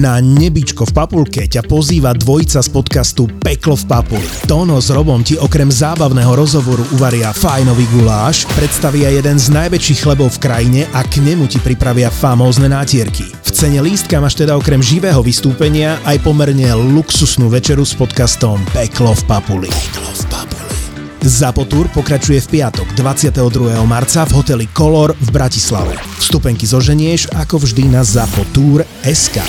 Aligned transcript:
Na 0.00 0.16
nebičko 0.16 0.88
v 0.88 0.96
Papulke 0.96 1.44
ťa 1.44 1.60
pozýva 1.68 2.16
dvojica 2.16 2.64
z 2.64 2.72
podcastu 2.72 3.28
Peklo 3.28 3.76
v 3.76 3.84
Papuli. 3.84 4.28
Tono 4.48 4.80
s 4.80 4.88
Robom 4.88 5.20
ti 5.20 5.36
okrem 5.36 5.68
zábavného 5.68 6.40
rozhovoru 6.40 6.80
uvaria 6.96 7.36
fajnový 7.36 7.84
guláš, 7.92 8.48
predstavia 8.56 9.12
jeden 9.12 9.36
z 9.36 9.52
najväčších 9.52 10.00
chlebov 10.00 10.40
v 10.40 10.48
krajine 10.48 10.80
a 10.96 11.04
k 11.04 11.20
nemu 11.20 11.44
ti 11.52 11.60
pripravia 11.60 12.08
famózne 12.08 12.72
nátierky. 12.72 13.28
V 13.28 13.50
cene 13.52 13.84
lístka 13.84 14.24
máš 14.24 14.40
teda 14.40 14.56
okrem 14.56 14.80
živého 14.80 15.20
vystúpenia 15.20 16.00
aj 16.08 16.24
pomerne 16.24 16.72
luxusnú 16.96 17.52
večeru 17.52 17.84
s 17.84 17.92
podcastom 17.92 18.56
Peklo 18.72 19.12
v 19.12 19.22
Papuli. 19.28 19.68
Peklo 19.68 20.08
v 20.16 20.22
Papuli. 20.32 20.72
Zapotúr 21.20 21.92
pokračuje 21.92 22.40
v 22.40 22.48
piatok 22.56 22.96
22. 22.96 23.76
marca 23.84 24.24
v 24.24 24.32
hoteli 24.32 24.64
Color 24.72 25.12
v 25.12 25.28
Bratislave. 25.28 26.00
Vstupenky 26.16 26.64
zoženieš 26.64 27.36
ako 27.36 27.60
vždy 27.60 27.92
na 27.92 28.00
SK. 28.00 29.44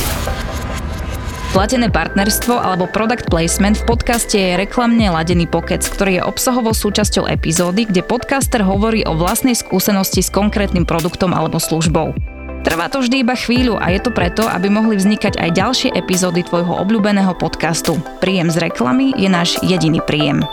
Platené 1.51 1.91
partnerstvo 1.91 2.63
alebo 2.63 2.87
product 2.87 3.27
placement 3.27 3.75
v 3.75 3.83
podcaste 3.83 4.39
je 4.39 4.55
reklamne 4.55 5.03
ladený 5.11 5.51
pokec, 5.51 5.83
ktorý 5.83 6.23
je 6.23 6.23
obsahovou 6.23 6.71
súčasťou 6.71 7.27
epizódy, 7.27 7.91
kde 7.91 8.07
podcaster 8.07 8.63
hovorí 8.63 9.03
o 9.03 9.19
vlastnej 9.19 9.51
skúsenosti 9.59 10.23
s 10.23 10.31
konkrétnym 10.31 10.87
produktom 10.87 11.35
alebo 11.35 11.59
službou. 11.59 12.15
Trvá 12.63 12.87
to 12.87 13.03
vždy 13.03 13.27
iba 13.27 13.35
chvíľu 13.35 13.75
a 13.83 13.91
je 13.91 13.99
to 13.99 14.15
preto, 14.15 14.47
aby 14.47 14.71
mohli 14.71 14.95
vznikať 14.95 15.43
aj 15.43 15.49
ďalšie 15.51 15.89
epizódy 15.91 16.39
tvojho 16.47 16.71
obľúbeného 16.71 17.35
podcastu. 17.35 17.99
Príjem 18.23 18.47
z 18.47 18.71
reklamy 18.71 19.11
je 19.19 19.27
náš 19.27 19.59
jediný 19.59 19.99
príjem. 19.99 20.47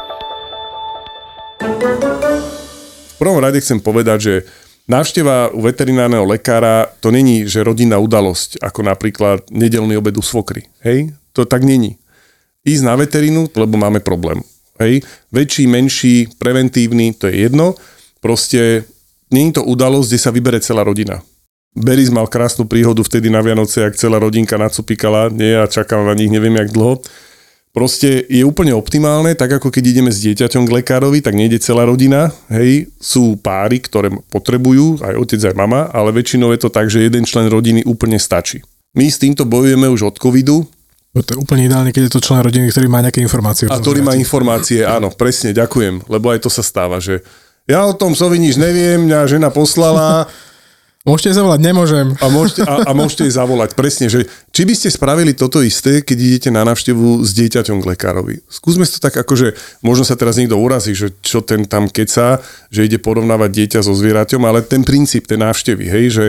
V 3.15 3.17
prvom 3.23 3.39
rade 3.39 3.63
chcem 3.63 3.79
povedať, 3.79 4.19
že 4.19 4.35
návšteva 4.89 5.53
u 5.53 5.61
veterinárneho 5.63 6.25
lekára 6.25 6.89
to 6.99 7.13
není, 7.13 7.45
že 7.45 7.63
rodinná 7.63 8.01
udalosť, 8.01 8.59
ako 8.65 8.81
napríklad 8.83 9.45
nedelný 9.53 10.01
obed 10.01 10.17
u 10.17 10.25
svokry. 10.25 10.67
Hej? 10.81 11.13
To 11.37 11.45
tak 11.45 11.63
není. 11.63 12.01
Ísť 12.65 12.83
na 12.83 12.97
veterínu, 12.97 13.53
lebo 13.55 13.77
máme 13.77 14.01
problém. 14.01 14.41
Hej? 14.81 15.05
Väčší, 15.31 15.69
menší, 15.69 16.33
preventívny, 16.41 17.15
to 17.15 17.29
je 17.29 17.47
jedno. 17.47 17.77
Proste 18.19 18.89
není 19.31 19.53
to 19.53 19.63
udalosť, 19.63 20.09
kde 20.09 20.19
sa 20.19 20.35
vybere 20.35 20.59
celá 20.59 20.83
rodina. 20.83 21.23
Beris 21.79 22.11
mal 22.11 22.27
krásnu 22.27 22.67
príhodu 22.67 23.05
vtedy 23.05 23.31
na 23.31 23.45
Vianoce, 23.45 23.87
ak 23.87 23.95
celá 23.95 24.19
rodinka 24.19 24.59
nacupikala, 24.59 25.31
nie, 25.31 25.55
a 25.55 25.71
čakal 25.71 26.03
na 26.03 26.17
nich 26.17 26.33
neviem 26.33 26.57
jak 26.57 26.75
dlho 26.75 26.99
proste 27.73 28.25
je 28.27 28.43
úplne 28.43 28.75
optimálne, 28.75 29.33
tak 29.37 29.61
ako 29.61 29.69
keď 29.71 29.85
ideme 29.97 30.11
s 30.11 30.23
dieťaťom 30.25 30.67
k 30.67 30.75
lekárovi, 30.83 31.23
tak 31.23 31.37
nejde 31.37 31.63
celá 31.63 31.85
rodina, 31.87 32.33
hej, 32.51 32.91
sú 32.99 33.39
páry, 33.39 33.79
ktoré 33.79 34.11
potrebujú, 34.33 35.01
aj 35.05 35.15
otec, 35.17 35.41
aj 35.53 35.55
mama, 35.55 35.89
ale 35.93 36.15
väčšinou 36.15 36.51
je 36.57 36.61
to 36.61 36.71
tak, 36.73 36.91
že 36.91 37.05
jeden 37.05 37.23
člen 37.29 37.47
rodiny 37.47 37.87
úplne 37.87 38.17
stačí. 38.19 38.65
My 38.97 39.07
s 39.07 39.21
týmto 39.21 39.45
bojujeme 39.47 39.87
už 39.89 40.15
od 40.15 40.17
covidu, 40.19 40.67
No 41.17 41.25
to 41.25 41.35
je 41.35 41.41
úplne 41.41 41.65
ideálne, 41.65 41.89
keď 41.89 42.05
je 42.07 42.15
to 42.15 42.23
člen 42.23 42.45
rodiny, 42.45 42.69
ktorý 42.69 42.87
má 42.87 43.01
nejaké 43.01 43.25
informácie. 43.25 43.65
A 43.67 43.81
ktorý 43.81 44.05
má 44.05 44.13
informácie, 44.13 44.85
áno, 44.85 45.09
presne, 45.09 45.57
ďakujem, 45.57 46.05
lebo 46.05 46.29
aj 46.29 46.45
to 46.45 46.53
sa 46.53 46.61
stáva, 46.61 47.01
že 47.01 47.25
ja 47.65 47.85
o 47.85 47.97
tom 47.97 48.13
sovi 48.13 48.37
nič 48.37 48.61
neviem, 48.61 49.09
mňa 49.09 49.25
žena 49.25 49.49
poslala, 49.49 50.29
Môžete 51.09 51.33
zavolať, 51.33 51.65
nemôžem. 51.65 52.13
A 52.21 52.29
môžete, 52.29 52.69
a, 52.69 52.85
a 52.85 52.93
môžete 52.93 53.25
zavolať, 53.33 53.73
presne, 53.73 54.13
že 54.13 54.29
či 54.53 54.69
by 54.69 54.75
ste 54.77 54.93
spravili 54.93 55.33
toto 55.33 55.65
isté, 55.65 56.05
keď 56.05 56.19
idete 56.21 56.51
na 56.53 56.69
návštevu 56.69 57.25
s 57.25 57.33
dieťaťom 57.33 57.81
k 57.81 57.89
lekárovi. 57.97 58.45
Skúsme 58.53 58.85
to 58.85 59.01
tak, 59.01 59.17
akože 59.17 59.57
možno 59.81 60.05
sa 60.05 60.21
teraz 60.21 60.37
niekto 60.37 60.61
urazí, 60.61 60.93
že 60.93 61.17
čo 61.25 61.41
ten 61.41 61.65
tam 61.65 61.89
keca, 61.89 62.45
že 62.69 62.85
ide 62.85 63.01
porovnávať 63.01 63.51
dieťa 63.57 63.81
so 63.81 63.97
zvieraťom, 63.97 64.45
ale 64.45 64.61
ten 64.61 64.85
princíp, 64.85 65.25
ten 65.25 65.41
návštevy, 65.41 65.89
hej, 65.89 66.05
že, 66.13 66.27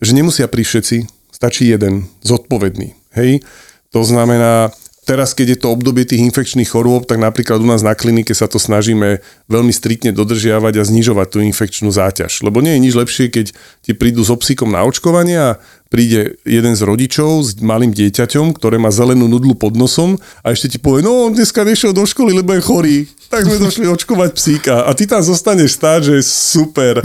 že 0.00 0.16
nemusia 0.16 0.48
prísť 0.48 0.70
všetci, 0.80 0.96
stačí 1.28 1.68
jeden, 1.68 2.08
zodpovedný, 2.24 2.96
hej. 3.12 3.44
To 3.92 4.00
znamená, 4.00 4.72
Teraz, 5.02 5.34
keď 5.34 5.58
je 5.58 5.58
to 5.66 5.74
obdobie 5.74 6.06
tých 6.06 6.22
infekčných 6.22 6.70
chorôb, 6.70 7.10
tak 7.10 7.18
napríklad 7.18 7.58
u 7.58 7.66
nás 7.66 7.82
na 7.82 7.90
klinike 7.90 8.30
sa 8.38 8.46
to 8.46 8.62
snažíme 8.62 9.18
veľmi 9.50 9.74
striktne 9.74 10.14
dodržiavať 10.14 10.78
a 10.78 10.86
znižovať 10.86 11.26
tú 11.26 11.38
infekčnú 11.42 11.90
záťaž. 11.90 12.46
Lebo 12.46 12.62
nie 12.62 12.78
je 12.78 12.84
nič 12.86 12.94
lepšie, 12.94 13.26
keď 13.26 13.46
ti 13.82 13.92
prídu 13.98 14.22
s 14.22 14.30
obsíkom 14.30 14.70
na 14.70 14.86
očkovanie 14.86 15.34
a 15.34 15.50
príde 15.90 16.38
jeden 16.46 16.78
z 16.78 16.86
rodičov 16.86 17.42
s 17.42 17.58
malým 17.58 17.90
dieťaťom, 17.90 18.54
ktoré 18.54 18.78
má 18.78 18.94
zelenú 18.94 19.26
nudlu 19.26 19.58
pod 19.58 19.74
nosom 19.74 20.22
a 20.46 20.54
ešte 20.54 20.70
ti 20.70 20.78
povie, 20.78 21.02
no 21.02 21.26
on 21.26 21.34
dneska 21.34 21.66
nešiel 21.66 21.90
do 21.90 22.06
školy, 22.06 22.30
lebo 22.38 22.54
je 22.54 22.62
chorý. 22.62 22.96
Tak 23.26 23.42
sme 23.42 23.58
došli 23.58 23.90
očkovať 23.90 24.30
psíka. 24.38 24.86
A 24.86 24.94
ty 24.94 25.10
tam 25.10 25.18
zostaneš 25.18 25.82
stáť, 25.82 26.14
že 26.14 26.16
super. 26.22 27.02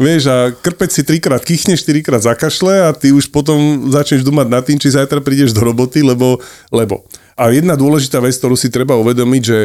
Vieš, 0.00 0.32
a 0.32 0.48
krpec 0.52 0.92
si 0.92 1.04
trikrát 1.04 1.44
kýchne, 1.44 1.76
štyrikrát 1.76 2.24
zakašle 2.24 2.88
a 2.88 2.92
ty 2.96 3.12
už 3.12 3.28
potom 3.28 3.88
začneš 3.92 4.24
dumať 4.24 4.46
nad 4.48 4.64
tým, 4.64 4.80
či 4.80 4.96
zajtra 4.96 5.20
prídeš 5.20 5.52
do 5.52 5.60
roboty, 5.60 6.00
lebo, 6.00 6.40
lebo. 6.72 7.04
A 7.38 7.50
jedna 7.54 7.74
dôležitá 7.74 8.18
vec, 8.22 8.38
ktorú 8.38 8.54
si 8.54 8.72
treba 8.72 8.98
uvedomiť, 8.98 9.42
že 9.42 9.58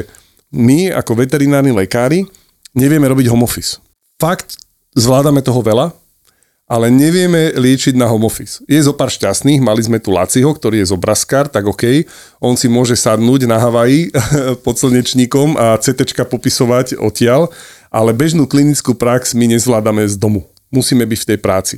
my 0.53 0.93
ako 0.93 1.25
veterinárni 1.25 1.73
lekári 1.73 2.25
nevieme 2.75 3.07
robiť 3.07 3.31
home 3.31 3.47
office. 3.47 3.81
Fakt, 4.21 4.59
zvládame 4.95 5.43
toho 5.43 5.59
veľa, 5.59 5.91
ale 6.65 6.89
nevieme 6.89 7.53
liečiť 7.53 7.93
na 7.93 8.09
home 8.09 8.25
office. 8.25 8.63
Je 8.65 8.81
zo 8.81 8.95
pár 8.95 9.13
šťastných, 9.13 9.61
mali 9.61 9.85
sme 9.85 10.01
tu 10.01 10.09
Laciho, 10.09 10.49
ktorý 10.49 10.81
je 10.81 10.89
zobraskár, 10.89 11.45
tak 11.45 11.69
OK, 11.69 12.09
on 12.41 12.57
si 12.57 12.65
môže 12.65 12.97
sadnúť 12.97 13.45
na 13.45 13.61
Havaji 13.61 14.09
pod 14.65 14.81
slnečníkom 14.81 15.59
a 15.61 15.77
CT 15.77 16.17
popisovať 16.25 16.97
odtiaľ, 16.97 17.53
ale 17.93 18.17
bežnú 18.17 18.49
klinickú 18.49 18.97
prax 18.97 19.37
my 19.37 19.45
nezvládame 19.55 20.09
z 20.09 20.17
domu. 20.17 20.49
Musíme 20.73 21.05
byť 21.05 21.19
v 21.21 21.29
tej 21.35 21.39
práci. 21.39 21.75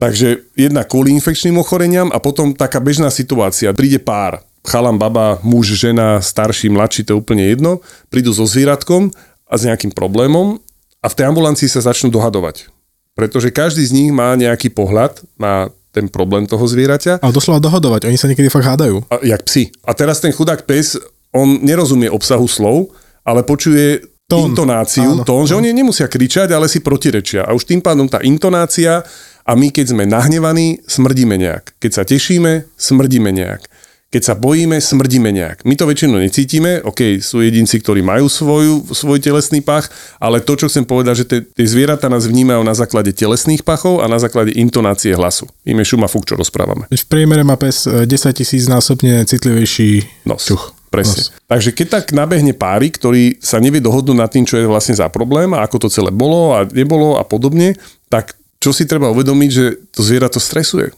Takže 0.00 0.48
jedna 0.56 0.88
kvôli 0.88 1.12
infekčným 1.12 1.60
ochoreniam 1.60 2.08
a 2.08 2.16
potom 2.16 2.56
taká 2.56 2.80
bežná 2.80 3.12
situácia. 3.12 3.76
Príde 3.76 4.00
pár, 4.00 4.40
chalam, 4.66 5.00
baba, 5.00 5.40
muž, 5.40 5.72
žena, 5.76 6.20
starší, 6.20 6.68
mladší, 6.68 7.06
to 7.08 7.16
je 7.16 7.20
úplne 7.20 7.44
jedno, 7.48 7.80
prídu 8.12 8.32
so 8.34 8.44
zvieratkom 8.44 9.10
a 9.48 9.54
s 9.56 9.66
nejakým 9.66 9.92
problémom 9.92 10.60
a 11.00 11.06
v 11.08 11.16
tej 11.16 11.28
ambulancii 11.32 11.68
sa 11.68 11.80
začnú 11.80 12.12
dohadovať. 12.12 12.68
Pretože 13.16 13.50
každý 13.50 13.82
z 13.84 13.92
nich 13.96 14.10
má 14.12 14.36
nejaký 14.36 14.70
pohľad 14.70 15.20
na 15.40 15.72
ten 15.90 16.06
problém 16.06 16.46
toho 16.46 16.62
zvieraťa. 16.62 17.18
A 17.18 17.34
doslova 17.34 17.58
dohodovať, 17.58 18.06
oni 18.06 18.14
sa 18.14 18.30
niekedy 18.30 18.46
fakt 18.46 18.68
hádajú. 18.68 19.02
A, 19.10 19.18
jak 19.26 19.42
psi. 19.42 19.74
A 19.82 19.90
teraz 19.90 20.22
ten 20.22 20.30
chudák 20.30 20.62
pes, 20.62 20.94
on 21.34 21.58
nerozumie 21.66 22.06
obsahu 22.06 22.46
slov, 22.46 22.94
ale 23.26 23.42
počuje 23.42 24.06
tón. 24.30 24.54
intonáciu, 24.54 25.18
Áno. 25.18 25.26
tón, 25.26 25.50
že 25.50 25.58
oni 25.58 25.74
nemusia 25.74 26.06
kričať, 26.06 26.54
ale 26.54 26.70
si 26.70 26.78
protirečia. 26.78 27.42
A 27.42 27.50
už 27.54 27.66
tým 27.66 27.82
pádom 27.82 28.06
tá 28.06 28.22
intonácia 28.22 29.02
a 29.42 29.52
my 29.58 29.74
keď 29.74 29.98
sme 29.98 30.06
nahnevaní, 30.06 30.78
smrdíme 30.86 31.34
nejak. 31.34 31.74
Keď 31.82 31.90
sa 31.90 32.06
tešíme, 32.06 32.70
smrdíme 32.78 33.34
nejak. 33.34 33.66
Keď 34.10 34.22
sa 34.26 34.34
bojíme, 34.34 34.74
smrdíme 34.82 35.30
nejak. 35.30 35.62
My 35.62 35.78
to 35.78 35.86
väčšinou 35.86 36.18
necítime, 36.18 36.82
ok, 36.82 37.22
sú 37.22 37.46
jedinci, 37.46 37.78
ktorí 37.78 38.02
majú 38.02 38.26
svoju, 38.26 38.90
svoj 38.90 39.22
telesný 39.22 39.62
pach, 39.62 39.86
ale 40.18 40.42
to, 40.42 40.58
čo 40.58 40.66
chcem 40.66 40.82
povedať, 40.82 41.14
že 41.22 41.26
tie 41.54 41.66
zvieratá 41.66 42.10
nás 42.10 42.26
vnímajú 42.26 42.58
na 42.66 42.74
základe 42.74 43.14
telesných 43.14 43.62
pachov 43.62 44.02
a 44.02 44.10
na 44.10 44.18
základe 44.18 44.50
intonácie 44.58 45.14
hlasu. 45.14 45.46
Ime 45.62 45.86
šuma 45.86 46.10
fuk, 46.10 46.26
čo 46.26 46.34
rozprávame. 46.34 46.90
V 46.90 47.06
priemere 47.06 47.46
má 47.46 47.54
pes 47.54 47.86
10 47.86 48.10
e, 48.10 48.34
tisíc 48.34 48.66
násobne 48.66 49.22
citlivejší 49.22 50.26
nos. 50.26 50.42
čuch. 50.42 50.74
Presne. 50.90 51.30
Nos. 51.30 51.46
Takže 51.46 51.70
keď 51.70 51.86
tak 52.02 52.04
nabehne 52.10 52.50
páry, 52.50 52.90
ktorí 52.90 53.38
sa 53.38 53.62
nevie 53.62 53.78
dohodnúť 53.78 54.18
nad 54.18 54.26
tým, 54.26 54.42
čo 54.42 54.58
je 54.58 54.66
vlastne 54.66 54.98
za 54.98 55.06
problém 55.06 55.54
a 55.54 55.62
ako 55.62 55.86
to 55.86 55.88
celé 55.88 56.10
bolo 56.10 56.58
a 56.58 56.66
nebolo 56.66 57.14
a 57.14 57.22
podobne, 57.22 57.78
tak 58.10 58.34
čo 58.58 58.74
si 58.74 58.90
treba 58.90 59.14
uvedomiť, 59.14 59.50
že 59.54 59.64
to 59.94 60.02
zviera 60.02 60.26
to 60.26 60.42
stresuje 60.42 60.90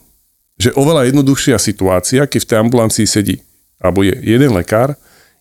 že 0.63 0.71
oveľa 0.79 1.11
jednoduchšia 1.11 1.59
situácia, 1.59 2.23
keď 2.31 2.41
v 2.47 2.49
tej 2.55 2.59
ambulancii 2.63 3.07
sedí, 3.11 3.43
alebo 3.83 4.07
je 4.07 4.15
jeden 4.23 4.55
lekár, 4.55 4.95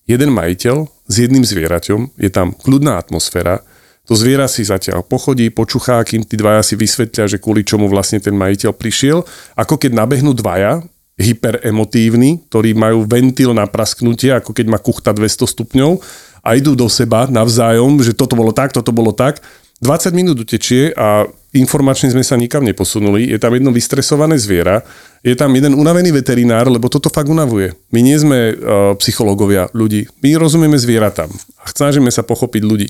jeden 0.10 0.34
majiteľ 0.34 0.90
s 1.06 1.16
jedným 1.22 1.46
zvieraťom, 1.46 2.18
je 2.18 2.30
tam 2.34 2.58
kľudná 2.58 2.98
atmosféra, 2.98 3.62
to 4.10 4.18
zviera 4.18 4.50
si 4.50 4.66
zatiaľ 4.66 5.06
pochodí, 5.06 5.54
počuchá, 5.54 6.02
kým 6.02 6.26
tí 6.26 6.34
dvaja 6.42 6.66
si 6.66 6.74
vysvetlia, 6.74 7.30
že 7.30 7.38
kvôli 7.38 7.62
čomu 7.62 7.86
vlastne 7.86 8.18
ten 8.18 8.34
majiteľ 8.34 8.74
prišiel, 8.74 9.22
ako 9.54 9.78
keď 9.78 9.94
nabehnú 9.94 10.34
dvaja, 10.34 10.82
hyperemotívni, 11.22 12.42
ktorí 12.50 12.74
majú 12.74 13.06
ventil 13.06 13.54
na 13.54 13.70
prasknutie, 13.70 14.34
ako 14.34 14.58
keď 14.58 14.74
má 14.74 14.82
kuchta 14.82 15.14
200 15.14 15.54
stupňov 15.54 16.02
a 16.42 16.58
idú 16.58 16.74
do 16.74 16.90
seba 16.90 17.30
navzájom, 17.30 18.02
že 18.02 18.18
toto 18.18 18.34
bolo 18.34 18.50
tak, 18.50 18.74
toto 18.74 18.90
bolo 18.90 19.14
tak, 19.14 19.38
20 19.82 20.14
minút 20.14 20.38
utečie 20.38 20.94
a 20.94 21.26
informačne 21.58 22.14
sme 22.14 22.22
sa 22.22 22.38
nikam 22.38 22.62
neposunuli. 22.62 23.34
Je 23.34 23.42
tam 23.42 23.58
jedno 23.58 23.74
vystresované 23.74 24.38
zviera, 24.38 24.86
je 25.26 25.34
tam 25.34 25.50
jeden 25.58 25.74
unavený 25.74 26.14
veterinár, 26.14 26.70
lebo 26.70 26.86
toto 26.86 27.10
fakt 27.10 27.34
unavuje. 27.34 27.74
My 27.90 28.06
nie 28.06 28.14
sme 28.14 28.54
uh, 28.54 28.94
psychológovia 29.02 29.74
ľudí, 29.74 30.06
my 30.22 30.38
rozumieme 30.38 30.78
zvieratám 30.78 31.34
a 31.34 31.64
snažíme 31.66 32.14
sa 32.14 32.22
pochopiť 32.22 32.62
ľudí. 32.62 32.90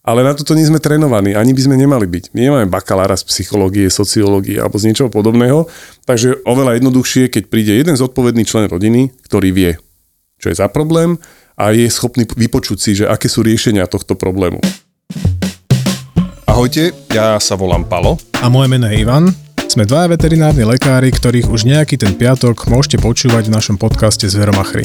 Ale 0.00 0.24
na 0.24 0.32
toto 0.32 0.56
nie 0.56 0.64
sme 0.64 0.80
trénovaní, 0.80 1.36
ani 1.36 1.52
by 1.52 1.60
sme 1.60 1.76
nemali 1.76 2.08
byť. 2.08 2.32
My 2.32 2.48
nemáme 2.48 2.72
bakalára 2.72 3.20
z 3.20 3.28
psychológie, 3.28 3.92
sociológie 3.92 4.56
alebo 4.56 4.80
z 4.80 4.88
niečoho 4.88 5.12
podobného, 5.12 5.68
takže 6.08 6.40
oveľa 6.48 6.80
jednoduchšie, 6.80 7.28
keď 7.28 7.52
príde 7.52 7.76
jeden 7.76 8.00
zodpovedný 8.00 8.48
člen 8.48 8.64
rodiny, 8.64 9.12
ktorý 9.28 9.52
vie, 9.52 9.72
čo 10.40 10.48
je 10.48 10.56
za 10.56 10.72
problém 10.72 11.20
a 11.60 11.76
je 11.76 11.84
schopný 11.92 12.24
vypočuť 12.24 12.78
si, 12.80 12.90
že 12.96 13.04
aké 13.04 13.28
sú 13.28 13.44
riešenia 13.44 13.84
tohto 13.84 14.16
problému. 14.16 14.64
Ahojte, 16.60 16.92
ja 17.16 17.40
sa 17.40 17.56
volám 17.56 17.88
Palo. 17.88 18.20
A 18.44 18.52
moje 18.52 18.68
meno 18.68 18.84
je 18.84 19.00
Ivan. 19.00 19.32
Sme 19.64 19.88
dvaja 19.88 20.12
veterinárni 20.12 20.68
lekári, 20.68 21.08
ktorých 21.08 21.48
už 21.48 21.64
nejaký 21.64 21.96
ten 21.96 22.12
piatok 22.12 22.68
môžete 22.68 23.00
počúvať 23.00 23.48
v 23.48 23.54
našom 23.56 23.80
podcaste 23.80 24.28
Zveromachry. 24.28 24.84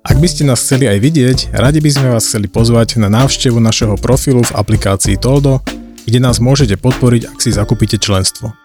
Ak 0.00 0.16
by 0.16 0.24
ste 0.24 0.48
nás 0.48 0.64
chceli 0.64 0.88
aj 0.88 1.04
vidieť, 1.04 1.38
radi 1.52 1.84
by 1.84 1.90
sme 1.92 2.16
vás 2.16 2.24
chceli 2.24 2.48
pozvať 2.48 2.96
na 2.96 3.12
návštevu 3.12 3.60
našeho 3.60 4.00
profilu 4.00 4.40
v 4.40 4.56
aplikácii 4.56 5.20
Toldo, 5.20 5.60
kde 6.08 6.16
nás 6.16 6.40
môžete 6.40 6.80
podporiť, 6.80 7.28
ak 7.28 7.36
si 7.36 7.52
zakúpite 7.52 8.00
členstvo. 8.00 8.56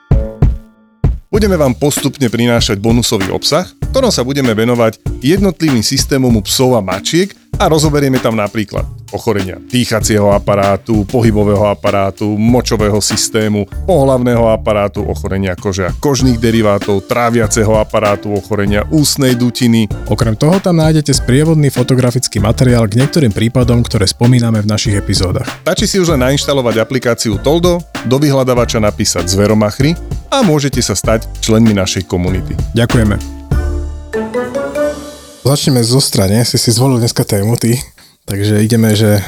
Budeme 1.28 1.60
vám 1.60 1.76
postupne 1.76 2.32
prinášať 2.32 2.80
bonusový 2.80 3.28
obsah, 3.36 3.68
ktorom 3.92 4.08
sa 4.08 4.24
budeme 4.24 4.56
venovať 4.56 5.04
jednotlivým 5.20 5.84
systémom 5.84 6.32
u 6.32 6.42
psov 6.48 6.80
a 6.80 6.82
mačiek 6.82 7.36
a 7.58 7.66
rozoberieme 7.66 8.22
tam 8.22 8.38
napríklad 8.38 8.86
ochorenia 9.10 9.58
dýchacieho 9.58 10.30
aparátu, 10.36 11.08
pohybového 11.08 11.66
aparátu, 11.72 12.38
močového 12.38 13.00
systému, 13.00 13.66
pohlavného 13.88 14.52
aparátu, 14.52 15.02
ochorenia 15.08 15.56
kože 15.56 15.88
a 15.90 15.96
kožných 15.96 16.38
derivátov, 16.38 17.08
tráviaceho 17.08 17.80
aparátu, 17.80 18.36
ochorenia 18.36 18.86
ústnej 18.92 19.34
dutiny. 19.34 19.88
Okrem 20.12 20.36
toho 20.36 20.60
tam 20.60 20.78
nájdete 20.78 21.16
sprievodný 21.16 21.72
fotografický 21.72 22.44
materiál 22.44 22.86
k 22.86 23.00
niektorým 23.00 23.32
prípadom, 23.32 23.82
ktoré 23.82 24.06
spomíname 24.06 24.62
v 24.62 24.70
našich 24.70 24.96
epizódach. 25.00 25.48
Stačí 25.64 25.88
si 25.88 25.98
už 25.98 26.14
len 26.16 26.28
nainštalovať 26.28 26.76
aplikáciu 26.84 27.40
Toldo, 27.40 27.80
do 28.06 28.18
vyhľadávača 28.20 28.84
napísať 28.84 29.28
Zveromachry 29.32 29.96
a 30.30 30.44
môžete 30.44 30.84
sa 30.84 30.94
stať 30.94 31.26
členmi 31.40 31.72
našej 31.72 32.06
komunity. 32.06 32.54
Ďakujeme. 32.76 34.67
Začneme 35.48 35.80
zo 35.80 36.04
strane, 36.04 36.44
si 36.44 36.60
si 36.60 36.76
zvolil 36.76 37.00
dneska 37.00 37.24
tému, 37.24 37.56
ty. 37.56 37.80
Takže 38.28 38.60
ideme, 38.68 38.92
že 38.92 39.24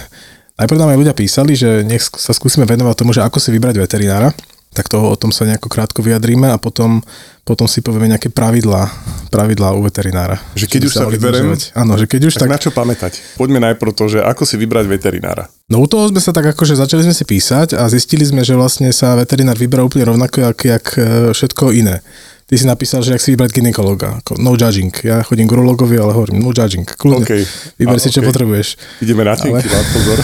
najprv 0.60 0.76
nám 0.76 0.92
aj 0.92 1.00
ľudia 1.00 1.16
písali, 1.16 1.56
že 1.56 1.88
nech 1.88 2.04
sa 2.04 2.36
skúsime 2.36 2.68
venovať 2.68 2.96
tomu, 3.00 3.16
že 3.16 3.24
ako 3.24 3.40
si 3.40 3.56
vybrať 3.56 3.80
veterinára, 3.80 4.36
tak 4.76 4.92
toho 4.92 5.08
o 5.08 5.16
tom 5.16 5.32
sa 5.32 5.48
nejako 5.48 5.72
krátko 5.72 6.04
vyjadríme 6.04 6.52
a 6.52 6.60
potom, 6.60 7.00
potom 7.48 7.72
si 7.72 7.80
povieme 7.80 8.12
nejaké 8.12 8.36
pravidlá, 8.36 8.92
pravidlá 9.32 9.72
u 9.72 9.80
veterinára. 9.80 10.36
Že 10.60 10.68
keď 10.68 10.82
už 10.92 10.94
sa 11.00 11.08
vyberem, 11.08 11.56
Áno, 11.72 11.96
že 11.96 12.04
keď 12.04 12.22
už 12.28 12.34
tak, 12.36 12.52
tak... 12.52 12.52
na 12.52 12.60
čo 12.60 12.70
pamätať? 12.76 13.40
Poďme 13.40 13.64
najprv 13.72 13.92
to, 13.96 14.12
že 14.12 14.20
ako 14.20 14.44
si 14.44 14.60
vybrať 14.60 14.92
veterinára. 14.92 15.48
No 15.72 15.80
u 15.80 15.88
toho 15.88 16.04
sme 16.12 16.20
sa 16.20 16.36
tak 16.36 16.52
akože 16.52 16.76
začali 16.76 17.08
sme 17.08 17.16
si 17.16 17.24
písať 17.24 17.80
a 17.80 17.88
zistili 17.88 18.28
sme, 18.28 18.44
že 18.44 18.60
vlastne 18.60 18.92
sa 18.92 19.16
veterinár 19.16 19.56
vyberá 19.56 19.88
úplne 19.88 20.04
rovnako, 20.04 20.52
jak, 20.52 20.60
jak 20.68 20.86
e, 21.00 21.32
všetko 21.32 21.72
iné. 21.72 22.04
Ty 22.50 22.58
si 22.58 22.66
napísal, 22.66 23.06
že 23.06 23.14
ak 23.14 23.22
si 23.22 23.38
vybrať 23.38 23.62
ginekologa. 23.62 24.26
Ako 24.26 24.42
no 24.42 24.58
judging. 24.58 24.90
Ja 25.06 25.22
chodím 25.22 25.46
k 25.46 25.54
urologovi, 25.54 26.02
ale 26.02 26.18
hovorím 26.18 26.42
no 26.42 26.50
judging. 26.50 26.82
Kľudne. 26.82 27.22
Okay. 27.22 27.46
Vyber 27.78 27.98
A, 27.98 28.02
si, 28.02 28.10
čo 28.10 28.26
okay. 28.26 28.30
potrebuješ. 28.34 28.68
Ideme 29.06 29.22
na 29.22 29.38
tenky, 29.38 29.70
ale... 29.70 29.86
pozor. 29.94 30.18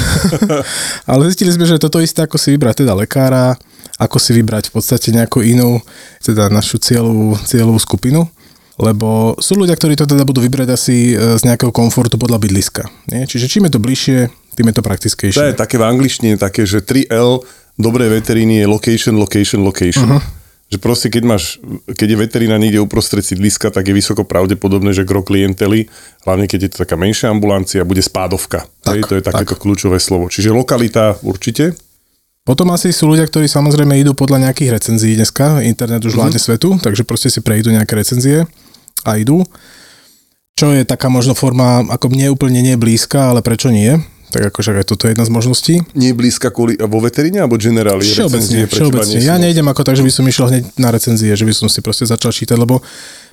ale 1.13 1.21
zistili 1.29 1.53
sme, 1.53 1.69
že 1.69 1.77
toto 1.77 2.01
isté, 2.01 2.25
ako 2.25 2.41
si 2.41 2.57
vybrať 2.57 2.81
teda 2.81 2.97
lekára, 2.97 3.53
ako 4.01 4.17
si 4.17 4.33
vybrať 4.41 4.73
v 4.73 4.81
podstate 4.81 5.13
nejakú 5.13 5.45
inú, 5.45 5.77
teda 6.25 6.49
našu 6.49 6.81
cieľovú, 6.81 7.37
cieľovú 7.45 7.77
skupinu. 7.77 8.25
Lebo 8.81 9.37
sú 9.37 9.53
ľudia, 9.55 9.77
ktorí 9.77 9.93
to 9.93 10.09
teda 10.09 10.25
budú 10.25 10.41
vybrať 10.41 10.67
asi 10.73 11.13
e, 11.13 11.39
z 11.39 11.41
nejakého 11.47 11.71
komfortu 11.71 12.17
podľa 12.17 12.41
bydliska. 12.41 12.83
Nie? 13.07 13.23
Čiže 13.23 13.47
čím 13.47 13.69
je 13.69 13.77
to 13.77 13.79
bližšie, 13.79 14.17
tým 14.57 14.67
je 14.67 14.75
to 14.75 14.83
praktickejšie. 14.83 15.39
To 15.39 15.47
je 15.47 15.55
také 15.55 15.79
v 15.79 15.87
angličtine, 15.87 16.35
také, 16.35 16.67
že 16.67 16.83
3L 16.83 17.39
dobrej 17.77 18.19
veteríny 18.19 18.63
je 18.63 18.67
location, 18.67 19.15
location, 19.15 19.63
location. 19.63 20.19
Uh-huh. 20.19 20.44
Že 20.75 20.83
proste, 20.83 21.07
keď, 21.07 21.23
máš, 21.23 21.55
keď 21.87 22.07
je 22.11 22.17
veterína 22.19 22.59
niekde 22.59 22.83
uprostred 22.83 23.23
sídliska, 23.23 23.71
tak 23.71 23.87
je 23.87 23.95
vysoko 23.95 24.27
pravdepodobné, 24.27 24.91
že 24.91 25.07
gro 25.07 25.23
klientely, 25.23 25.87
hlavne 26.27 26.51
keď 26.51 26.59
je 26.67 26.69
to 26.75 26.77
taká 26.83 26.99
menšia 26.99 27.31
ambulancia, 27.31 27.87
bude 27.87 28.03
spádovka. 28.03 28.67
Tak, 28.83 28.95
Hej, 28.99 29.03
to 29.07 29.13
je 29.15 29.23
takéto 29.23 29.55
tak. 29.55 29.63
kľúčové 29.63 30.03
slovo. 30.03 30.27
Čiže 30.27 30.51
lokalita 30.51 31.15
určite. 31.23 31.79
Potom 32.43 32.75
asi 32.75 32.91
sú 32.91 33.07
ľudia, 33.07 33.23
ktorí 33.23 33.47
samozrejme 33.47 33.95
idú 33.95 34.11
podľa 34.11 34.51
nejakých 34.51 34.75
recenzií 34.75 35.15
dneska. 35.15 35.63
Internet 35.63 36.03
už 36.03 36.19
vládne 36.19 36.43
mm-hmm. 36.43 36.59
svetu, 36.59 36.75
takže 36.83 37.07
proste 37.07 37.31
si 37.31 37.39
prejdú 37.39 37.71
nejaké 37.71 37.95
recenzie 37.95 38.43
a 39.07 39.15
idú. 39.15 39.47
Čo 40.59 40.75
je 40.75 40.83
taká 40.83 41.07
možno 41.07 41.39
forma, 41.39 41.87
ako 41.87 42.11
mne 42.11 42.35
úplne 42.35 42.59
nie 42.59 42.75
blízka, 42.75 43.31
ale 43.31 43.39
prečo 43.39 43.71
nie? 43.71 43.95
Tak 44.35 44.51
akože 44.51 44.75
aj 44.75 44.91
toto 44.91 45.07
je 45.07 45.15
jedna 45.15 45.23
z 45.23 45.31
možností. 45.31 45.73
Nie 45.95 46.11
je 46.11 46.15
blízka 46.19 46.51
kvôli, 46.51 46.75
vo 46.75 46.99
veteríne 46.99 47.39
alebo 47.39 47.55
generáli? 47.55 48.03
Všeobecne, 48.03 48.67
všeobecne. 48.67 49.23
Ja 49.23 49.39
nejdem 49.39 49.63
ako 49.71 49.87
tak, 49.87 49.95
že 49.95 50.03
by 50.03 50.11
som 50.11 50.27
išiel 50.27 50.51
hneď 50.51 50.63
na 50.75 50.91
recenzie, 50.91 51.31
že 51.31 51.47
by 51.47 51.55
som 51.55 51.71
si 51.71 51.79
proste 51.79 52.03
začal 52.03 52.35
čítať, 52.35 52.59
lebo 52.59 52.83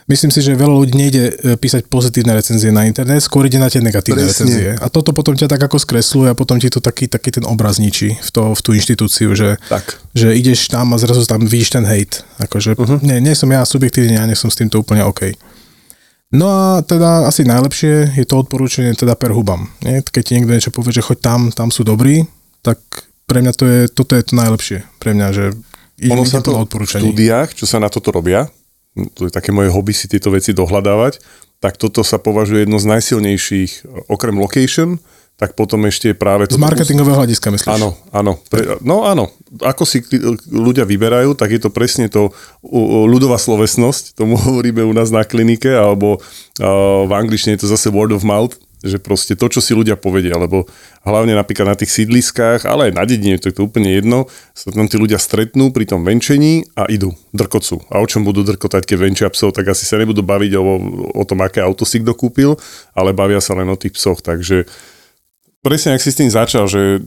myslím 0.06 0.30
si, 0.30 0.38
že 0.46 0.54
veľa 0.54 0.70
ľudí 0.78 0.94
nejde 0.94 1.24
e, 1.26 1.32
písať 1.58 1.90
pozitívne 1.90 2.38
recenzie 2.38 2.70
na 2.70 2.86
internet, 2.86 3.18
skôr 3.18 3.50
ide 3.50 3.58
na 3.58 3.66
tie 3.66 3.82
negatívne 3.82 4.22
Presne. 4.22 4.30
recenzie. 4.30 4.68
A 4.78 4.86
toto 4.86 5.10
potom 5.10 5.34
ťa 5.34 5.50
tak 5.50 5.66
ako 5.66 5.82
skresluje 5.82 6.30
a 6.30 6.38
potom 6.38 6.62
ti 6.62 6.70
to 6.70 6.78
taký, 6.78 7.10
taký 7.10 7.34
ten 7.34 7.42
obraz 7.50 7.82
ničí 7.82 8.14
v, 8.22 8.30
to, 8.30 8.54
v 8.54 8.60
tú 8.62 8.70
inštitúciu, 8.70 9.34
že, 9.34 9.58
Tak. 9.66 9.98
že 10.14 10.30
ideš 10.38 10.70
tam 10.70 10.94
a 10.94 11.02
zrazu 11.02 11.26
tam 11.26 11.42
vidíš 11.42 11.74
ten 11.74 11.82
hate. 11.82 12.22
Akože, 12.38 12.78
uh-huh. 12.78 13.02
nie, 13.02 13.18
nie 13.18 13.34
som 13.34 13.50
ja 13.50 13.66
subjektívne, 13.66 14.22
ja 14.22 14.26
nie 14.30 14.38
som 14.38 14.54
s 14.54 14.58
týmto 14.58 14.78
úplne 14.78 15.02
OK. 15.02 15.34
No 16.32 16.48
a 16.48 16.80
teda 16.80 17.28
asi 17.28 17.44
najlepšie 17.44 18.16
je 18.16 18.24
to 18.24 18.40
odporúčanie 18.40 18.96
teda 18.96 19.12
per 19.20 19.36
hubam. 19.36 19.68
Nie? 19.84 20.00
Keď 20.00 20.22
ti 20.24 20.32
niekto 20.40 20.56
niečo 20.56 20.72
povie, 20.72 20.96
že 20.96 21.04
choď 21.04 21.18
tam, 21.20 21.40
tam 21.52 21.68
sú 21.68 21.84
dobrí, 21.84 22.24
tak 22.64 22.80
pre 23.28 23.44
mňa 23.44 23.52
to 23.52 23.64
je, 23.68 23.80
toto 23.92 24.16
je 24.16 24.24
to 24.24 24.34
najlepšie. 24.40 24.78
Pre 24.96 25.12
mňa, 25.12 25.28
že 25.36 25.44
Ono 26.08 26.24
sa 26.24 26.40
to 26.40 26.56
v 26.56 26.88
štúdiách, 26.88 27.54
čo 27.54 27.68
sa 27.68 27.78
na 27.78 27.92
toto 27.92 28.10
robia, 28.10 28.48
to 29.14 29.28
je 29.28 29.32
také 29.32 29.54
moje 29.54 29.70
hobby 29.70 29.94
si 29.94 30.10
tieto 30.10 30.32
veci 30.34 30.50
dohľadávať, 30.56 31.20
tak 31.62 31.78
toto 31.78 32.02
sa 32.02 32.18
považuje 32.18 32.66
jedno 32.66 32.82
z 32.82 32.90
najsilnejších, 32.90 33.70
okrem 34.10 34.34
location, 34.34 34.98
tak 35.42 35.58
potom 35.58 35.82
ešte 35.90 36.14
je 36.14 36.16
práve... 36.16 36.46
Z 36.46 36.54
toto- 36.54 36.62
marketingového 36.62 37.18
hľadiska 37.18 37.50
myslíš? 37.50 37.74
Áno, 37.74 37.98
áno. 38.14 38.38
Pre, 38.46 38.78
no 38.78 39.02
áno, 39.02 39.26
ako 39.58 39.82
si 39.82 40.06
ľudia 40.46 40.86
vyberajú, 40.86 41.34
tak 41.34 41.50
je 41.50 41.58
to 41.58 41.74
presne 41.74 42.06
to 42.06 42.30
ľudová 43.10 43.42
slovesnosť, 43.42 44.14
tomu 44.14 44.38
hovoríme 44.46 44.86
u 44.86 44.94
nás 44.94 45.10
na 45.10 45.26
klinike, 45.26 45.66
alebo 45.66 46.22
v 46.62 47.10
angličtine 47.10 47.58
je 47.58 47.66
to 47.66 47.72
zase 47.74 47.90
word 47.90 48.14
of 48.14 48.22
mouth, 48.22 48.54
že 48.86 49.02
proste 49.02 49.34
to, 49.34 49.46
čo 49.50 49.58
si 49.58 49.74
ľudia 49.74 49.98
povedia, 49.98 50.38
lebo 50.38 50.66
hlavne 51.02 51.34
napríklad 51.34 51.74
na 51.74 51.78
tých 51.78 51.90
sídliskách, 51.90 52.66
ale 52.66 52.90
aj 52.90 52.92
na 52.94 53.02
dedine, 53.02 53.38
to 53.38 53.50
je 53.50 53.58
to 53.58 53.66
úplne 53.66 53.90
jedno, 53.90 54.30
sa 54.54 54.70
tam 54.70 54.86
tí 54.86 54.94
ľudia 54.98 55.18
stretnú 55.18 55.74
pri 55.74 55.90
tom 55.90 56.06
venčení 56.06 56.66
a 56.78 56.86
idú, 56.86 57.14
drkocu. 57.34 57.82
A 57.90 57.98
o 57.98 58.06
čom 58.06 58.22
budú 58.26 58.42
drkotať, 58.46 58.86
keď 58.86 58.96
venčia 58.98 59.28
psov, 59.30 59.54
tak 59.54 59.70
asi 59.70 59.86
sa 59.86 59.98
nebudú 59.98 60.22
baviť 60.26 60.52
o, 60.58 60.62
o 61.18 61.22
tom, 61.26 61.42
aké 61.46 61.62
auto 61.62 61.86
si 61.86 62.02
kto 62.02 62.14
kúpil, 62.14 62.58
ale 62.94 63.14
bavia 63.14 63.38
sa 63.42 63.54
len 63.54 63.70
o 63.70 63.78
tých 63.78 63.94
psoch, 63.94 64.18
takže 64.18 64.66
presne 65.62 65.94
ak 65.94 66.02
si 66.02 66.10
s 66.10 66.18
tým 66.18 66.28
začal, 66.28 66.66
že 66.66 67.00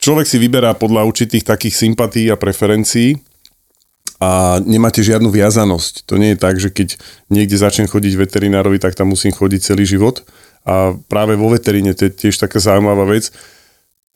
človek 0.00 0.26
si 0.26 0.40
vyberá 0.40 0.72
podľa 0.74 1.04
určitých 1.06 1.44
takých 1.44 1.76
sympatí 1.76 2.32
a 2.32 2.40
preferencií 2.40 3.20
a 4.20 4.60
nemáte 4.60 5.00
žiadnu 5.00 5.32
viazanosť. 5.32 6.08
To 6.08 6.20
nie 6.20 6.36
je 6.36 6.38
tak, 6.40 6.60
že 6.60 6.68
keď 6.68 7.00
niekde 7.32 7.56
začnem 7.56 7.88
chodiť 7.88 8.20
veterinárovi, 8.20 8.76
tak 8.80 8.96
tam 8.96 9.12
musím 9.12 9.32
chodiť 9.32 9.60
celý 9.72 9.88
život. 9.88 10.24
A 10.68 10.92
práve 11.08 11.40
vo 11.40 11.48
veteríne 11.48 11.96
to 11.96 12.04
je 12.08 12.12
tiež 12.12 12.36
taká 12.36 12.60
zaujímavá 12.60 13.08
vec. 13.08 13.32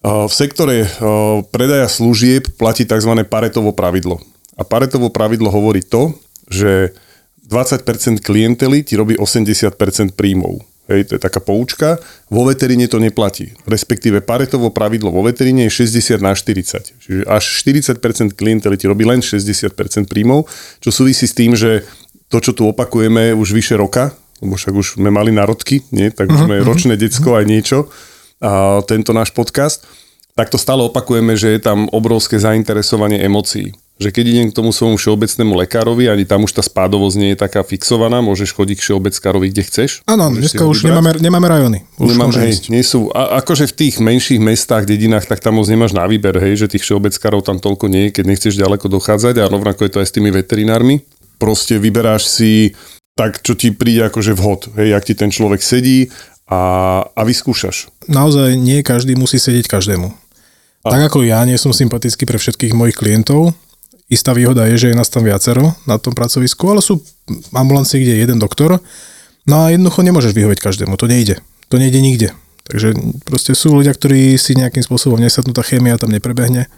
V 0.05 0.29
sektore 0.29 0.85
predaja 1.49 1.89
služieb 1.89 2.53
platí 2.61 2.85
tzv. 2.85 3.25
Paretovo 3.25 3.73
pravidlo. 3.73 4.21
A 4.61 4.63
Paretovo 4.65 5.09
pravidlo 5.09 5.49
hovorí 5.49 5.81
to, 5.81 6.13
že 6.53 6.93
20% 7.49 8.21
klientely 8.21 8.85
ti 8.85 9.01
robí 9.01 9.17
80% 9.17 9.73
príjmov. 10.13 10.61
Hej, 10.85 11.09
to 11.09 11.13
je 11.17 11.21
taká 11.21 11.41
poučka. 11.41 11.97
Vo 12.29 12.45
veteríne 12.45 12.85
to 12.85 13.01
neplatí. 13.01 13.57
Respektíve 13.65 14.21
Paretovo 14.21 14.69
pravidlo 14.69 15.09
vo 15.09 15.25
veteríne 15.25 15.65
je 15.69 15.89
60 15.89 16.21
na 16.21 16.37
40. 16.37 17.01
Čiže 17.01 17.21
až 17.25 17.45
40% 17.65 18.37
klientely 18.37 18.77
ti 18.77 18.85
robí 18.85 19.09
len 19.09 19.25
60% 19.25 19.73
príjmov, 20.05 20.45
čo 20.85 20.93
súvisí 20.93 21.25
s 21.25 21.33
tým, 21.33 21.57
že 21.57 21.89
to, 22.29 22.37
čo 22.45 22.53
tu 22.53 22.69
opakujeme 22.69 23.33
už 23.33 23.57
vyše 23.57 23.81
roka, 23.81 24.13
lebo 24.45 24.61
však 24.61 24.75
už 24.77 24.87
sme 25.01 25.09
mali 25.09 25.33
narodky, 25.33 25.81
nie? 25.89 26.13
tak 26.13 26.29
už 26.29 26.45
sme 26.45 26.61
ročné 26.61 27.01
decko 27.01 27.41
aj 27.41 27.45
niečo, 27.49 27.89
a 28.45 28.85
tento 28.85 29.17
náš 29.17 29.33
podcast, 29.33 29.89
tak 30.37 30.51
to 30.51 30.59
stále 30.59 30.85
opakujeme, 30.85 31.33
že 31.39 31.57
je 31.57 31.61
tam 31.63 31.87
obrovské 31.95 32.37
zainteresovanie 32.37 33.23
emócií. 33.23 33.73
Že 33.95 34.11
keď 34.11 34.25
idem 34.27 34.47
k 34.51 34.57
tomu 34.59 34.75
svojmu 34.75 34.99
všeobecnému 34.99 35.55
lekárovi, 35.55 36.11
ani 36.11 36.27
tam 36.27 36.43
už 36.43 36.59
tá 36.59 36.67
spádovosť 36.67 37.15
nie 37.15 37.31
je 37.31 37.39
taká 37.39 37.63
fixovaná, 37.63 38.19
môžeš 38.19 38.51
chodiť 38.51 38.83
k 38.83 38.85
všeobeckárovi, 38.91 39.55
kde 39.55 39.63
chceš. 39.63 39.91
Áno, 40.11 40.35
dneska 40.35 40.67
už 40.67 40.91
nemáme, 40.91 41.15
nemáme 41.23 41.47
rajony. 41.47 41.87
Už 42.03 42.19
Nemám, 42.19 42.35
hej, 42.35 42.59
ísť. 42.59 42.65
nie 42.75 42.83
sú, 42.83 43.15
a, 43.15 43.39
akože 43.39 43.71
v 43.71 43.75
tých 43.87 44.03
menších 44.03 44.43
mestách, 44.43 44.91
dedinách, 44.91 45.31
tak 45.31 45.39
tam 45.39 45.63
moc 45.63 45.71
nemáš 45.71 45.95
na 45.95 46.11
výber, 46.11 46.35
hej, 46.43 46.67
že 46.67 46.75
tých 46.75 46.83
všeobeckárov 46.83 47.47
tam 47.47 47.63
toľko 47.63 47.87
nie 47.87 48.11
je, 48.11 48.19
keď 48.19 48.25
nechceš 48.35 48.59
ďaleko 48.59 48.91
dochádzať 48.91 49.39
a 49.39 49.47
rovnako 49.47 49.87
je 49.87 49.91
to 49.95 49.99
aj 50.03 50.07
s 50.11 50.15
tými 50.19 50.35
veterinármi. 50.35 51.07
Proste 51.39 51.79
vyberáš 51.79 52.27
si 52.27 52.75
tak, 53.15 53.47
čo 53.47 53.55
ti 53.55 53.71
príde 53.71 54.11
akože 54.11 54.35
vhod, 54.35 54.75
hej, 54.75 54.91
ak 54.91 55.07
ti 55.07 55.15
ten 55.15 55.31
človek 55.31 55.63
sedí 55.63 56.11
a, 56.51 56.99
a 57.15 57.21
vyskúšaš. 57.23 58.11
Naozaj 58.11 58.59
nie 58.59 58.83
každý 58.83 59.15
musí 59.15 59.39
sedieť 59.39 59.71
každému. 59.71 60.11
Tak 60.85 61.15
ako 61.15 61.25
ja 61.25 61.41
nie 61.49 61.57
som 61.57 61.73
sympatický 61.73 62.29
pre 62.29 62.37
všetkých 62.37 62.77
mojich 62.77 62.99
klientov, 62.99 63.57
istá 64.09 64.37
výhoda 64.37 64.69
je, 64.69 64.77
že 64.77 64.89
je 64.93 64.99
nás 64.99 65.09
tam 65.09 65.25
viacero 65.25 65.73
na 65.89 65.97
tom 65.97 66.13
pracovisku, 66.13 66.65
ale 66.69 66.85
sú 66.85 67.01
ambulancie, 67.57 68.01
kde 68.01 68.17
je 68.17 68.23
jeden 68.25 68.39
doktor, 68.39 68.81
no 69.49 69.55
a 69.65 69.73
jednoducho 69.73 70.05
nemôžeš 70.05 70.33
vyhovieť 70.37 70.61
každému, 70.61 70.97
to 71.01 71.09
nejde. 71.09 71.41
To 71.73 71.81
nejde 71.81 72.01
nikde. 72.01 72.37
Takže 72.65 72.97
proste 73.25 73.53
sú 73.53 73.77
ľudia, 73.77 73.93
ktorí 73.93 74.41
si 74.41 74.57
nejakým 74.57 74.85
spôsobom 74.85 75.21
nesadnú, 75.21 75.53
tá 75.53 75.65
chémia 75.65 76.01
tam 76.01 76.13
neprebehne 76.13 76.69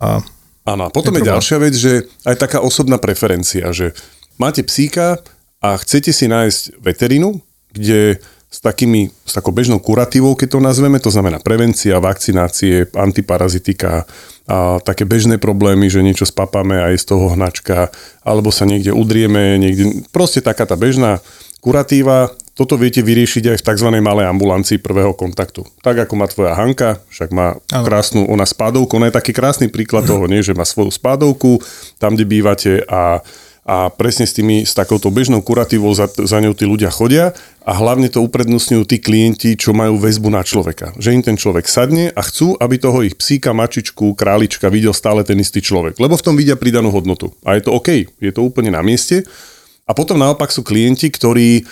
a 0.00 0.20
Áno, 0.62 0.94
potom 0.94 1.10
je, 1.18 1.26
je 1.26 1.30
ďalšia 1.34 1.58
vec, 1.58 1.74
že 1.74 2.06
aj 2.22 2.38
taká 2.38 2.62
osobná 2.62 2.94
preferencia, 2.94 3.74
že 3.74 3.98
máte 4.38 4.62
psíka 4.62 5.18
a 5.58 5.74
chcete 5.74 6.14
si 6.14 6.30
nájsť 6.30 6.78
veterinu, 6.78 7.42
kde 7.74 8.22
s, 8.52 8.60
takými, 8.60 9.08
s 9.24 9.32
takou 9.32 9.48
bežnou 9.48 9.80
kuratívou, 9.80 10.36
keď 10.36 10.48
to 10.54 10.60
nazveme, 10.60 11.00
to 11.00 11.08
znamená 11.08 11.40
prevencia, 11.40 11.96
vakcinácie, 11.96 12.92
antiparazitika, 12.92 14.04
a 14.42 14.82
také 14.82 15.06
bežné 15.06 15.38
problémy, 15.38 15.86
že 15.88 16.04
niečo 16.04 16.28
spapame 16.28 16.76
a 16.76 16.90
je 16.92 17.00
z 17.00 17.14
toho 17.14 17.32
hnačka, 17.32 17.88
alebo 18.26 18.50
sa 18.50 18.68
niekde 18.68 18.92
udrieme, 18.92 19.56
niekde, 19.56 20.04
proste 20.10 20.44
taká 20.44 20.66
tá 20.66 20.74
bežná 20.74 21.22
kuratíva, 21.62 22.34
toto 22.52 22.76
viete 22.76 23.00
vyriešiť 23.00 23.54
aj 23.54 23.58
v 23.62 23.66
tzv. 23.72 23.88
malej 24.02 24.28
ambulancii 24.28 24.82
prvého 24.82 25.16
kontaktu. 25.16 25.64
Tak 25.80 26.04
ako 26.04 26.14
má 26.18 26.26
tvoja 26.28 26.52
Hanka, 26.52 27.00
však 27.08 27.32
má 27.32 27.56
ano. 27.72 27.86
krásnu, 27.86 28.28
ona 28.28 28.44
spádovku, 28.44 28.98
ona 28.98 29.08
je 29.08 29.16
taký 29.16 29.32
krásny 29.32 29.72
príklad 29.72 30.04
toho, 30.04 30.28
nie, 30.28 30.44
že 30.44 30.52
má 30.52 30.68
svoju 30.68 30.92
spádovku, 30.92 31.64
tam, 31.96 32.12
kde 32.18 32.24
bývate 32.28 32.72
a 32.84 33.24
a 33.62 33.94
presne 33.94 34.26
s, 34.26 34.34
tými, 34.34 34.66
s 34.66 34.74
takouto 34.74 35.06
bežnou 35.14 35.38
kuratívou 35.38 35.94
za, 35.94 36.10
za 36.10 36.42
ňou 36.42 36.50
tí 36.50 36.66
ľudia 36.66 36.90
chodia 36.90 37.30
a 37.62 37.70
hlavne 37.78 38.10
to 38.10 38.18
uprednostňujú 38.18 38.82
tí 38.90 38.98
klienti, 38.98 39.54
čo 39.54 39.70
majú 39.70 40.02
väzbu 40.02 40.34
na 40.34 40.42
človeka. 40.42 40.90
Že 40.98 41.14
im 41.14 41.22
ten 41.22 41.36
človek 41.38 41.70
sadne 41.70 42.10
a 42.10 42.20
chcú, 42.26 42.58
aby 42.58 42.74
toho 42.82 43.06
ich 43.06 43.14
psíka, 43.14 43.54
mačičku, 43.54 44.18
králička 44.18 44.66
videl 44.66 44.90
stále 44.90 45.22
ten 45.22 45.38
istý 45.38 45.62
človek. 45.62 45.94
Lebo 46.02 46.18
v 46.18 46.26
tom 46.26 46.34
vidia 46.34 46.58
pridanú 46.58 46.90
hodnotu. 46.90 47.30
A 47.46 47.54
je 47.54 47.62
to 47.62 47.70
OK, 47.78 48.10
je 48.10 48.32
to 48.34 48.42
úplne 48.42 48.74
na 48.74 48.82
mieste. 48.82 49.22
A 49.86 49.94
potom 49.94 50.18
naopak 50.18 50.50
sú 50.50 50.66
klienti, 50.66 51.06
ktorí 51.06 51.62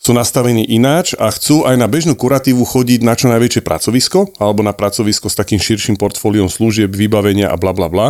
sú 0.00 0.16
nastavení 0.16 0.64
ináč 0.64 1.12
a 1.18 1.28
chcú 1.28 1.68
aj 1.68 1.76
na 1.76 1.90
bežnú 1.90 2.16
kuratívu 2.16 2.62
chodiť 2.64 3.04
na 3.04 3.18
čo 3.18 3.26
najväčšie 3.28 3.66
pracovisko 3.66 4.38
alebo 4.38 4.62
na 4.62 4.70
pracovisko 4.70 5.26
s 5.26 5.34
takým 5.34 5.58
širším 5.58 5.98
portfóliom 5.98 6.46
služieb, 6.46 6.94
vybavenia 6.94 7.50
a 7.50 7.58
bla 7.58 7.74
bla 7.74 7.90
bla 7.90 8.08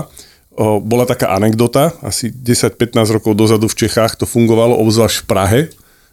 bola 0.59 1.07
taká 1.07 1.31
anekdota, 1.39 1.95
asi 2.03 2.35
10-15 2.35 3.15
rokov 3.15 3.39
dozadu 3.39 3.71
v 3.71 3.79
Čechách 3.87 4.19
to 4.19 4.27
fungovalo, 4.27 4.75
obzvlášť 4.83 5.23
v 5.23 5.27
Prahe, 5.31 5.61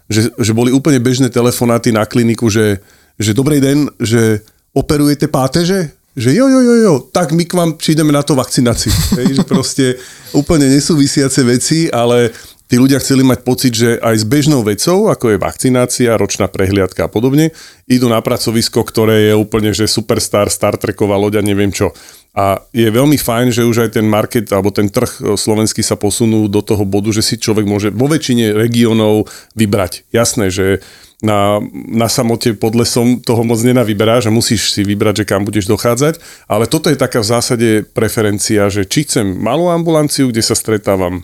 že, 0.06 0.30
že 0.38 0.54
boli 0.54 0.70
úplne 0.70 1.02
bežné 1.02 1.34
telefonáty 1.34 1.90
na 1.90 2.06
kliniku, 2.06 2.46
že, 2.46 2.78
že 3.18 3.34
dobrý 3.34 3.58
den, 3.58 3.90
že 3.98 4.46
operujete 4.78 5.26
páteže? 5.26 5.98
Že 6.16 6.32
jo, 6.32 6.46
jo, 6.48 6.62
jo, 6.62 6.76
jo, 6.80 6.94
tak 7.12 7.36
my 7.36 7.44
k 7.44 7.58
vám 7.58 7.76
prídeme 7.76 8.14
na 8.14 8.24
to 8.24 8.40
vakcináciu. 8.40 8.94
Hej, 9.20 9.42
že 9.42 9.44
proste 9.44 9.86
úplne 10.32 10.70
nesúvisiace 10.72 11.44
veci, 11.44 11.92
ale 11.92 12.32
tí 12.66 12.76
ľudia 12.82 12.98
chceli 13.02 13.22
mať 13.22 13.40
pocit, 13.46 13.74
že 13.74 14.02
aj 14.02 14.16
s 14.22 14.26
bežnou 14.26 14.66
vecou, 14.66 15.10
ako 15.10 15.36
je 15.36 15.42
vakcinácia, 15.42 16.18
ročná 16.18 16.50
prehliadka 16.50 17.06
a 17.06 17.12
podobne, 17.12 17.54
idú 17.86 18.10
na 18.10 18.20
pracovisko, 18.22 18.82
ktoré 18.82 19.30
je 19.30 19.34
úplne, 19.38 19.72
že 19.72 19.86
superstar, 19.86 20.50
Star 20.50 20.78
Treková 20.78 21.18
loď 21.18 21.42
a 21.42 21.46
neviem 21.46 21.70
čo. 21.70 21.94
A 22.36 22.60
je 22.76 22.92
veľmi 22.92 23.16
fajn, 23.16 23.56
že 23.56 23.64
už 23.64 23.88
aj 23.88 23.90
ten 23.96 24.04
market 24.04 24.52
alebo 24.52 24.68
ten 24.68 24.92
trh 24.92 25.08
e, 25.08 25.40
slovenský 25.40 25.80
sa 25.80 25.96
posunú 25.96 26.52
do 26.52 26.60
toho 26.60 26.84
bodu, 26.84 27.08
že 27.16 27.24
si 27.24 27.40
človek 27.40 27.64
môže 27.64 27.96
vo 27.96 28.12
väčšine 28.12 28.52
regiónov 28.52 29.32
vybrať. 29.56 30.04
Jasné, 30.12 30.52
že 30.52 30.84
na, 31.24 31.64
na 31.72 32.12
samote 32.12 32.52
pod 32.60 32.76
lesom 32.76 33.24
toho 33.24 33.40
moc 33.48 33.64
nenavyberá, 33.64 34.20
že 34.20 34.36
musíš 34.36 34.76
si 34.76 34.84
vybrať, 34.84 35.24
že 35.24 35.28
kam 35.32 35.48
budeš 35.48 35.72
dochádzať, 35.72 36.20
ale 36.52 36.68
toto 36.68 36.92
je 36.92 37.00
taká 37.00 37.24
v 37.24 37.32
zásade 37.32 37.70
preferencia, 37.96 38.68
že 38.68 38.84
či 38.84 39.08
chcem 39.08 39.24
malú 39.24 39.72
ambulanciu, 39.72 40.28
kde 40.28 40.44
sa 40.44 40.60
stretávam 40.60 41.24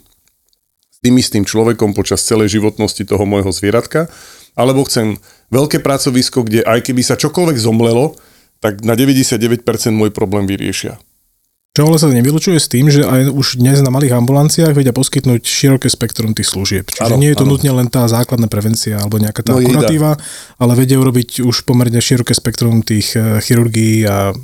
tým 1.02 1.18
istým 1.18 1.44
človekom 1.44 1.98
počas 1.98 2.22
celej 2.22 2.62
životnosti 2.62 3.02
toho 3.10 3.26
môjho 3.26 3.50
zvieratka, 3.50 4.06
alebo 4.54 4.86
chcem 4.86 5.18
veľké 5.50 5.82
pracovisko, 5.82 6.46
kde 6.46 6.62
aj 6.62 6.86
keby 6.86 7.02
sa 7.02 7.18
čokoľvek 7.18 7.58
zomlelo, 7.58 8.14
tak 8.62 8.86
na 8.86 8.94
99% 8.94 9.66
môj 9.98 10.14
problém 10.14 10.46
vyriešia. 10.46 11.02
Čo 11.72 11.88
ale 11.88 11.98
sa 11.98 12.12
nevylučuje 12.12 12.60
s 12.60 12.68
tým, 12.68 12.92
že 12.92 13.08
aj 13.08 13.32
už 13.32 13.64
dnes 13.64 13.80
na 13.80 13.88
malých 13.88 14.20
ambulanciách 14.20 14.76
vedia 14.76 14.92
poskytnúť 14.92 15.40
široké 15.40 15.88
spektrum 15.88 16.36
tých 16.36 16.52
služieb. 16.52 16.84
Čiže 16.92 17.08
ano, 17.08 17.16
nie 17.16 17.32
je 17.32 17.40
to 17.40 17.48
ano. 17.48 17.56
nutne 17.56 17.72
len 17.72 17.88
tá 17.88 18.04
základná 18.12 18.52
prevencia 18.52 19.00
alebo 19.00 19.16
nejaká 19.16 19.40
tá 19.40 19.56
no, 19.56 19.64
kuratíva, 19.64 20.20
ale 20.60 20.74
vedia 20.76 21.00
urobiť 21.00 21.40
už 21.40 21.64
pomerne 21.64 21.96
široké 22.04 22.36
spektrum 22.36 22.84
tých 22.84 23.16
eh, 23.16 23.40
chirurgií 23.40 24.04
a 24.04 24.36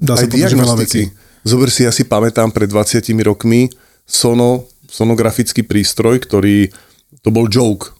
dá 0.00 0.16
sa 0.16 0.24
povedať, 0.24 0.56
veľa 0.56 0.76
vecí. 0.80 1.12
Zober 1.44 1.68
si, 1.68 1.84
ja 1.84 1.92
si 1.92 2.08
pamätám 2.08 2.48
pred 2.48 2.72
20 2.72 3.04
rokmi 3.28 3.68
sono, 4.08 4.64
sonografický 4.90 5.62
prístroj, 5.62 6.26
ktorý, 6.26 6.74
to 7.22 7.30
bol 7.30 7.46
joke. 7.46 7.94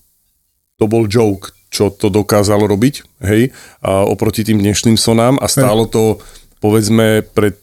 To 0.83 0.91
bol 0.91 1.07
joke 1.07 1.55
čo 1.71 1.87
to 1.95 2.11
dokázalo 2.11 2.67
robiť, 2.67 3.23
hej, 3.23 3.55
a 3.79 4.03
oproti 4.03 4.43
tým 4.43 4.59
dnešným 4.59 4.99
sonám 4.99 5.39
a 5.39 5.47
stálo 5.47 5.87
to, 5.87 6.19
povedzme, 6.59 7.23
pred 7.31 7.55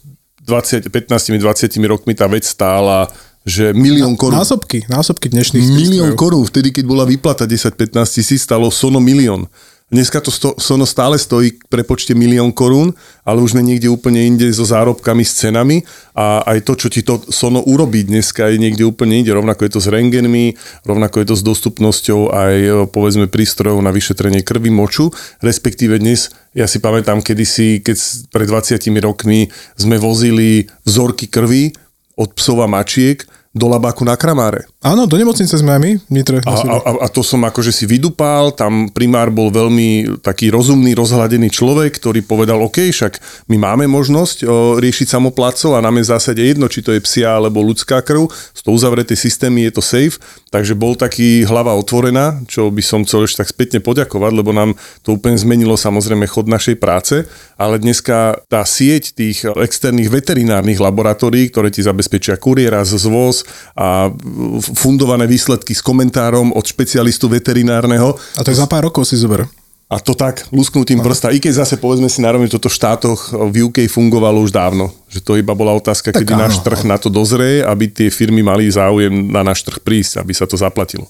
20, 0.47 0.87
15-20 0.87 1.43
rokmi 1.91 2.15
tá 2.15 2.25
vec 2.31 2.47
stála 2.47 3.11
že 3.47 3.71
milión 3.71 4.19
korún. 4.19 4.35
Násobky, 4.35 4.83
násobky 4.91 5.31
dnešných 5.31 5.63
Milión 5.71 6.19
korún, 6.19 6.43
vtedy 6.43 6.75
keď 6.75 6.83
bola 6.83 7.07
výplata 7.07 7.47
10-15 7.47 7.95
tisíc, 8.19 8.43
stalo 8.43 8.67
sono 8.67 8.99
milión. 8.99 9.47
Dneska 9.87 10.19
to 10.19 10.35
sto, 10.35 10.51
Sono 10.59 10.83
stále 10.83 11.15
stojí 11.15 11.63
pre 11.71 11.79
počte 11.79 12.11
milión 12.11 12.51
korún, 12.51 12.91
ale 13.23 13.39
už 13.39 13.55
sme 13.55 13.63
niekde 13.63 13.87
úplne 13.87 14.19
inde 14.19 14.43
so 14.51 14.67
zárobkami, 14.67 15.23
s 15.23 15.39
cenami 15.39 15.79
a 16.11 16.43
aj 16.43 16.67
to, 16.67 16.73
čo 16.75 16.87
ti 16.91 17.07
to 17.07 17.23
Sono 17.31 17.63
urobí 17.63 18.03
dneska 18.03 18.51
je 18.51 18.59
niekde 18.59 18.83
úplne 18.83 19.23
inde. 19.23 19.31
Rovnako 19.31 19.63
je 19.63 19.71
to 19.71 19.79
s 19.79 19.87
rengenmi, 19.87 20.59
rovnako 20.83 21.23
je 21.23 21.27
to 21.31 21.35
s 21.39 21.43
dostupnosťou 21.47 22.19
aj 22.35 22.55
povedzme 22.91 23.31
prístrojov 23.31 23.79
na 23.79 23.95
vyšetrenie 23.95 24.43
krvi, 24.43 24.67
moču, 24.67 25.07
respektíve 25.39 26.03
dnes, 26.03 26.35
ja 26.51 26.67
si 26.67 26.83
pamätám 26.83 27.23
kedysi, 27.23 27.79
keď 27.79 28.27
pred 28.27 28.43
20 28.43 28.83
rokmi 28.99 29.47
sme 29.79 29.95
vozili 29.95 30.67
vzorky 30.83 31.31
krvi 31.31 31.71
od 32.19 32.35
psov 32.35 32.59
a 32.59 32.67
mačiek, 32.67 33.23
do 33.57 33.67
labáku 33.67 34.05
na 34.05 34.13
Kramáre. 34.13 34.69
Áno, 34.85 35.09
do 35.09 35.17
nemocnice 35.17 35.57
sme 35.57 35.73
aj 35.73 35.81
my, 35.81 35.91
Nitre. 36.13 36.37
A, 36.45 36.53
a, 36.53 36.91
a 37.03 37.07
to 37.09 37.25
som 37.25 37.41
akože 37.43 37.73
si 37.73 37.89
vydupal, 37.89 38.53
tam 38.53 38.87
primár 38.93 39.33
bol 39.33 39.49
veľmi 39.49 40.21
taký 40.21 40.53
rozumný, 40.53 40.93
rozhľadený 40.93 41.49
človek, 41.49 41.97
ktorý 41.97 42.21
povedal, 42.23 42.61
OK, 42.63 42.87
však 42.93 43.17
my 43.49 43.57
máme 43.57 43.85
možnosť 43.89 44.37
o, 44.45 44.77
riešiť 44.77 45.17
samoplacov 45.17 45.75
a 45.75 45.83
nám 45.83 45.99
je 45.99 46.05
v 46.05 46.11
zásade 46.13 46.41
jedno, 46.45 46.69
či 46.69 46.85
to 46.85 46.93
je 46.93 47.01
psia 47.01 47.35
alebo 47.35 47.65
ľudská 47.65 48.05
krv, 48.05 48.29
z 48.29 48.59
toho 48.61 48.77
uzavreté 48.77 49.17
systémy 49.17 49.67
je 49.67 49.71
to 49.75 49.83
safe, 49.83 50.21
takže 50.53 50.77
bol 50.77 50.95
taký 50.95 51.43
hlava 51.43 51.75
otvorená, 51.75 52.41
čo 52.47 52.71
by 52.71 52.83
som 52.85 53.03
chcel 53.03 53.27
ešte 53.27 53.43
tak 53.43 53.49
spätne 53.51 53.79
poďakovať, 53.83 54.31
lebo 54.31 54.51
nám 54.55 54.77
to 55.03 55.17
úplne 55.17 55.35
zmenilo 55.35 55.75
samozrejme 55.75 56.23
chod 56.29 56.47
našej 56.47 56.77
práce, 56.79 57.27
ale 57.59 57.81
dneska 57.81 58.39
tá 58.47 58.63
sieť 58.63 59.17
tých 59.17 59.43
externých 59.43 60.13
veterinárnych 60.13 60.79
laboratórií, 60.79 61.49
ktoré 61.51 61.73
ti 61.73 61.83
zabezpečia 61.83 62.39
kuriéra, 62.39 62.85
zvoz 62.87 63.43
a 63.75 64.13
fundované 64.61 65.27
výsledky 65.27 65.75
s 65.75 65.83
komentárom 65.83 66.55
od 66.55 66.63
špecialistu 66.63 67.27
veterinárneho. 67.27 68.15
A 68.37 68.41
to 68.45 68.51
je 68.53 68.61
za 68.61 68.69
pár 68.69 68.87
rokov 68.87 69.09
si 69.09 69.19
zober. 69.19 69.43
A 69.87 70.03
to 70.03 70.11
tak, 70.19 70.43
lusknutím 70.51 70.99
prsta. 70.99 71.31
I 71.31 71.39
keď 71.39 71.63
zase 71.63 71.79
povedzme 71.79 72.11
si 72.11 72.19
narovne, 72.19 72.51
toto 72.51 72.67
v 72.67 72.75
štátoch 72.75 73.31
v 73.31 73.71
UK 73.71 73.87
fungovalo 73.87 74.43
už 74.43 74.51
dávno. 74.51 74.91
Že 75.07 75.19
to 75.23 75.31
iba 75.39 75.55
bola 75.55 75.71
otázka, 75.79 76.11
tak 76.11 76.27
kedy 76.27 76.35
áno, 76.35 76.43
náš 76.43 76.59
trh 76.59 76.83
na 76.83 76.99
to 76.99 77.07
dozrie, 77.07 77.63
aby 77.63 77.87
tie 77.87 78.11
firmy 78.11 78.43
mali 78.43 78.67
záujem 78.67 79.31
na 79.31 79.47
náš 79.47 79.63
trh 79.63 79.79
prísť, 79.79 80.19
aby 80.19 80.35
sa 80.35 80.43
to 80.43 80.59
zaplatilo. 80.59 81.07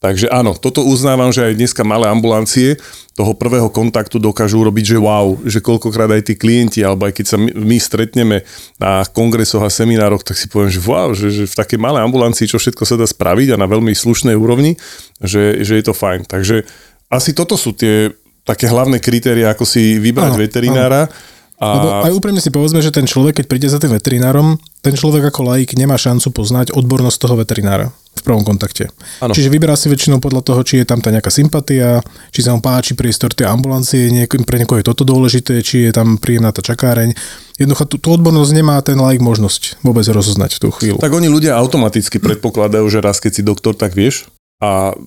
Takže 0.00 0.28
áno, 0.28 0.52
toto 0.52 0.84
uznávam, 0.84 1.32
že 1.32 1.48
aj 1.48 1.56
dneska 1.56 1.80
malé 1.80 2.08
ambulancie 2.12 2.76
toho 3.16 3.32
prvého 3.32 3.72
kontaktu 3.72 4.20
dokážu 4.20 4.60
urobiť, 4.60 4.96
že 4.96 4.98
wow, 5.00 5.40
že 5.48 5.64
koľkokrát 5.64 6.12
aj 6.12 6.28
tí 6.28 6.34
klienti, 6.36 6.84
alebo 6.84 7.08
aj 7.08 7.16
keď 7.16 7.26
sa 7.28 7.36
my 7.40 7.78
stretneme 7.80 8.44
na 8.76 9.00
kongresoch 9.08 9.64
a 9.64 9.72
seminároch, 9.72 10.20
tak 10.20 10.36
si 10.36 10.48
poviem, 10.52 10.68
že 10.68 10.80
wow, 10.84 11.16
že, 11.16 11.32
že 11.32 11.44
v 11.48 11.56
takej 11.56 11.80
malej 11.80 12.04
ambulancii 12.04 12.44
čo 12.44 12.60
všetko 12.60 12.84
sa 12.84 13.00
dá 13.00 13.08
spraviť 13.08 13.56
a 13.56 13.60
na 13.60 13.64
veľmi 13.64 13.96
slušnej 13.96 14.36
úrovni, 14.36 14.76
že, 15.24 15.64
že 15.64 15.80
je 15.80 15.84
to 15.88 15.96
fajn. 15.96 16.28
Takže 16.28 16.68
asi 17.16 17.32
toto 17.32 17.54
sú 17.54 17.72
tie 17.74 18.10
také 18.44 18.68
hlavné 18.68 19.00
kritéria, 19.00 19.50
ako 19.54 19.64
si 19.64 19.96
vybrať 19.96 20.32
áno, 20.36 20.40
veterinára. 20.40 21.00
Áno. 21.08 21.32
A... 21.54 21.66
Lebo 21.78 21.88
aj 22.02 22.12
úprimne 22.18 22.42
si 22.42 22.50
povedzme, 22.50 22.82
že 22.82 22.90
ten 22.90 23.06
človek, 23.06 23.38
keď 23.40 23.46
príde 23.46 23.68
za 23.70 23.78
tým 23.78 23.94
veterinárom, 23.94 24.58
ten 24.82 24.92
človek 24.98 25.30
ako 25.30 25.54
laik 25.54 25.78
nemá 25.78 25.94
šancu 25.94 26.34
poznať 26.34 26.74
odbornosť 26.74 27.16
toho 27.16 27.38
veterinára 27.38 27.94
v 27.94 28.22
prvom 28.26 28.42
kontakte. 28.42 28.90
Ano. 29.22 29.30
Čiže 29.30 29.54
vyberá 29.54 29.78
si 29.78 29.86
väčšinou 29.86 30.18
podľa 30.18 30.42
toho, 30.42 30.60
či 30.66 30.82
je 30.82 30.86
tam 30.90 30.98
tá 30.98 31.14
nejaká 31.14 31.30
sympatia, 31.30 32.02
či 32.34 32.42
sa 32.42 32.58
mu 32.58 32.60
páči 32.60 32.98
priestor 32.98 33.30
tej 33.30 33.46
ambulancie, 33.46 34.10
niek- 34.10 34.34
pre 34.42 34.58
niekoho 34.58 34.82
je 34.82 34.86
toto 34.90 35.06
dôležité, 35.06 35.62
či 35.62 35.88
je 35.88 35.92
tam 35.94 36.18
príjemná 36.18 36.50
tá 36.50 36.58
čakáreň. 36.58 37.14
Jednoducho 37.54 37.86
tú, 37.86 38.02
tú 38.02 38.08
odbornosť 38.18 38.50
nemá 38.50 38.82
ten 38.82 38.98
laik 38.98 39.22
možnosť 39.22 39.78
vôbec 39.86 40.04
rozoznať 40.10 40.58
v 40.58 40.60
tú 40.60 40.68
chvíľu. 40.74 40.98
Tak 40.98 41.14
oni 41.14 41.30
ľudia 41.30 41.54
automaticky 41.54 42.18
predpokladajú, 42.18 42.82
že 42.90 42.98
raz 42.98 43.22
keď 43.22 43.30
si 43.30 43.42
doktor, 43.46 43.78
tak 43.78 43.94
vieš. 43.94 44.26
A 44.58 44.98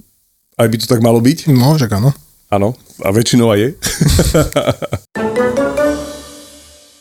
aj 0.58 0.68
by 0.68 0.76
to 0.82 0.90
tak 0.90 1.06
malo 1.06 1.22
byť? 1.22 1.54
No, 1.54 1.78
však 1.78 1.94
áno. 2.02 2.10
Áno, 2.50 2.74
a 3.06 3.10
väčšinou 3.14 3.54
aj 3.54 3.60
je. 3.60 3.70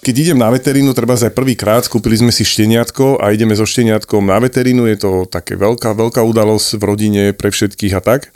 keď 0.06 0.14
idem 0.22 0.38
na 0.38 0.54
veterínu, 0.54 0.94
treba 0.94 1.18
aj 1.18 1.34
prvýkrát, 1.34 1.82
skúpili 1.82 2.14
sme 2.14 2.30
si 2.30 2.46
šteniatko 2.46 3.18
a 3.18 3.34
ideme 3.34 3.58
so 3.58 3.66
šteniatkom 3.66 4.30
na 4.30 4.38
veterínu, 4.38 4.86
je 4.86 5.02
to 5.02 5.10
také 5.26 5.58
veľká, 5.58 5.98
veľká 5.98 6.22
udalosť 6.22 6.78
v 6.78 6.82
rodine 6.86 7.22
pre 7.34 7.50
všetkých 7.50 7.94
a 7.98 8.00
tak, 8.04 8.30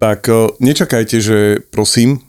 tak 0.00 0.24
e, 0.24 0.56
nečakajte, 0.56 1.20
že 1.20 1.38
prosím, 1.68 2.24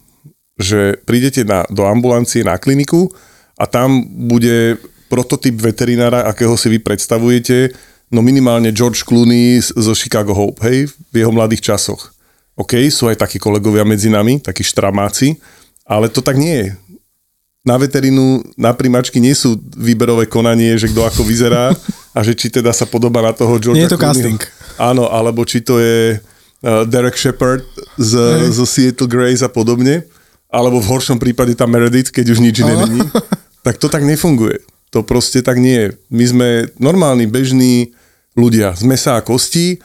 že 0.59 0.99
prídete 1.07 1.47
na, 1.47 1.63
do 1.71 1.87
ambulancie 1.87 2.43
na 2.43 2.59
kliniku 2.59 3.07
a 3.55 3.71
tam 3.71 4.03
bude 4.27 4.75
prototyp 5.07 5.55
veterinára, 5.63 6.27
akého 6.27 6.59
si 6.59 6.67
vy 6.67 6.83
predstavujete, 6.83 7.71
no 8.07 8.23
minimálne 8.23 8.71
George 8.71 9.03
Clooney 9.03 9.59
zo 9.59 9.93
Chicago 9.95 10.31
Hope, 10.31 10.63
hej, 10.63 10.87
v 11.11 11.15
jeho 11.15 11.31
mladých 11.31 11.73
časoch. 11.73 12.11
OK, 12.57 12.89
sú 12.89 13.05
aj 13.11 13.21
takí 13.21 13.37
kolegovia 13.37 13.85
medzi 13.85 14.09
nami, 14.09 14.41
takí 14.41 14.65
štramáci, 14.65 15.37
ale 15.85 16.09
to 16.09 16.25
tak 16.25 16.39
nie 16.39 16.55
je. 16.65 16.69
Na 17.67 17.75
veterínu, 17.75 18.55
na 18.55 18.71
primačky 18.71 19.19
nie 19.19 19.35
sú 19.35 19.59
výberové 19.75 20.23
konanie, 20.25 20.79
že 20.79 20.87
kto 20.87 21.03
ako 21.03 21.21
vyzerá 21.27 21.75
a 22.15 22.19
že 22.23 22.31
či 22.31 22.47
teda 22.47 22.71
sa 22.71 22.87
podobá 22.87 23.19
na 23.19 23.35
toho 23.35 23.59
George 23.59 23.77
Nie 23.77 23.91
je 23.91 23.93
to 23.93 23.99
Clooneyho. 23.99 24.39
casting. 24.39 24.41
Áno, 24.79 25.11
alebo 25.11 25.43
či 25.43 25.59
to 25.59 25.77
je 25.77 26.15
uh, 26.17 26.87
Derek 26.87 27.19
Shepard 27.19 27.67
z, 27.99 28.13
zo 28.55 28.63
Seattle 28.63 29.11
Grace 29.11 29.43
a 29.43 29.51
podobne, 29.51 30.07
alebo 30.47 30.79
v 30.79 30.87
horšom 30.95 31.19
prípade 31.19 31.51
tá 31.59 31.67
Meredith, 31.67 32.09
keď 32.09 32.31
už 32.31 32.39
nič 32.39 32.63
iné 32.63 32.73
není. 32.87 33.03
Tak 33.67 33.83
to 33.83 33.91
tak 33.91 34.07
nefunguje. 34.07 34.63
To 34.97 35.05
proste 35.05 35.45
tak 35.45 35.61
nie 35.61 35.77
je. 35.77 35.87
My 36.09 36.25
sme 36.25 36.47
normálni, 36.81 37.29
bežní 37.29 37.93
ľudia 38.33 38.73
z 38.73 38.81
mesa 38.81 39.13
a 39.13 39.21
kostí, 39.21 39.77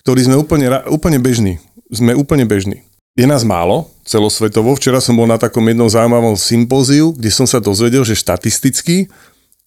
ktorí 0.00 0.24
sme 0.24 0.40
úplne, 0.40 0.72
úplne 0.88 1.20
bežní. 1.20 1.60
Sme 1.92 2.16
úplne 2.16 2.48
bežní. 2.48 2.80
Je 3.12 3.28
nás 3.28 3.44
málo 3.44 3.92
celosvetovo. 4.08 4.72
Včera 4.72 5.04
som 5.04 5.20
bol 5.20 5.28
na 5.28 5.36
takom 5.36 5.60
jednom 5.68 5.84
zaujímavom 5.84 6.32
sympóziu, 6.40 7.12
kde 7.12 7.28
som 7.28 7.44
sa 7.44 7.60
dozvedel, 7.60 8.08
že 8.08 8.16
štatisticky 8.16 9.12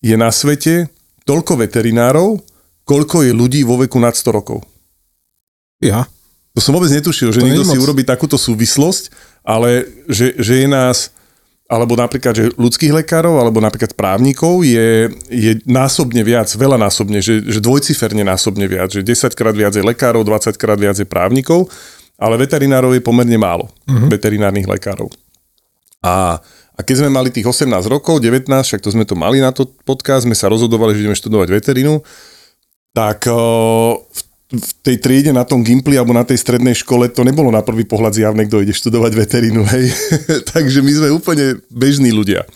je 0.02 0.16
na 0.18 0.34
svete 0.34 0.90
toľko 1.30 1.62
veterinárov, 1.62 2.42
koľko 2.82 3.22
je 3.22 3.38
ľudí 3.38 3.62
vo 3.62 3.78
veku 3.78 4.02
nad 4.02 4.18
100 4.18 4.34
rokov. 4.34 4.66
Ja. 5.78 6.10
To 6.58 6.60
som 6.66 6.74
vôbec 6.74 6.90
netušil, 6.90 7.30
že 7.30 7.38
To 7.38 7.46
niekto 7.46 7.70
si 7.70 7.78
urobí 7.78 8.02
takúto 8.02 8.34
súvislosť, 8.34 9.14
ale 9.46 9.86
že, 10.10 10.34
že 10.42 10.66
je 10.66 10.68
nás, 10.68 11.14
alebo 11.68 12.00
napríklad, 12.00 12.32
že 12.32 12.46
ľudských 12.56 12.96
lekárov, 13.04 13.44
alebo 13.44 13.60
napríklad 13.60 13.92
právnikov 13.92 14.64
je, 14.64 15.12
je 15.28 15.60
násobne 15.68 16.24
viac, 16.24 16.48
veľa 16.48 16.80
násobne, 16.80 17.20
že, 17.20 17.44
že 17.44 17.60
dvojciferne 17.60 18.24
násobne 18.24 18.72
viac, 18.72 18.96
že 18.96 19.04
10 19.04 19.36
krát 19.36 19.52
viac 19.52 19.76
je 19.76 19.84
lekárov, 19.84 20.24
20 20.24 20.56
krát 20.56 20.80
viac 20.80 20.96
je 20.96 21.04
právnikov, 21.04 21.68
ale 22.16 22.40
veterinárov 22.40 22.96
je 22.96 23.04
pomerne 23.04 23.36
málo, 23.36 23.68
uh-huh. 23.84 24.08
veterinárnych 24.08 24.64
lekárov. 24.64 25.12
A, 26.00 26.40
a 26.74 26.80
keď 26.80 27.04
sme 27.04 27.10
mali 27.12 27.36
tých 27.36 27.46
18 27.46 27.68
rokov, 27.92 28.24
19, 28.24 28.48
však 28.48 28.80
to 28.80 28.90
sme 28.96 29.04
to 29.04 29.20
mali 29.20 29.44
na 29.44 29.52
to 29.52 29.68
podcast, 29.84 30.24
sme 30.24 30.40
sa 30.40 30.48
rozhodovali, 30.48 30.96
že 30.96 31.04
ideme 31.04 31.20
študovať 31.20 31.52
veterínu, 31.52 32.00
tak 32.96 33.28
o, 33.28 34.08
v, 34.08 34.22
v 34.48 34.72
tej 34.80 35.04
triede 35.04 35.36
na 35.36 35.44
tom 35.44 35.60
Gimply 35.60 36.00
alebo 36.00 36.16
na 36.16 36.24
tej 36.24 36.40
strednej 36.40 36.72
škole 36.72 37.12
to 37.12 37.28
nebolo 37.28 37.52
na 37.52 37.60
prvý 37.60 37.84
pohľad 37.84 38.16
zjavné, 38.16 38.48
kto 38.48 38.64
ide 38.64 38.72
študovať 38.72 39.12
veterínu, 39.12 39.62
hej. 39.68 39.92
takže 40.56 40.80
my 40.80 40.92
sme 40.92 41.08
úplne 41.12 41.60
bežní 41.68 42.16
ľudia. 42.16 42.48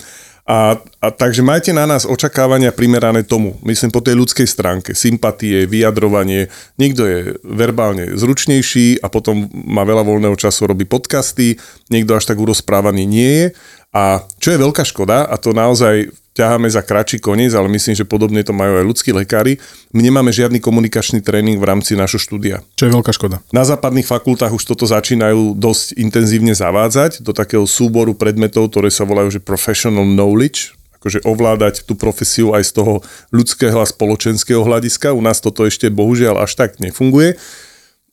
A, 0.41 0.73
a 0.99 1.07
takže 1.13 1.45
majte 1.45 1.69
na 1.71 1.85
nás 1.85 2.03
očakávania 2.03 2.73
primerané 2.73 3.21
tomu. 3.21 3.55
Myslím 3.61 3.93
po 3.93 4.01
tej 4.01 4.17
ľudskej 4.17 4.47
stránke. 4.49 4.91
Sympatie, 4.97 5.69
vyjadrovanie. 5.69 6.49
Niekto 6.81 7.05
je 7.05 7.37
verbálne 7.45 8.17
zručnejší 8.17 8.99
a 8.99 9.07
potom 9.07 9.47
má 9.53 9.85
veľa 9.85 10.01
voľného 10.01 10.35
času, 10.35 10.65
robí 10.65 10.83
podcasty. 10.83 11.61
Niekto 11.93 12.17
až 12.17 12.33
tak 12.33 12.41
urozprávaný 12.41 13.05
nie 13.05 13.31
je. 13.31 13.47
A 13.91 14.23
čo 14.39 14.55
je 14.55 14.59
veľká 14.59 14.87
škoda, 14.87 15.27
a 15.27 15.35
to 15.35 15.51
naozaj 15.51 16.09
ťaháme 16.31 16.67
za 16.71 16.79
kratší 16.79 17.19
koniec, 17.19 17.51
ale 17.51 17.67
myslím, 17.71 17.95
že 17.95 18.07
podobne 18.07 18.39
to 18.41 18.55
majú 18.55 18.79
aj 18.79 18.85
ľudskí 18.87 19.11
lekári, 19.11 19.59
my 19.91 19.99
nemáme 19.99 20.31
žiadny 20.31 20.63
komunikačný 20.63 21.19
tréning 21.19 21.59
v 21.59 21.67
rámci 21.67 21.99
našho 21.99 22.19
štúdia. 22.19 22.63
Čo 22.79 22.87
je 22.87 22.95
veľká 22.95 23.11
škoda. 23.11 23.43
Na 23.51 23.67
západných 23.67 24.07
fakultách 24.07 24.55
už 24.55 24.63
toto 24.63 24.87
začínajú 24.87 25.59
dosť 25.59 25.99
intenzívne 25.99 26.55
zavádzať 26.55 27.19
do 27.19 27.35
takého 27.35 27.67
súboru 27.67 28.15
predmetov, 28.15 28.71
ktoré 28.71 28.87
sa 28.87 29.03
volajú 29.03 29.35
že 29.35 29.43
professional 29.43 30.07
knowledge, 30.07 30.71
akože 31.01 31.25
ovládať 31.25 31.83
tú 31.83 31.97
profesiu 31.97 32.53
aj 32.53 32.63
z 32.69 32.71
toho 32.77 32.93
ľudského 33.33 33.81
a 33.81 33.89
spoločenského 33.89 34.61
hľadiska. 34.61 35.17
U 35.17 35.19
nás 35.19 35.41
toto 35.41 35.65
ešte 35.65 35.89
bohužiaľ 35.89 36.45
až 36.45 36.53
tak 36.53 36.77
nefunguje. 36.77 37.41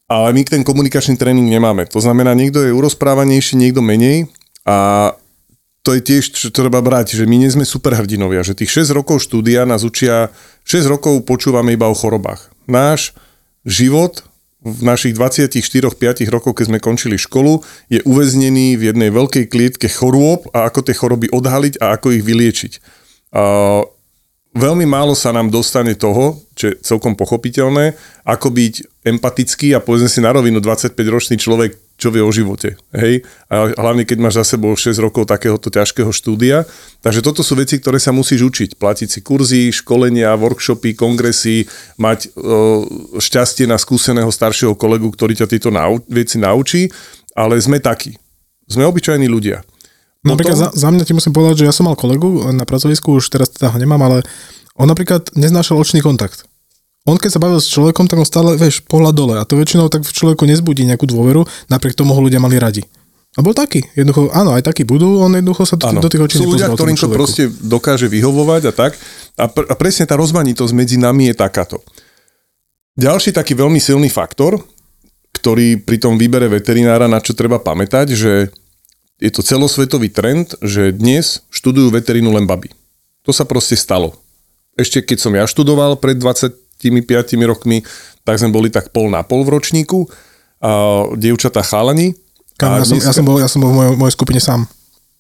Ale 0.09 0.33
my 0.33 0.41
ten 0.41 0.65
komunikačný 0.65 1.21
tréning 1.21 1.53
nemáme. 1.53 1.85
To 1.93 2.01
znamená, 2.01 2.33
niekto 2.33 2.65
je 2.65 2.73
urozprávanejší, 2.73 3.61
niekto 3.61 3.85
menej 3.85 4.33
a 4.65 5.13
to 5.89 5.97
je 5.97 6.05
tiež, 6.05 6.37
čo 6.37 6.53
treba 6.53 6.85
brať, 6.85 7.17
že 7.17 7.25
my 7.25 7.41
nie 7.41 7.49
sme 7.49 7.65
superhrdinovia, 7.65 8.45
že 8.45 8.53
tých 8.53 8.85
6 8.85 8.93
rokov 8.93 9.25
štúdia 9.25 9.65
nás 9.65 9.89
učia, 9.89 10.29
6 10.69 10.85
rokov 10.85 11.25
počúvame 11.25 11.73
iba 11.73 11.89
o 11.89 11.97
chorobách. 11.97 12.53
Náš 12.69 13.17
život 13.65 14.21
v 14.61 14.85
našich 14.85 15.17
24-5 15.17 16.29
rokov, 16.29 16.61
keď 16.61 16.65
sme 16.69 16.85
končili 16.85 17.17
školu, 17.17 17.65
je 17.89 18.05
uväznený 18.05 18.77
v 18.77 18.93
jednej 18.93 19.09
veľkej 19.09 19.49
klietke 19.49 19.89
chorôb 19.89 20.45
a 20.53 20.69
ako 20.69 20.85
tie 20.85 20.93
choroby 20.93 21.33
odhaliť 21.33 21.81
a 21.81 21.97
ako 21.97 22.21
ich 22.21 22.21
vyliečiť. 22.21 22.73
Veľmi 24.53 24.85
málo 24.85 25.17
sa 25.17 25.33
nám 25.33 25.49
dostane 25.49 25.97
toho, 25.97 26.37
čo 26.53 26.69
je 26.69 26.85
celkom 26.85 27.17
pochopiteľné, 27.17 27.97
ako 28.29 28.53
byť 28.53 28.75
empatický 29.09 29.73
a 29.73 29.81
povedzme 29.81 30.13
si 30.13 30.21
na 30.21 30.37
rovinu 30.37 30.61
25-ročný 30.61 31.41
človek, 31.41 31.88
čo 31.99 32.15
vie 32.15 32.23
o 32.23 32.31
živote. 32.31 32.79
Hej? 32.95 33.27
A 33.51 33.75
hlavne, 33.75 34.07
keď 34.07 34.19
máš 34.23 34.39
za 34.39 34.55
sebou 34.55 34.71
6 34.71 34.95
rokov 35.03 35.27
takéhoto 35.27 35.67
ťažkého 35.67 36.15
štúdia. 36.15 36.63
Takže 37.03 37.27
toto 37.27 37.43
sú 37.43 37.59
veci, 37.59 37.83
ktoré 37.83 37.99
sa 37.99 38.15
musíš 38.15 38.47
učiť. 38.47 38.79
Platiť 38.79 39.09
si 39.11 39.21
kurzy, 39.21 39.75
školenia, 39.75 40.31
workshopy, 40.39 40.95
kongresy, 40.95 41.67
mať 41.99 42.31
o, 42.39 42.87
šťastie 43.19 43.67
na 43.67 43.75
skúseného 43.75 44.31
staršieho 44.31 44.79
kolegu, 44.79 45.11
ktorý 45.11 45.35
ťa 45.43 45.51
tieto 45.51 45.75
nau- 45.75 45.99
veci 46.07 46.39
naučí, 46.39 46.87
ale 47.35 47.59
sme 47.59 47.83
takí. 47.83 48.15
Sme 48.71 48.87
obyčajní 48.87 49.27
ľudia. 49.27 49.67
Napríklad 50.23 50.55
za, 50.55 50.69
za 50.71 50.89
mňa 50.95 51.03
ti 51.03 51.15
musím 51.19 51.35
povedať, 51.35 51.67
že 51.67 51.67
ja 51.67 51.75
som 51.75 51.91
mal 51.91 51.99
kolegu 51.99 52.47
na 52.55 52.63
pracovisku, 52.63 53.19
už 53.19 53.27
teraz 53.27 53.51
teda 53.51 53.75
ho 53.75 53.79
nemám, 53.79 54.03
ale 54.07 54.23
on 54.79 54.87
napríklad 54.87 55.35
neznášal 55.35 55.75
očný 55.75 55.99
kontakt. 55.99 56.47
On 57.09 57.17
keď 57.17 57.31
sa 57.33 57.41
bavil 57.41 57.57
s 57.57 57.73
človekom, 57.73 58.05
tak 58.05 58.21
on 58.21 58.29
stále, 58.29 58.53
vieš, 58.61 58.85
pohľad 58.85 59.17
dole 59.17 59.35
a 59.41 59.49
to 59.49 59.57
väčšinou 59.57 59.89
tak 59.89 60.05
v 60.05 60.13
človeku 60.13 60.45
nezbudí 60.45 60.85
nejakú 60.85 61.09
dôveru, 61.09 61.49
napriek 61.73 61.97
tomu 61.97 62.13
ho 62.13 62.21
ľudia 62.21 62.37
mali 62.37 62.61
radi. 62.61 62.85
A 63.37 63.45
bol 63.45 63.57
taký. 63.57 63.87
Jednoducho, 63.95 64.35
áno, 64.35 64.53
aj 64.53 64.67
taký 64.67 64.83
budú, 64.83 65.23
on 65.23 65.31
jednoducho 65.33 65.63
sa 65.63 65.79
Áno. 65.87 66.03
do 66.03 66.11
tých 66.11 66.27
očí 66.27 66.37
Sú 66.43 66.53
ľudia, 66.53 66.69
ktorým 66.69 66.99
to 66.99 67.09
proste 67.13 67.47
dokáže 67.63 68.11
vyhovovať 68.11 68.63
a 68.69 68.73
tak. 68.75 68.93
A, 69.39 69.47
pr- 69.47 69.69
a 69.69 69.75
presne 69.79 70.11
tá 70.11 70.19
rozmanitosť 70.19 70.73
medzi 70.75 70.99
nami 70.99 71.31
je 71.31 71.35
takáto. 71.39 71.79
Ďalší 72.99 73.31
taký 73.31 73.55
veľmi 73.55 73.79
silný 73.79 74.11
faktor, 74.11 74.59
ktorý 75.39 75.79
pri 75.79 76.03
tom 76.03 76.19
výbere 76.19 76.51
veterinára, 76.51 77.07
na 77.07 77.23
čo 77.23 77.31
treba 77.31 77.63
pamätať, 77.63 78.11
že 78.11 78.51
je 79.23 79.31
to 79.31 79.47
celosvetový 79.47 80.11
trend, 80.11 80.59
že 80.59 80.91
dnes 80.91 81.47
študujú 81.55 81.95
veterínu 81.95 82.35
len 82.35 82.43
baby. 82.43 82.75
To 83.23 83.31
sa 83.31 83.47
proste 83.47 83.79
stalo. 83.79 84.19
Ešte 84.75 84.99
keď 84.99 85.19
som 85.23 85.33
ja 85.35 85.47
študoval 85.47 85.95
pred 86.03 86.19
25 86.79 87.51
rokmi, 87.51 87.83
tak 88.23 88.39
sme 88.39 88.55
boli 88.55 88.71
tak 88.71 88.95
pol 88.95 89.11
na 89.11 89.27
pol 89.27 89.43
v 89.43 89.59
ročníku. 89.59 90.07
A 90.59 91.07
dievčatá 91.15 91.63
chalani. 91.63 92.15
Kam, 92.59 92.83
ja, 92.83 92.87
som, 92.87 92.99
ja, 92.99 93.15
som 93.15 93.23
bol, 93.23 93.39
ja 93.39 93.47
som 93.47 93.63
bol 93.63 93.71
v 93.71 93.77
mojej, 93.79 93.93
mojej 93.95 94.15
skupine 94.19 94.41
sám. 94.43 94.67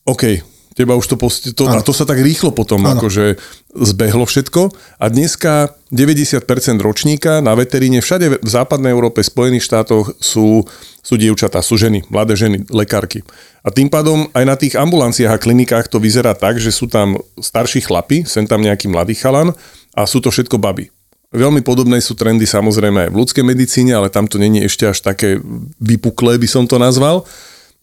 OK, 0.02 0.42
teba 0.78 0.94
už 0.94 1.10
to, 1.10 1.16
post- 1.18 1.58
to 1.58 1.66
a 1.66 1.82
to 1.82 1.90
sa 1.90 2.06
tak 2.06 2.22
rýchlo 2.22 2.54
potom 2.54 2.78
Áno. 2.86 3.02
akože 3.02 3.34
zbehlo 3.74 4.22
všetko 4.22 4.70
a 5.02 5.04
dneska 5.10 5.74
90% 5.90 6.46
ročníka 6.78 7.42
na 7.42 7.58
veteríne 7.58 7.98
všade 7.98 8.38
v 8.38 8.48
západnej 8.48 8.94
Európe, 8.94 9.18
Spojených 9.18 9.66
štátoch 9.66 10.14
sú, 10.22 10.62
sú 11.02 11.14
dievčatá, 11.18 11.66
sú 11.66 11.74
ženy, 11.74 12.06
mladé 12.06 12.38
ženy, 12.38 12.70
lekárky. 12.70 13.26
A 13.66 13.74
tým 13.74 13.90
pádom 13.90 14.30
aj 14.30 14.44
na 14.46 14.54
tých 14.54 14.78
ambulanciách 14.78 15.34
a 15.34 15.42
klinikách 15.42 15.90
to 15.90 15.98
vyzerá 15.98 16.38
tak, 16.38 16.62
že 16.62 16.70
sú 16.70 16.86
tam 16.86 17.18
starší 17.42 17.82
chlapi, 17.82 18.22
sem 18.22 18.46
tam 18.46 18.62
nejaký 18.62 18.86
mladý 18.86 19.18
chalan 19.18 19.50
a 19.98 20.06
sú 20.06 20.22
to 20.22 20.30
všetko 20.30 20.62
baby. 20.62 20.94
Veľmi 21.28 21.60
podobné 21.60 22.00
sú 22.00 22.16
trendy 22.16 22.48
samozrejme 22.48 23.08
aj 23.08 23.10
v 23.12 23.18
ľudskej 23.20 23.44
medicíne, 23.44 23.92
ale 23.92 24.08
tam 24.08 24.24
to 24.24 24.40
není 24.40 24.64
ešte 24.64 24.88
až 24.88 25.04
také 25.04 25.36
vypuklé, 25.76 26.40
by 26.40 26.48
som 26.48 26.64
to 26.64 26.80
nazval. 26.80 27.28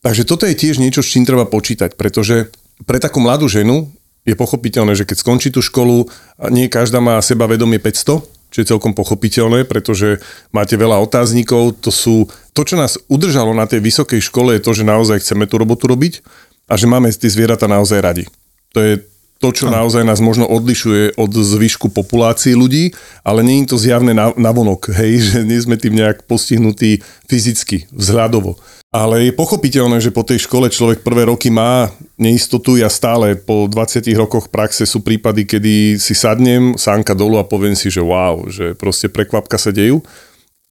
Takže 0.01 0.25
toto 0.25 0.49
je 0.49 0.58
tiež 0.58 0.81
niečo, 0.81 1.05
s 1.05 1.13
čím 1.13 1.29
treba 1.29 1.45
počítať, 1.45 1.93
pretože 1.93 2.49
pre 2.89 2.97
takú 2.97 3.21
mladú 3.21 3.45
ženu 3.45 3.93
je 4.25 4.34
pochopiteľné, 4.34 4.97
že 4.97 5.05
keď 5.05 5.17
skončí 5.21 5.53
tú 5.53 5.62
školu, 5.62 6.10
nie 6.49 6.65
každá 6.65 6.97
má 6.97 7.21
seba 7.21 7.45
vedomie 7.45 7.77
500, 7.77 8.25
čo 8.49 8.58
je 8.63 8.65
celkom 8.65 8.97
pochopiteľné, 8.97 9.69
pretože 9.69 10.17
máte 10.49 10.73
veľa 10.73 10.97
otáznikov, 11.05 11.77
to 11.86 11.93
sú, 11.93 12.25
to 12.58 12.65
čo 12.65 12.81
nás 12.81 12.97
udržalo 13.12 13.53
na 13.53 13.69
tej 13.69 13.86
vysokej 13.86 14.25
škole 14.25 14.58
je 14.58 14.63
to, 14.65 14.71
že 14.73 14.88
naozaj 14.88 15.21
chceme 15.21 15.45
tú 15.45 15.62
robotu 15.62 15.86
robiť 15.86 16.25
a 16.65 16.73
že 16.73 16.89
máme 16.89 17.13
tie 17.13 17.29
zvieratá 17.29 17.69
naozaj 17.69 18.01
radi. 18.01 18.25
To 18.73 18.81
je 18.81 19.05
to, 19.45 19.53
čo 19.53 19.69
naozaj 19.69 20.01
nás 20.01 20.17
možno 20.17 20.49
odlišuje 20.49 21.21
od 21.21 21.29
zvyšku 21.29 21.93
populácie 21.93 22.58
ľudí, 22.58 22.97
ale 23.21 23.45
nie 23.45 23.62
je 23.62 23.69
to 23.69 23.77
zjavné 23.77 24.17
na, 24.17 24.34
navonok, 24.34 24.89
hej, 24.97 25.21
že 25.29 25.38
nie 25.45 25.62
sme 25.62 25.77
tým 25.77 25.93
nejak 25.93 26.25
postihnutí 26.25 27.05
fyzicky, 27.29 27.86
vzhľadovo. 27.93 28.58
Ale 28.89 29.27
je 29.27 29.36
pochopiteľné, 29.36 29.99
že 29.99 30.15
po 30.15 30.23
tej 30.23 30.47
škole 30.47 30.71
človek 30.71 31.03
prvé 31.03 31.27
roky 31.27 31.51
má 31.51 31.91
neistotu. 32.15 32.79
Ja 32.79 32.88
stále 32.88 33.36
po 33.36 33.67
20 33.67 34.08
rokoch 34.15 34.47
praxe 34.47 34.88
sú 34.88 35.03
prípady, 35.03 35.43
kedy 35.43 35.99
si 35.99 36.15
sadnem, 36.15 36.79
sánka 36.79 37.12
dolu 37.12 37.36
a 37.36 37.43
poviem 37.43 37.75
si, 37.75 37.91
že 37.91 37.99
wow, 37.99 38.47
že 38.47 38.71
proste 38.71 39.12
prekvapka 39.12 39.60
sa 39.60 39.75
dejú. 39.75 39.99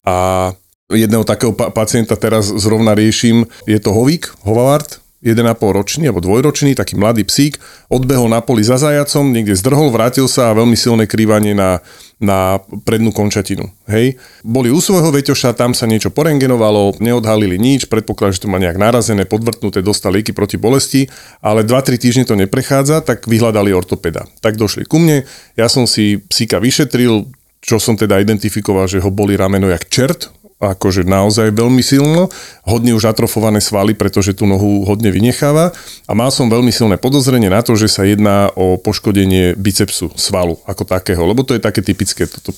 A 0.09 0.51
jedného 0.89 1.21
takého 1.21 1.53
pa- 1.53 1.69
pacienta 1.69 2.17
teraz 2.17 2.49
zrovna 2.49 2.97
riešim, 2.97 3.45
je 3.69 3.77
to 3.77 3.93
hovík, 3.93 4.33
hovavart, 4.41 5.04
1,5 5.25 5.57
ročný 5.73 6.13
alebo 6.13 6.21
dvojročný, 6.21 6.77
taký 6.77 7.01
mladý 7.01 7.25
psík, 7.25 7.57
odbehol 7.89 8.29
na 8.29 8.45
poli 8.45 8.61
za 8.61 8.77
zajacom, 8.77 9.33
niekde 9.33 9.57
zdrhol, 9.57 9.89
vrátil 9.89 10.29
sa 10.29 10.53
a 10.53 10.57
veľmi 10.57 10.77
silné 10.77 11.09
krývanie 11.09 11.57
na, 11.57 11.81
na 12.21 12.61
prednú 12.85 13.11
končatinu. 13.11 13.73
Hej. 13.89 14.21
Boli 14.45 14.69
u 14.69 14.79
svojho 14.85 15.09
veťoša, 15.09 15.57
tam 15.57 15.73
sa 15.73 15.89
niečo 15.89 16.13
porengenovalo, 16.13 17.01
neodhalili 17.01 17.57
nič, 17.57 17.89
predpoklad, 17.89 18.37
že 18.37 18.45
to 18.45 18.53
má 18.53 18.61
nejak 18.61 18.77
narazené, 18.77 19.25
podvrtnuté, 19.25 19.81
dostali 19.81 20.21
lieky 20.21 20.37
proti 20.37 20.61
bolesti, 20.61 21.09
ale 21.41 21.65
2-3 21.65 21.97
týždne 21.97 22.25
to 22.29 22.37
neprechádza, 22.37 23.01
tak 23.01 23.25
vyhľadali 23.25 23.73
ortopeda. 23.73 24.29
Tak 24.45 24.61
došli 24.61 24.85
ku 24.85 25.01
mne, 25.01 25.25
ja 25.57 25.67
som 25.73 25.89
si 25.89 26.21
psíka 26.21 26.61
vyšetril, 26.61 27.33
čo 27.65 27.81
som 27.81 27.97
teda 27.97 28.21
identifikoval, 28.21 28.85
že 28.85 29.01
ho 29.01 29.09
boli 29.09 29.41
rameno 29.41 29.73
jak 29.73 29.89
čert, 29.89 30.29
akože 30.73 31.05
naozaj 31.05 31.53
veľmi 31.53 31.85
silno, 31.85 32.33
hodne 32.65 32.97
už 32.97 33.13
atrofované 33.13 33.61
svaly, 33.61 33.93
pretože 33.93 34.33
tú 34.33 34.49
nohu 34.49 34.89
hodne 34.89 35.13
vynecháva 35.13 35.77
a 36.09 36.13
mal 36.17 36.33
som 36.33 36.49
veľmi 36.49 36.73
silné 36.73 36.97
podozrenie 36.97 37.53
na 37.53 37.61
to, 37.61 37.77
že 37.77 37.93
sa 37.93 38.09
jedná 38.09 38.49
o 38.57 38.81
poškodenie 38.81 39.53
bicepsu 39.61 40.09
svalu 40.17 40.57
ako 40.65 40.89
takého, 40.89 41.21
lebo 41.29 41.45
to 41.45 41.53
je 41.53 41.61
také 41.61 41.85
typické, 41.85 42.25
toto 42.25 42.55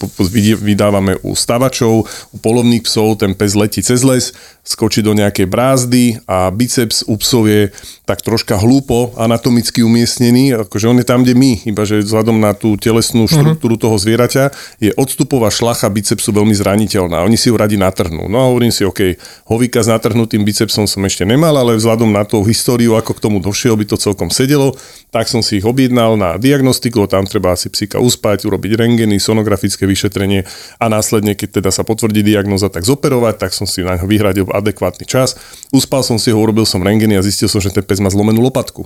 vydávame 0.63 1.19
u 1.27 1.35
stavačov, 1.35 2.07
u 2.07 2.37
polovných 2.39 2.87
psov, 2.87 3.19
ten 3.19 3.35
pes 3.35 3.59
letí 3.59 3.83
cez 3.83 4.07
les, 4.07 4.31
skočí 4.67 5.03
do 5.03 5.15
nejakej 5.15 5.47
brázdy 5.47 6.03
a 6.27 6.51
biceps 6.51 7.07
u 7.07 7.15
psov 7.19 7.47
je 7.47 7.71
tak 8.03 8.23
troška 8.23 8.59
hlúpo 8.59 9.15
anatomicky 9.19 9.83
umiestnený, 9.83 10.67
akože 10.67 10.87
on 10.91 10.99
je 11.03 11.07
tam, 11.07 11.23
kde 11.23 11.35
my, 11.39 11.67
iba 11.67 11.83
že 11.87 12.03
vzhľadom 12.03 12.39
na 12.39 12.55
tú 12.55 12.75
telesnú 12.75 13.27
mhm. 13.27 13.31
štruktúru 13.31 13.79
toho 13.79 13.95
zvieraťa 13.99 14.51
je 14.83 14.91
odstupová 14.99 15.51
šlacha 15.51 15.87
bicepsu 15.91 16.35
veľmi 16.35 16.55
zraniteľná. 16.55 17.23
Oni 17.23 17.39
si 17.39 17.51
ju 17.51 17.55
radi 17.55 17.79
natrhnú. 17.97 18.29
No 18.29 18.37
a 18.37 18.45
hovorím 18.53 18.69
si, 18.69 18.85
OK, 18.85 19.17
hovíka 19.49 19.81
s 19.81 19.89
natrhnutým 19.89 20.45
bicepsom 20.45 20.85
som 20.85 21.01
ešte 21.09 21.25
nemal, 21.25 21.57
ale 21.57 21.81
vzhľadom 21.81 22.13
na 22.13 22.29
tú 22.29 22.45
históriu, 22.45 22.93
ako 22.93 23.17
k 23.17 23.23
tomu 23.25 23.41
došiel, 23.41 23.73
by 23.73 23.89
to 23.89 23.97
celkom 23.97 24.29
sedelo, 24.29 24.77
tak 25.09 25.33
som 25.33 25.41
si 25.41 25.57
ich 25.57 25.65
objednal 25.65 26.21
na 26.21 26.37
diagnostiku, 26.37 27.09
tam 27.09 27.25
treba 27.25 27.57
asi 27.57 27.73
psíka 27.73 27.97
uspať, 27.97 28.45
urobiť 28.45 28.77
rengeny, 28.77 29.17
sonografické 29.17 29.89
vyšetrenie 29.89 30.45
a 30.77 30.85
následne, 30.93 31.33
keď 31.33 31.65
teda 31.65 31.73
sa 31.73 31.89
potvrdí 31.89 32.21
diagnoza, 32.21 32.69
tak 32.69 32.85
zoperovať, 32.85 33.41
tak 33.41 33.57
som 33.57 33.65
si 33.65 33.81
na 33.81 33.97
ňo 33.97 34.05
vyhradil 34.05 34.45
adekvátny 34.53 35.09
čas. 35.09 35.41
Uspal 35.73 36.05
som 36.05 36.21
si 36.21 36.29
ho, 36.29 36.37
urobil 36.37 36.69
som 36.69 36.85
rengeny 36.85 37.17
a 37.17 37.25
zistil 37.25 37.49
som, 37.49 37.65
že 37.65 37.73
ten 37.73 37.81
pes 37.81 38.05
má 38.05 38.13
zlomenú 38.13 38.45
lopatku 38.45 38.85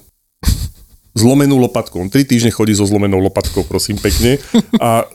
zlomenú 1.11 1.59
lopatku. 1.59 1.99
On 1.99 2.07
tri 2.07 2.23
týždne 2.23 2.55
chodí 2.55 2.71
so 2.71 2.87
zlomenou 2.87 3.19
lopatkou, 3.19 3.67
prosím 3.67 3.99
pekne. 3.99 4.39
A 4.79 5.11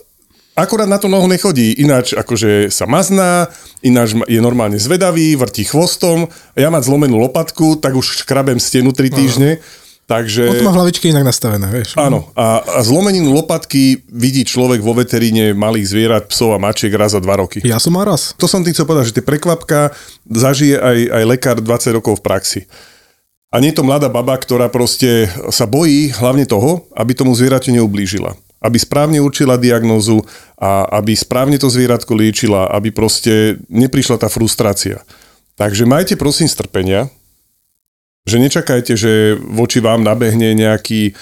akurát 0.56 0.88
na 0.88 0.98
to 0.98 1.12
nohu 1.12 1.28
nechodí, 1.28 1.76
ináč 1.84 2.15
akože 2.15 2.72
sa 2.72 2.88
mazná, 2.88 3.52
ináč 3.84 4.15
je 4.26 4.39
normálne 4.39 4.80
zvedavý, 4.80 5.36
vrtí 5.36 5.68
chvostom. 5.68 6.32
Ja 6.56 6.72
mať 6.72 6.88
zlomenú 6.88 7.20
lopatku, 7.20 7.78
tak 7.84 7.94
už 7.94 8.24
škrabem 8.24 8.58
stenu 8.58 8.96
tri 8.96 9.12
týždne. 9.12 9.60
Aha. 9.60 9.84
Takže... 10.06 10.62
On 10.62 10.70
má 10.70 10.78
hlavičky 10.78 11.10
inak 11.10 11.26
nastavené, 11.26 11.65
vieš. 11.65 11.98
Áno. 11.98 12.30
A, 12.38 12.62
a 12.62 12.80
zlomeninu 12.86 13.34
lopatky 13.34 14.06
vidí 14.06 14.46
človek 14.46 14.78
vo 14.78 14.94
veteríne 14.94 15.58
malých 15.58 15.89
zvierat, 15.89 16.24
psov 16.30 16.54
a 16.54 16.62
mačiek 16.62 16.94
raz 16.94 17.18
za 17.18 17.22
dva 17.22 17.41
roky. 17.41 17.65
Ja 17.65 17.82
som 17.82 17.98
mal 17.98 18.06
raz. 18.06 18.38
To 18.38 18.46
som 18.46 18.62
tým 18.62 18.78
chcel 18.78 18.86
povedať, 18.86 19.10
že 19.10 19.15
tie 19.18 19.26
prekvapka 19.26 19.98
zažije 20.30 20.78
aj, 20.78 20.98
aj 21.10 21.24
lekár 21.26 21.58
20 21.58 21.98
rokov 21.98 22.22
v 22.22 22.26
praxi. 22.26 22.62
A 23.50 23.58
nie 23.58 23.74
je 23.74 23.82
to 23.82 23.88
mladá 23.88 24.06
baba, 24.06 24.38
ktorá 24.38 24.70
proste 24.70 25.26
sa 25.50 25.65
bojí 25.65 26.13
hlavne 26.13 26.46
toho, 26.46 26.86
aby 26.94 27.18
tomu 27.18 27.34
zvieraťu 27.34 27.74
neublížila. 27.74 28.38
Aby 28.65 28.82
správne 28.82 29.21
určila 29.21 29.62
diagnózu 29.62 30.25
a 30.58 30.89
aby 30.97 31.13
správne 31.13 31.62
to 31.62 31.69
zvieratko 31.69 32.17
liečila, 32.17 32.73
aby 32.73 32.89
proste 32.89 33.62
neprišla 33.69 34.17
tá 34.17 34.28
frustrácia. 34.28 35.06
Takže 35.54 35.86
majte 35.86 36.17
prosím 36.17 36.49
strpenia, 36.49 37.13
že 38.26 38.42
nečakajte, 38.42 38.98
že 38.98 39.38
voči 39.38 39.78
vám 39.78 40.02
nabehne 40.02 40.58
nejaký 40.58 41.14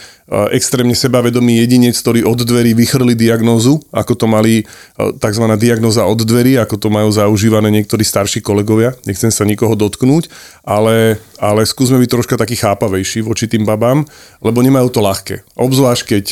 extrémne 0.55 0.95
sebavedomý 0.95 1.59
jedinec, 1.59 1.99
ktorý 1.99 2.23
od 2.23 2.47
dverí 2.47 2.71
vychrli 2.71 3.11
diagnózu, 3.11 3.83
ako 3.91 4.15
to 4.15 4.25
mali 4.25 4.63
tzv. 4.95 5.45
diagnóza 5.59 6.07
od 6.07 6.23
dverí, 6.23 6.55
ako 6.55 6.79
to 6.79 6.87
majú 6.87 7.11
zaužívané 7.11 7.67
niektorí 7.75 8.07
starší 8.07 8.39
kolegovia. 8.39 8.95
Nechcem 9.03 9.35
sa 9.35 9.43
nikoho 9.43 9.75
dotknúť, 9.75 10.31
ale, 10.63 11.19
ale 11.43 11.67
skúsme 11.67 11.99
byť 11.99 12.09
troška 12.09 12.39
taký 12.39 12.55
chápavejší 12.55 13.19
voči 13.19 13.51
tým 13.51 13.67
babám, 13.67 14.07
lebo 14.39 14.63
nemajú 14.63 14.87
to 14.87 15.03
ľahké. 15.03 15.43
Obzvlášť, 15.59 16.03
keď, 16.07 16.25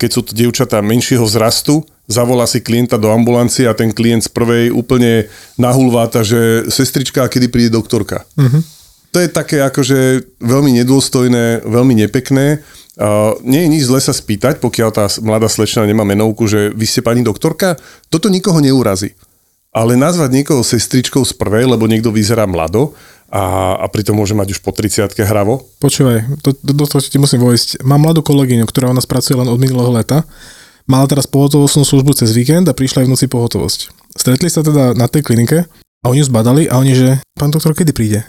keď 0.00 0.08
sú 0.08 0.20
to 0.24 0.32
dievčatá 0.32 0.80
menšieho 0.80 1.28
vzrastu, 1.28 1.84
zavolá 2.08 2.48
si 2.48 2.64
klienta 2.64 2.96
do 2.96 3.12
ambulancie 3.12 3.68
a 3.68 3.76
ten 3.76 3.92
klient 3.92 4.24
z 4.24 4.32
prvej 4.32 4.72
úplne 4.72 5.28
nahulváta, 5.60 6.24
že 6.24 6.72
sestrička, 6.72 7.28
kedy 7.28 7.52
príde 7.52 7.76
doktorka. 7.76 8.24
Uh-huh 8.32 8.77
to 9.12 9.18
je 9.24 9.28
také 9.28 9.64
akože 9.64 10.26
veľmi 10.40 10.76
nedôstojné, 10.82 11.64
veľmi 11.64 11.94
nepekné. 12.06 12.60
Uh, 12.98 13.38
nie 13.46 13.62
je 13.62 13.72
nič 13.78 13.82
zle 13.86 14.02
sa 14.02 14.10
spýtať, 14.10 14.58
pokiaľ 14.58 14.90
tá 14.90 15.06
mladá 15.22 15.46
slečna 15.46 15.86
nemá 15.86 16.02
menovku, 16.02 16.50
že 16.50 16.74
vy 16.74 16.82
ste 16.82 16.98
pani 16.98 17.22
doktorka, 17.22 17.78
toto 18.10 18.26
nikoho 18.26 18.58
neurazí. 18.58 19.14
Ale 19.70 19.94
nazvať 19.94 20.34
niekoho 20.34 20.66
sestričkou 20.66 21.22
z 21.22 21.32
prvej, 21.38 21.70
lebo 21.70 21.86
niekto 21.86 22.10
vyzerá 22.10 22.48
mlado 22.50 22.98
a, 23.30 23.76
a 23.78 23.86
pritom 23.86 24.16
môže 24.16 24.32
mať 24.32 24.56
už 24.56 24.60
po 24.64 24.72
30 24.72 25.12
hravo. 25.22 25.68
Počúvaj, 25.78 26.40
do, 26.40 26.50
do, 26.56 26.84
toho 26.88 26.98
ti 27.04 27.20
musím 27.20 27.44
vojsť. 27.44 27.84
Mám 27.84 28.08
mladú 28.08 28.24
kolegyňu, 28.24 28.64
ktorá 28.64 28.90
u 28.90 28.96
nás 28.96 29.04
pracuje 29.04 29.36
len 29.36 29.46
od 29.46 29.60
minulého 29.60 29.92
leta. 29.92 30.24
Mala 30.88 31.04
teraz 31.04 31.28
pohotovostnú 31.28 31.84
službu 31.84 32.16
cez 32.16 32.32
víkend 32.32 32.64
a 32.66 32.74
prišla 32.74 33.04
aj 33.04 33.06
v 33.06 33.12
noci 33.12 33.26
pohotovosť. 33.28 33.80
Stretli 34.16 34.48
sa 34.48 34.64
teda 34.64 34.96
na 34.96 35.04
tej 35.04 35.20
klinike 35.20 35.68
a 36.00 36.04
oni 36.08 36.24
ju 36.24 36.26
zbadali 36.32 36.64
a 36.72 36.80
oni, 36.80 36.96
že 36.96 37.08
pán 37.36 37.52
doktor, 37.52 37.76
kedy 37.76 37.92
príde? 37.92 38.24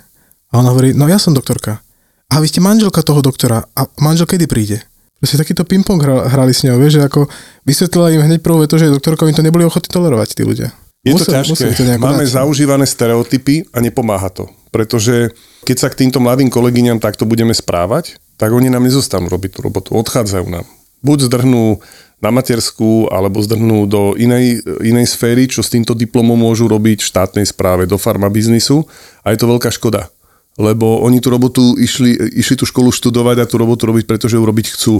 A 0.50 0.58
ona 0.58 0.74
hovorí, 0.74 0.98
no 0.98 1.06
ja 1.06 1.22
som 1.22 1.38
doktorka. 1.38 1.82
A 2.30 2.42
vy 2.42 2.50
ste 2.50 2.62
manželka 2.62 3.02
toho 3.06 3.22
doktora. 3.22 3.66
A 3.74 3.90
manžel 4.02 4.30
kedy 4.30 4.46
príde? 4.50 4.82
Proste 5.20 5.36
takýto 5.36 5.68
ping-pong 5.68 6.00
hrali 6.02 6.56
s 6.56 6.64
ňou, 6.64 6.80
vieš, 6.80 7.02
že 7.02 7.12
ako 7.12 7.28
vysvetlila 7.68 8.16
im 8.16 8.24
hneď 8.24 8.40
prvú 8.40 8.64
to, 8.66 8.80
že 8.80 8.88
doktorka 8.88 9.28
im 9.28 9.36
to 9.36 9.44
neboli 9.44 9.68
ochotní 9.68 9.92
tolerovať 9.92 10.32
tí 10.32 10.48
ľudia. 10.48 10.72
Je 11.04 11.12
musel, 11.12 11.32
to 11.32 11.36
ťažké. 11.36 11.76
To 11.76 11.84
Máme 12.00 12.24
dať. 12.24 12.40
zaužívané 12.40 12.88
stereotypy 12.88 13.68
a 13.76 13.84
nepomáha 13.84 14.32
to. 14.32 14.48
Pretože 14.72 15.36
keď 15.68 15.76
sa 15.76 15.88
k 15.92 16.08
týmto 16.08 16.24
mladým 16.24 16.48
kolegyňam 16.48 17.04
takto 17.04 17.28
budeme 17.28 17.52
správať, 17.52 18.16
tak 18.40 18.56
oni 18.56 18.72
nám 18.72 18.88
nezostanú 18.88 19.28
robiť 19.28 19.60
tú 19.60 19.60
robotu. 19.60 19.90
Odchádzajú 19.96 20.48
nám. 20.48 20.64
Buď 21.04 21.32
zdrhnú 21.32 21.84
na 22.20 22.32
matersku 22.32 23.08
alebo 23.12 23.44
zdrhnú 23.44 23.88
do 23.88 24.16
inej, 24.20 24.64
inej 24.84 25.08
sféry, 25.08 25.48
čo 25.48 25.64
s 25.64 25.72
týmto 25.72 25.96
diplomom 25.96 26.36
môžu 26.36 26.68
robiť 26.68 27.04
v 27.04 27.10
štátnej 27.12 27.46
správe, 27.48 27.88
do 27.88 27.96
farmabiznisu 27.96 28.84
a 29.24 29.32
je 29.32 29.40
to 29.40 29.48
veľká 29.48 29.72
škoda 29.72 30.12
lebo 30.60 31.00
oni 31.08 31.24
tú 31.24 31.32
robotu 31.32 31.80
išli, 31.80 32.36
išli 32.36 32.60
tú 32.60 32.68
školu 32.68 32.92
študovať 32.92 33.38
a 33.42 33.50
tú 33.50 33.56
robotu 33.56 33.88
robiť, 33.88 34.04
pretože 34.04 34.36
ju 34.36 34.44
robiť 34.44 34.76
chcú. 34.76 35.00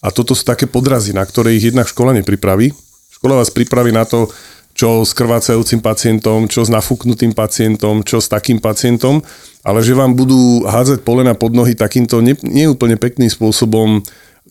A 0.00 0.14
toto 0.14 0.38
sú 0.38 0.46
také 0.46 0.70
podrazy, 0.70 1.10
na 1.10 1.26
ktoré 1.26 1.58
ich 1.58 1.66
jednak 1.66 1.90
škola 1.90 2.14
nepripraví. 2.14 2.70
Škola 3.10 3.42
vás 3.42 3.50
pripraví 3.50 3.90
na 3.90 4.06
to, 4.06 4.30
čo 4.70 5.02
s 5.02 5.12
krvácajúcim 5.12 5.82
pacientom, 5.82 6.46
čo 6.46 6.62
s 6.62 6.70
nafúknutým 6.70 7.34
pacientom, 7.34 8.06
čo 8.06 8.22
s 8.22 8.30
takým 8.30 8.62
pacientom, 8.62 9.20
ale 9.66 9.82
že 9.82 9.98
vám 9.98 10.14
budú 10.14 10.64
hádzať 10.64 11.02
polena 11.04 11.34
pod 11.34 11.52
nohy 11.52 11.74
takýmto 11.74 12.22
neúplne 12.22 12.96
ne 12.96 13.02
pekným 13.02 13.28
spôsobom, 13.28 14.00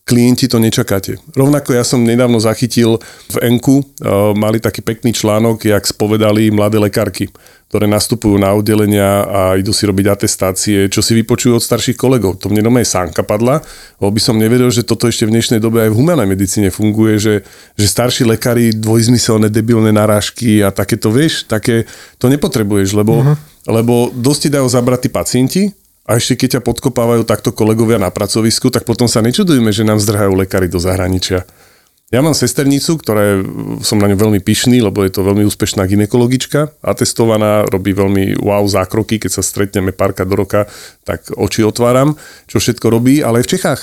klienti 0.09 0.49
to 0.49 0.57
nečakáte. 0.57 1.21
Rovnako 1.37 1.77
ja 1.77 1.85
som 1.85 2.01
nedávno 2.01 2.41
zachytil 2.41 2.97
v 3.29 3.37
Enku, 3.45 3.85
uh, 3.85 4.33
mali 4.33 4.57
taký 4.57 4.81
pekný 4.81 5.13
článok, 5.13 5.69
jak 5.69 5.85
spovedali 5.85 6.49
mladé 6.49 6.81
lekárky 6.81 7.29
ktoré 7.69 7.85
nastupujú 7.85 8.41
na 8.41 8.49
oddelenia 8.57 9.29
a 9.29 9.41
idú 9.53 9.69
si 9.69 9.85
robiť 9.85 10.09
atestácie, 10.09 10.89
čo 10.89 11.05
si 11.05 11.13
vypočujú 11.13 11.61
od 11.61 11.61
starších 11.61 11.93
kolegov. 11.93 12.41
To 12.41 12.49
mne 12.49 12.65
doma 12.65 12.81
je 12.81 12.89
sánka 12.89 13.21
padla, 13.21 13.61
lebo 14.01 14.09
by 14.09 14.17
som 14.17 14.41
nevedel, 14.41 14.73
že 14.73 14.81
toto 14.81 15.05
ešte 15.05 15.29
v 15.29 15.37
dnešnej 15.37 15.61
dobe 15.61 15.85
aj 15.85 15.93
v 15.93 15.97
humanej 16.01 16.33
medicíne 16.33 16.73
funguje, 16.73 17.21
že, 17.21 17.35
že 17.77 17.85
starší 17.85 18.25
lekári 18.25 18.73
dvojzmyselné 18.73 19.53
debilné 19.53 19.93
narážky 19.93 20.65
a 20.65 20.73
takéto, 20.73 21.13
vieš, 21.13 21.45
také 21.45 21.85
to 22.17 22.25
nepotrebuješ, 22.25 22.97
lebo, 22.97 23.21
uh-huh. 23.21 23.37
lebo 23.69 24.09
dosť 24.17 24.39
ti 24.41 24.49
dajú 24.49 24.65
zabrať 24.65 24.99
tí 25.05 25.09
pacienti, 25.13 25.63
a 26.09 26.17
ešte 26.17 26.33
keď 26.33 26.49
ťa 26.57 26.65
podkopávajú 26.65 27.21
takto 27.21 27.53
kolegovia 27.53 28.01
na 28.01 28.09
pracovisku, 28.09 28.73
tak 28.73 28.81
potom 28.81 29.05
sa 29.05 29.21
nečudujeme, 29.21 29.69
že 29.69 29.85
nám 29.85 30.01
zdrhajú 30.01 30.33
lekári 30.33 30.65
do 30.65 30.81
zahraničia. 30.81 31.45
Ja 32.09 32.25
mám 32.25 32.33
sesternicu, 32.33 32.97
ktorá 32.97 33.21
je, 33.21 33.35
som 33.85 34.01
na 34.01 34.09
ňu 34.09 34.17
veľmi 34.17 34.41
pyšný, 34.41 34.81
lebo 34.81 35.05
je 35.05 35.13
to 35.13 35.21
veľmi 35.21 35.45
úspešná 35.45 35.85
ginekologička, 35.85 36.81
atestovaná, 36.81 37.69
robí 37.69 37.93
veľmi 37.93 38.41
wow 38.41 38.65
zákroky, 38.65 39.21
keď 39.21 39.37
sa 39.37 39.45
stretneme 39.45 39.93
párka 39.93 40.25
do 40.25 40.33
roka, 40.33 40.65
tak 41.05 41.29
oči 41.37 41.61
otváram, 41.61 42.17
čo 42.49 42.57
všetko 42.57 42.89
robí, 42.89 43.21
ale 43.21 43.45
aj 43.45 43.45
v 43.45 43.51
Čechách. 43.53 43.81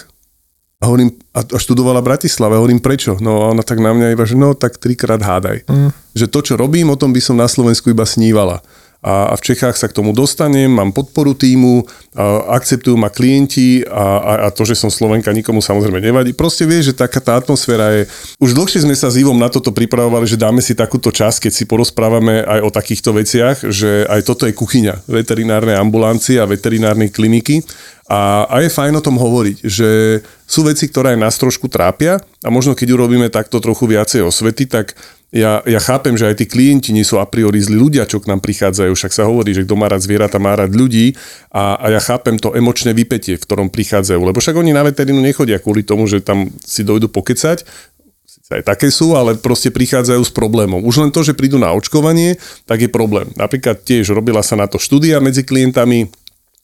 A 0.83 0.91
hovorím, 0.91 1.15
a 1.33 1.47
študovala 1.47 2.03
v 2.03 2.09
Bratislave, 2.11 2.59
hovorím 2.59 2.83
prečo? 2.83 3.15
No 3.23 3.47
a 3.47 3.55
ona 3.55 3.63
tak 3.63 3.79
na 3.79 3.95
mňa 3.95 4.19
iba, 4.19 4.27
že 4.27 4.35
no 4.35 4.59
tak 4.59 4.83
trikrát 4.83 5.23
hádaj. 5.23 5.63
Mm. 5.71 5.95
Že 6.19 6.27
to, 6.27 6.41
čo 6.43 6.55
robím, 6.59 6.91
o 6.91 6.99
tom 6.99 7.15
by 7.15 7.23
som 7.23 7.39
na 7.39 7.47
Slovensku 7.47 7.95
iba 7.95 8.03
snívala. 8.03 8.61
A, 9.07 9.31
a 9.31 9.35
v 9.39 9.45
Čechách 9.55 9.79
sa 9.79 9.87
k 9.87 9.95
tomu 9.95 10.11
dostanem, 10.11 10.67
mám 10.67 10.91
podporu 10.91 11.39
týmu, 11.39 11.87
a 12.17 12.59
akceptujú 12.59 12.99
ma 12.99 13.07
klienti 13.07 13.87
a, 13.87 14.19
a, 14.19 14.33
a 14.45 14.49
to, 14.51 14.67
že 14.67 14.75
som 14.75 14.91
Slovenka, 14.91 15.31
nikomu 15.31 15.63
samozrejme 15.63 16.03
nevadí. 16.03 16.35
Proste 16.35 16.67
vieš, 16.67 16.91
že 16.91 17.07
taká 17.07 17.23
tá 17.23 17.39
atmosféra 17.39 17.93
je... 17.93 18.11
Už 18.43 18.57
dlhšie 18.57 18.83
sme 18.83 18.99
sa 18.99 19.13
s 19.13 19.21
Ivom 19.21 19.39
na 19.39 19.47
toto 19.47 19.71
pripravovali, 19.71 20.27
že 20.27 20.41
dáme 20.41 20.59
si 20.59 20.75
takúto 20.75 21.15
čas, 21.15 21.39
keď 21.39 21.53
si 21.55 21.69
porozprávame 21.69 22.43
aj 22.43 22.61
o 22.67 22.71
takýchto 22.75 23.15
veciach, 23.15 23.69
že 23.71 24.09
aj 24.11 24.27
toto 24.27 24.49
je 24.49 24.57
kuchyňa 24.57 25.07
veterinárnej 25.07 25.79
ambulancie 25.79 26.43
a 26.43 26.49
veterinárnej 26.49 27.15
kliniky. 27.15 27.63
A, 28.07 28.47
a 28.47 28.63
je 28.63 28.71
fajn 28.71 28.97
o 28.97 29.03
tom 29.03 29.19
hovoriť, 29.19 29.67
že 29.67 30.23
sú 30.47 30.63
veci, 30.63 30.87
ktoré 30.87 31.19
aj 31.19 31.23
nás 31.27 31.35
trošku 31.43 31.67
trápia 31.67 32.23
a 32.47 32.49
možno 32.55 32.79
keď 32.79 32.95
urobíme 32.95 33.27
takto 33.35 33.59
trochu 33.59 33.91
viacej 33.91 34.23
osvety, 34.23 34.71
tak 34.71 34.95
ja, 35.35 35.59
ja 35.67 35.81
chápem, 35.83 36.15
že 36.15 36.31
aj 36.31 36.39
tí 36.39 36.47
klienti 36.47 36.95
nie 36.95 37.03
sú 37.03 37.19
a 37.19 37.27
priori 37.27 37.59
zlí 37.59 37.75
ľudia, 37.75 38.07
čo 38.07 38.23
k 38.23 38.31
nám 38.31 38.39
prichádzajú, 38.39 38.95
však 38.95 39.13
sa 39.13 39.27
hovorí, 39.27 39.51
že 39.51 39.67
kto 39.67 39.75
má 39.75 39.91
rád 39.91 40.07
zvieratá, 40.07 40.39
má 40.39 40.55
rád 40.55 40.71
ľudí 40.73 41.19
a, 41.51 41.75
a 41.77 41.87
ja 41.91 42.01
chápem 42.01 42.39
to 42.39 42.55
emočné 42.55 42.95
vypetie, 42.95 43.35
v 43.35 43.43
ktorom 43.43 43.69
prichádzajú, 43.69 44.23
lebo 44.23 44.39
však 44.39 44.55
oni 44.55 44.71
na 44.71 44.87
veterínu 44.87 45.19
nechodia 45.19 45.59
kvôli 45.59 45.83
tomu, 45.83 46.07
že 46.07 46.23
tam 46.23 46.47
si 46.63 46.87
dojdu 46.87 47.11
pokecať, 47.11 47.67
aj 48.47 48.63
také 48.63 48.95
sú, 48.95 49.19
ale 49.19 49.35
proste 49.35 49.75
prichádzajú 49.75 50.23
s 50.23 50.31
problémom. 50.31 50.79
Už 50.87 51.03
len 51.03 51.11
to, 51.11 51.27
že 51.27 51.35
prídu 51.35 51.59
na 51.59 51.75
očkovanie, 51.75 52.39
tak 52.63 52.79
je 52.79 52.87
problém. 52.87 53.27
Napríklad 53.35 53.83
tiež 53.83 54.15
robila 54.15 54.39
sa 54.47 54.55
na 54.55 54.71
to 54.71 54.79
štúdia 54.79 55.19
medzi 55.19 55.43
klientami, 55.43 56.07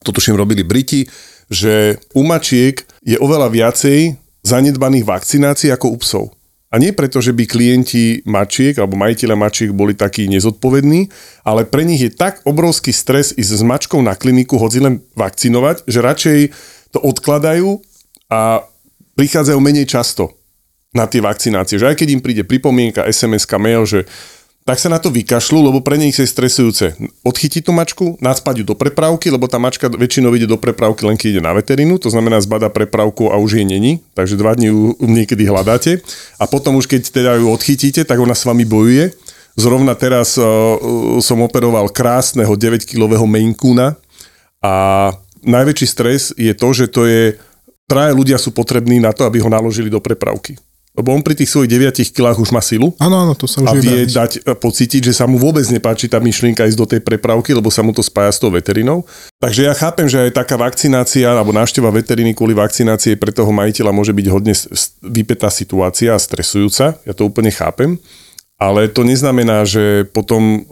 toto 0.06 0.22
všim 0.22 0.38
robili 0.38 0.62
Briti, 0.62 1.10
že 1.50 1.98
u 2.14 2.22
mačiek 2.22 2.86
je 3.02 3.18
oveľa 3.18 3.50
viacej 3.50 4.14
zanedbaných 4.46 5.06
vakcinácií 5.06 5.74
ako 5.74 5.86
u 5.94 5.98
psov. 5.98 6.24
A 6.72 6.80
nie 6.80 6.96
preto, 6.96 7.20
že 7.20 7.36
by 7.36 7.44
klienti 7.44 8.24
mačiek 8.24 8.72
alebo 8.80 8.96
majiteľa 8.96 9.36
mačiek 9.36 9.70
boli 9.76 9.92
takí 9.92 10.24
nezodpovední, 10.32 11.12
ale 11.44 11.68
pre 11.68 11.84
nich 11.84 12.00
je 12.00 12.08
tak 12.08 12.40
obrovský 12.48 12.96
stres 12.96 13.36
ísť 13.36 13.52
s 13.60 13.62
mačkou 13.62 14.00
na 14.00 14.16
kliniku, 14.16 14.56
hoci 14.56 14.80
len 14.80 15.04
vakcinovať, 15.12 15.84
že 15.84 16.00
radšej 16.00 16.38
to 16.96 16.98
odkladajú 17.04 17.76
a 18.32 18.64
prichádzajú 19.20 19.58
menej 19.60 19.84
často 19.84 20.32
na 20.96 21.04
tie 21.04 21.20
vakcinácie. 21.20 21.76
Že 21.76 21.92
aj 21.92 21.96
keď 22.00 22.08
im 22.08 22.24
príde 22.24 22.44
pripomienka, 22.48 23.04
SMS, 23.04 23.44
mail, 23.60 23.84
že 23.84 24.08
tak 24.62 24.78
sa 24.78 24.86
na 24.86 25.02
to 25.02 25.10
vykašľú, 25.10 25.58
lebo 25.58 25.78
pre 25.82 25.98
nich 25.98 26.14
je 26.14 26.22
stresujúce 26.22 26.94
odchytiť 27.26 27.66
tú 27.66 27.74
mačku, 27.74 28.14
nadspať 28.22 28.62
ju 28.62 28.64
do 28.70 28.78
prepravky, 28.78 29.26
lebo 29.26 29.50
tá 29.50 29.58
mačka 29.58 29.90
väčšinou 29.90 30.30
ide 30.38 30.46
do 30.46 30.54
prepravky 30.54 31.02
len 31.02 31.18
keď 31.18 31.28
ide 31.38 31.42
na 31.42 31.50
veterínu, 31.50 31.98
to 31.98 32.06
znamená 32.14 32.38
zbada 32.38 32.70
prepravku 32.70 33.34
a 33.34 33.42
už 33.42 33.58
jej 33.58 33.66
není, 33.66 33.98
takže 34.14 34.38
dva 34.38 34.54
dní 34.54 34.70
ju 34.70 34.94
niekedy 35.02 35.42
hľadáte 35.42 35.98
a 36.38 36.46
potom 36.46 36.78
už 36.78 36.86
keď 36.86 37.02
teda 37.10 37.32
ju 37.42 37.50
odchytíte, 37.50 38.06
tak 38.06 38.22
ona 38.22 38.38
s 38.38 38.46
vami 38.46 38.62
bojuje. 38.62 39.10
Zrovna 39.52 39.92
teraz 39.92 40.40
uh, 40.40 40.46
som 41.20 41.44
operoval 41.44 41.92
krásneho 41.92 42.56
9-kilového 42.56 43.26
Maine 43.28 43.52
a 44.62 44.74
najväčší 45.42 45.86
stres 45.90 46.30
je 46.38 46.54
to, 46.54 46.68
že 46.70 46.86
to 46.88 47.04
je 47.04 47.34
traje 47.90 48.16
ľudia 48.16 48.38
sú 48.40 48.54
potrební 48.54 49.02
na 49.02 49.12
to, 49.12 49.26
aby 49.26 49.42
ho 49.42 49.52
naložili 49.52 49.92
do 49.92 50.00
prepravky. 50.00 50.56
Lebo 50.92 51.16
on 51.16 51.24
pri 51.24 51.32
tých 51.32 51.48
svojich 51.48 51.72
9 51.72 52.04
kilách 52.12 52.36
už 52.36 52.52
má 52.52 52.60
silu. 52.60 52.92
Áno, 53.00 53.16
áno, 53.24 53.32
to 53.32 53.48
sa 53.48 53.64
už 53.64 53.68
A 53.68 53.72
vie 53.80 54.04
dať 54.04 54.44
e, 54.44 54.52
pocítiť, 54.52 55.08
že 55.08 55.16
sa 55.16 55.24
mu 55.24 55.40
vôbec 55.40 55.64
nepáči 55.72 56.04
tá 56.04 56.20
myšlienka 56.20 56.68
ísť 56.68 56.76
do 56.76 56.84
tej 56.84 57.00
prepravky, 57.00 57.56
lebo 57.56 57.72
sa 57.72 57.80
mu 57.80 57.96
to 57.96 58.04
spája 58.04 58.28
s 58.28 58.36
tou 58.36 58.52
veterinou. 58.52 59.08
Takže 59.40 59.64
ja 59.64 59.72
chápem, 59.72 60.04
že 60.04 60.28
aj 60.28 60.36
taká 60.36 60.60
vakcinácia 60.60 61.32
alebo 61.32 61.56
návšteva 61.56 61.88
veteriny 61.88 62.36
kvôli 62.36 62.52
vakcinácii 62.52 63.16
pre 63.16 63.32
toho 63.32 63.48
majiteľa 63.56 63.88
môže 63.88 64.12
byť 64.12 64.26
hodne 64.28 64.52
vypetá 65.00 65.48
situácia 65.48 66.12
a 66.12 66.20
stresujúca. 66.20 67.00
Ja 67.08 67.12
to 67.16 67.24
úplne 67.24 67.48
chápem. 67.48 67.96
Ale 68.60 68.86
to 68.92 69.02
neznamená, 69.02 69.64
že 69.64 70.06
potom 70.12 70.68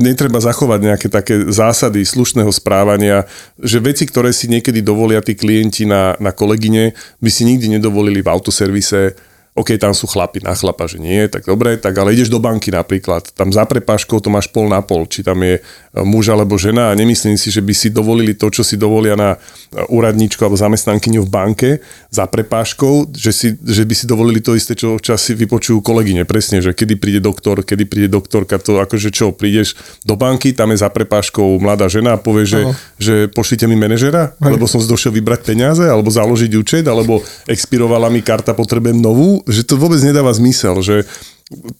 netreba 0.00 0.40
zachovať 0.40 0.80
nejaké 0.88 1.08
také 1.12 1.52
zásady 1.52 2.00
slušného 2.08 2.48
správania, 2.48 3.28
že 3.60 3.76
veci, 3.76 4.08
ktoré 4.08 4.32
si 4.32 4.48
niekedy 4.48 4.80
dovolia 4.80 5.20
tí 5.20 5.36
klienti 5.36 5.84
na, 5.84 6.16
na 6.16 6.32
kolegyne, 6.32 6.96
by 7.20 7.30
si 7.30 7.44
nikdy 7.44 7.76
nedovolili 7.76 8.24
v 8.24 8.30
autoservise, 8.32 9.12
OK, 9.52 9.76
tam 9.76 9.92
sú 9.92 10.08
chlapi 10.08 10.40
na 10.40 10.56
chlapa, 10.56 10.88
že 10.88 10.96
nie, 10.96 11.28
tak 11.28 11.44
dobre, 11.44 11.76
tak 11.76 11.92
ale 12.00 12.16
ideš 12.16 12.32
do 12.32 12.40
banky 12.40 12.72
napríklad, 12.72 13.36
tam 13.36 13.52
za 13.52 13.68
prepáškou 13.68 14.16
to 14.24 14.32
máš 14.32 14.48
pol 14.48 14.64
na 14.64 14.80
pol, 14.80 15.04
či 15.04 15.20
tam 15.20 15.44
je 15.44 15.60
e, 15.60 15.62
muž 16.08 16.32
alebo 16.32 16.56
žena 16.56 16.88
a 16.88 16.96
nemyslím 16.96 17.36
si, 17.36 17.52
že 17.52 17.60
by 17.60 17.76
si 17.76 17.92
dovolili 17.92 18.32
to, 18.32 18.48
čo 18.48 18.64
si 18.64 18.80
dovolia 18.80 19.12
na 19.12 19.36
e, 19.36 19.84
úradníčku 19.92 20.40
alebo 20.40 20.56
zamestnankyňu 20.56 21.20
v 21.20 21.28
banke 21.28 21.70
za 22.08 22.24
prepáškou, 22.24 23.12
že, 23.12 23.28
si, 23.36 23.48
že 23.60 23.84
by 23.84 23.92
si 23.92 24.08
dovolili 24.08 24.40
to 24.40 24.56
isté, 24.56 24.72
čo 24.72 24.96
čas 24.96 25.20
si 25.20 25.36
vypočujú 25.36 25.84
kolegyne, 25.84 26.24
presne, 26.24 26.64
že 26.64 26.72
kedy 26.72 26.96
príde 26.96 27.20
doktor, 27.20 27.60
kedy 27.60 27.84
príde 27.84 28.08
doktorka, 28.08 28.56
to 28.56 28.80
akože 28.80 29.12
čo, 29.12 29.36
prídeš 29.36 29.76
do 30.08 30.16
banky, 30.16 30.56
tam 30.56 30.72
je 30.72 30.80
za 30.80 30.88
prepáškou 30.88 31.60
mladá 31.60 31.92
žena 31.92 32.16
a 32.16 32.22
povie, 32.24 32.48
že, 32.48 32.72
že 32.96 33.14
pošlite 33.28 33.68
mi 33.68 33.76
manažera, 33.76 34.32
lebo 34.40 34.64
som 34.64 34.80
došiel 34.80 35.12
vybrať 35.12 35.44
peniaze, 35.44 35.84
alebo 35.84 36.08
založiť 36.08 36.56
účet, 36.56 36.88
alebo 36.88 37.20
expirovala 37.44 38.08
mi 38.08 38.24
karta, 38.24 38.56
potrebujem 38.56 38.96
novú 38.96 39.41
že 39.46 39.62
to 39.66 39.78
vôbec 39.78 39.98
nedáva 40.02 40.30
zmysel, 40.34 40.82
že 40.82 41.08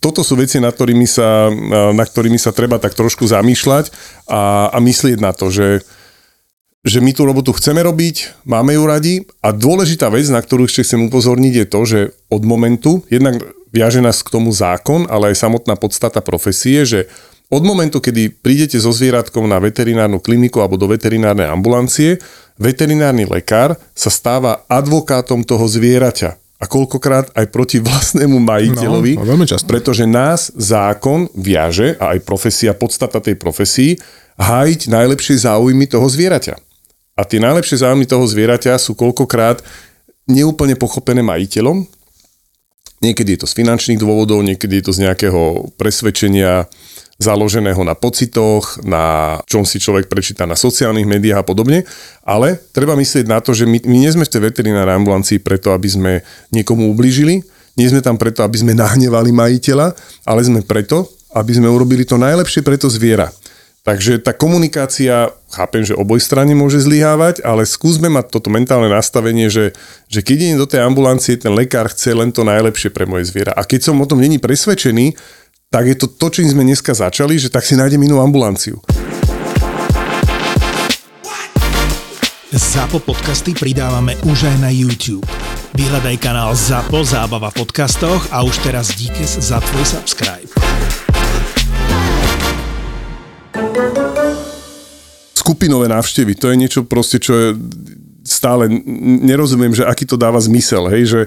toto 0.01 0.21
sú 0.21 0.37
veci, 0.37 0.61
nad 0.61 0.75
ktorými 0.75 1.09
sa, 1.09 1.49
na 1.93 2.05
ktorými 2.05 2.37
sa 2.37 2.53
treba 2.53 2.77
tak 2.77 2.93
trošku 2.93 3.25
zamýšľať 3.25 3.89
a, 4.29 4.69
a 4.69 4.79
myslieť 4.79 5.19
na 5.23 5.33
to, 5.33 5.49
že, 5.49 5.81
že 6.85 6.99
my 7.01 7.17
tú 7.17 7.25
robotu 7.25 7.57
chceme 7.57 7.81
robiť, 7.81 8.45
máme 8.45 8.77
ju 8.77 8.85
radi 8.85 9.15
a 9.41 9.55
dôležitá 9.55 10.13
vec, 10.13 10.29
na 10.29 10.45
ktorú 10.45 10.69
ešte 10.69 10.85
chcem 10.85 11.09
upozorniť, 11.09 11.55
je 11.57 11.67
to, 11.67 11.81
že 11.89 12.01
od 12.29 12.43
momentu, 12.45 13.01
jednak 13.09 13.41
viaže 13.73 14.05
nás 14.05 14.21
k 14.21 14.33
tomu 14.33 14.53
zákon, 14.53 15.09
ale 15.09 15.33
aj 15.33 15.41
samotná 15.41 15.79
podstata 15.81 16.21
profesie, 16.21 16.85
že 16.85 17.01
od 17.53 17.65
momentu, 17.69 18.01
kedy 18.01 18.41
prídete 18.41 18.81
so 18.81 18.97
zvieratkom 18.97 19.45
na 19.45 19.61
veterinárnu 19.61 20.25
kliniku 20.25 20.65
alebo 20.65 20.81
do 20.81 20.89
veterinárnej 20.89 21.53
ambulancie, 21.53 22.17
veterinárny 22.57 23.29
lekár 23.29 23.77
sa 23.93 24.09
stáva 24.09 24.65
advokátom 24.73 25.45
toho 25.45 25.69
zvieraťa 25.69 26.42
a 26.63 26.65
koľkokrát 26.71 27.35
aj 27.35 27.51
proti 27.51 27.83
vlastnému 27.83 28.39
majiteľovi, 28.39 29.19
no, 29.19 29.27
veľmi 29.27 29.47
často. 29.51 29.67
pretože 29.67 30.07
nás 30.07 30.55
zákon 30.55 31.27
viaže, 31.35 31.99
a 31.99 32.15
aj 32.15 32.23
profesia, 32.23 32.71
podstata 32.71 33.19
tej 33.19 33.35
profesii, 33.35 33.99
hájiť 34.39 34.87
najlepšie 34.87 35.43
záujmy 35.43 35.91
toho 35.91 36.07
zvieraťa. 36.07 36.55
A 37.19 37.23
tie 37.27 37.43
najlepšie 37.43 37.83
záujmy 37.83 38.07
toho 38.07 38.23
zvieraťa 38.25 38.79
sú 38.79 38.95
koľkokrát 38.95 39.61
neúplne 40.31 40.79
pochopené 40.79 41.21
majiteľom. 41.27 41.83
Niekedy 43.03 43.35
je 43.35 43.41
to 43.43 43.51
z 43.51 43.59
finančných 43.59 43.99
dôvodov, 43.99 44.47
niekedy 44.47 44.79
je 44.79 44.85
to 44.87 44.93
z 44.95 45.11
nejakého 45.11 45.75
presvedčenia, 45.75 46.71
založeného 47.23 47.79
na 47.87 47.95
pocitoch, 47.95 48.83
na 48.83 49.39
čom 49.47 49.63
si 49.63 49.79
človek 49.79 50.11
prečíta 50.11 50.43
na 50.45 50.59
sociálnych 50.59 51.07
médiách 51.07 51.41
a 51.41 51.47
podobne, 51.47 51.87
ale 52.27 52.59
treba 52.75 52.99
myslieť 52.99 53.31
na 53.31 53.39
to, 53.39 53.55
že 53.55 53.65
my, 53.65 53.79
my 53.87 53.97
nie 54.03 54.11
sme 54.11 54.27
v 54.27 54.33
tej 54.35 54.43
veterinárnej 54.51 54.99
ambulancii 54.99 55.39
preto, 55.39 55.71
aby 55.71 55.89
sme 55.89 56.13
niekomu 56.51 56.91
ublížili, 56.91 57.41
nie 57.79 57.89
sme 57.89 58.05
tam 58.05 58.21
preto, 58.21 58.45
aby 58.45 58.59
sme 58.61 58.77
nahnevali 58.77 59.31
majiteľa, 59.33 59.95
ale 60.29 60.41
sme 60.43 60.61
preto, 60.67 61.09
aby 61.33 61.57
sme 61.57 61.71
urobili 61.71 62.05
to 62.05 62.21
najlepšie 62.21 62.61
pre 62.61 62.77
to 62.77 62.93
zviera. 62.93 63.33
Takže 63.83 64.23
tá 64.23 64.31
komunikácia, 64.31 65.35
chápem, 65.51 65.83
že 65.83 65.99
oboj 65.99 66.23
strane 66.23 66.55
môže 66.55 66.79
zlyhávať, 66.79 67.43
ale 67.43 67.67
skúsme 67.67 68.07
mať 68.07 68.31
toto 68.31 68.47
mentálne 68.47 68.87
nastavenie, 68.87 69.51
že, 69.51 69.75
že 70.07 70.23
keď 70.23 70.37
idem 70.39 70.59
do 70.63 70.71
tej 70.71 70.87
ambulancie, 70.87 71.35
ten 71.35 71.51
lekár 71.51 71.91
chce 71.91 72.15
len 72.15 72.31
to 72.31 72.47
najlepšie 72.47 72.95
pre 72.95 73.11
moje 73.11 73.35
zviera. 73.35 73.51
A 73.59 73.67
keď 73.67 73.91
som 73.91 73.99
o 73.99 74.07
tom 74.07 74.23
není 74.23 74.39
presvedčený, 74.39 75.19
tak 75.73 75.89
je 75.89 75.97
to 75.97 76.07
to, 76.07 76.29
čím 76.29 76.53
sme 76.53 76.69
dneska 76.69 76.93
začali, 76.93 77.41
že 77.41 77.49
tak 77.49 77.65
si 77.65 77.73
nájdem 77.73 78.05
inú 78.05 78.21
ambulanciu. 78.21 78.77
ZAPO 82.53 83.01
podcasty 83.01 83.57
pridávame 83.57 84.21
už 84.29 84.53
aj 84.53 84.57
na 84.61 84.69
YouTube. 84.69 85.25
Vyhľadaj 85.73 86.21
kanál 86.21 86.53
ZAPO 86.53 87.01
Zábava 87.09 87.49
v 87.49 87.65
podcastoch 87.65 88.29
a 88.29 88.45
už 88.45 88.61
teraz 88.61 88.93
díkes 88.93 89.41
za 89.41 89.65
tvoj 89.65 89.85
subscribe. 89.89 90.53
Skupinové 95.33 95.89
návštevy, 95.89 96.37
to 96.37 96.53
je 96.53 96.57
niečo 96.61 96.81
proste, 96.85 97.17
čo 97.17 97.33
je 97.33 97.49
stále 98.29 98.69
nerozumiem, 99.25 99.73
že 99.73 99.89
aký 99.89 100.05
to 100.05 100.21
dáva 100.21 100.37
zmysel, 100.37 100.93
hej, 100.93 101.09
že, 101.09 101.21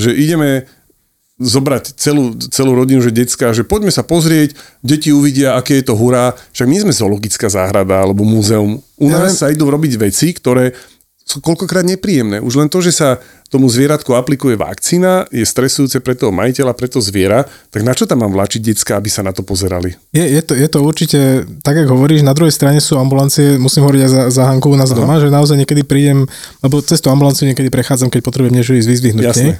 že 0.00 0.10
ideme 0.16 0.64
zobrať 1.40 1.96
celú, 1.96 2.36
celú 2.52 2.76
rodinu, 2.76 3.00
že 3.00 3.10
detská, 3.10 3.56
že 3.56 3.64
poďme 3.64 3.88
sa 3.88 4.04
pozrieť, 4.04 4.52
deti 4.84 5.08
uvidia, 5.08 5.56
aké 5.56 5.80
je 5.80 5.88
to 5.88 5.96
hurá. 5.96 6.36
Však 6.52 6.68
my 6.68 6.76
sme 6.84 6.92
zoologická 6.92 7.48
záhrada 7.48 7.96
alebo 8.04 8.22
múzeum. 8.28 8.84
U 9.00 9.08
nás 9.08 9.34
ja, 9.34 9.48
sa 9.48 9.52
idú 9.52 9.72
robiť 9.72 9.96
veci, 9.96 10.36
ktoré 10.36 10.76
sú 11.30 11.38
koľkokrát 11.38 11.86
nepríjemné. 11.86 12.42
Už 12.42 12.58
len 12.58 12.66
to, 12.66 12.82
že 12.82 12.90
sa 12.90 13.22
tomu 13.46 13.70
zvieratku 13.70 14.18
aplikuje 14.18 14.58
vakcína, 14.58 15.30
je 15.30 15.46
stresujúce 15.46 16.02
pre 16.02 16.18
toho 16.18 16.34
majiteľa, 16.34 16.74
pre 16.74 16.90
to 16.90 16.98
zviera, 16.98 17.46
tak 17.70 17.86
na 17.86 17.94
čo 17.94 18.06
tam 18.06 18.26
mám 18.26 18.34
vláčiť 18.34 18.58
detská, 18.62 18.98
aby 18.98 19.06
sa 19.06 19.22
na 19.22 19.30
to 19.30 19.46
pozerali? 19.46 19.94
Je, 20.10 20.22
je, 20.22 20.42
to, 20.42 20.58
je 20.58 20.66
to 20.66 20.78
určite, 20.82 21.20
tak 21.62 21.86
ako 21.86 21.98
hovoríš, 21.98 22.26
na 22.26 22.34
druhej 22.34 22.54
strane 22.54 22.82
sú 22.82 22.98
ambulancie, 22.98 23.58
musím 23.62 23.86
hovoriť 23.86 24.02
aj 24.06 24.10
za, 24.10 24.22
za 24.30 24.42
Hanku 24.50 24.74
u 24.74 24.78
nás 24.78 24.90
Aha. 24.90 24.98
doma, 24.98 25.22
že 25.22 25.30
naozaj 25.30 25.58
niekedy 25.58 25.86
prídem, 25.86 26.26
lebo 26.62 26.82
cez 26.82 26.98
tú 26.98 27.14
ambulanciu 27.14 27.46
niekedy 27.46 27.70
prechádzam, 27.70 28.10
keď 28.10 28.20
potrebujem 28.26 28.54
niečo 28.54 28.74
ísť 28.74 28.88
vyzdvihnúť. 28.90 29.26
Jasne. 29.30 29.54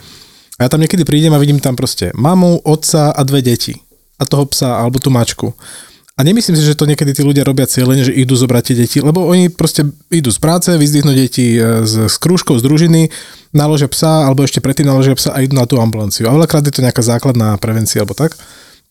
A 0.60 0.68
ja 0.68 0.68
tam 0.68 0.84
niekedy 0.84 1.08
prídem 1.08 1.32
a 1.32 1.40
vidím 1.40 1.56
tam 1.56 1.72
proste 1.72 2.12
mamu, 2.12 2.60
otca 2.68 3.16
a 3.16 3.20
dve 3.24 3.40
deti. 3.40 3.80
A 4.20 4.28
toho 4.28 4.44
psa 4.44 4.76
alebo 4.76 5.00
tú 5.00 5.08
mačku. 5.08 5.56
A 6.12 6.20
nemyslím 6.20 6.52
si, 6.52 6.68
že 6.68 6.76
to 6.76 6.84
niekedy 6.84 7.16
tí 7.16 7.24
ľudia 7.24 7.48
robia 7.48 7.64
cieľene, 7.64 8.04
že 8.04 8.12
idú 8.12 8.36
zobrať 8.36 8.62
tie 8.68 8.76
deti, 8.84 8.98
lebo 9.00 9.24
oni 9.24 9.48
proste 9.48 9.88
idú 10.12 10.28
z 10.28 10.36
práce, 10.36 10.68
vyzdvihnú 10.68 11.16
deti 11.16 11.56
e, 11.56 11.88
z, 11.88 12.12
z 12.12 12.14
krúžkov, 12.20 12.60
z 12.60 12.68
družiny, 12.68 13.08
naložia 13.56 13.88
psa, 13.88 14.28
alebo 14.28 14.44
ešte 14.44 14.60
predtým 14.60 14.84
naložia 14.84 15.16
psa 15.16 15.32
a 15.32 15.40
idú 15.40 15.56
na 15.56 15.64
tú 15.64 15.80
ambulanciu. 15.80 16.28
A 16.28 16.36
veľakrát 16.36 16.60
je 16.68 16.76
to 16.76 16.84
nejaká 16.84 17.00
základná 17.00 17.56
prevencia 17.56 18.04
alebo 18.04 18.12
tak. 18.12 18.36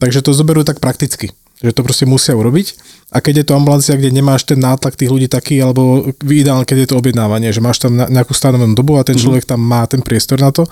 Takže 0.02 0.26
to 0.26 0.34
zoberú 0.34 0.66
tak 0.66 0.82
prakticky 0.82 1.30
že 1.60 1.76
to 1.76 1.84
proste 1.84 2.08
musia 2.08 2.40
urobiť. 2.40 2.80
A 3.12 3.20
keď 3.20 3.44
je 3.44 3.46
to 3.52 3.58
ambulancia, 3.58 4.00
kde 4.00 4.16
nemáš 4.16 4.48
ten 4.48 4.60
nátlak 4.62 4.96
tých 4.96 5.12
ľudí 5.12 5.28
taký, 5.28 5.60
alebo 5.60 6.08
ideálne, 6.24 6.64
keď 6.64 6.88
je 6.88 6.90
to 6.94 7.00
objednávanie, 7.00 7.52
že 7.52 7.60
máš 7.60 7.84
tam 7.84 8.00
nejakú 8.00 8.32
stanovenú 8.32 8.78
dobu 8.78 8.96
a 8.96 9.04
ten 9.04 9.20
mhm. 9.20 9.24
človek 9.28 9.44
tam 9.44 9.60
má 9.60 9.84
ten 9.90 10.00
priestor 10.00 10.40
na 10.40 10.56
to, 10.56 10.64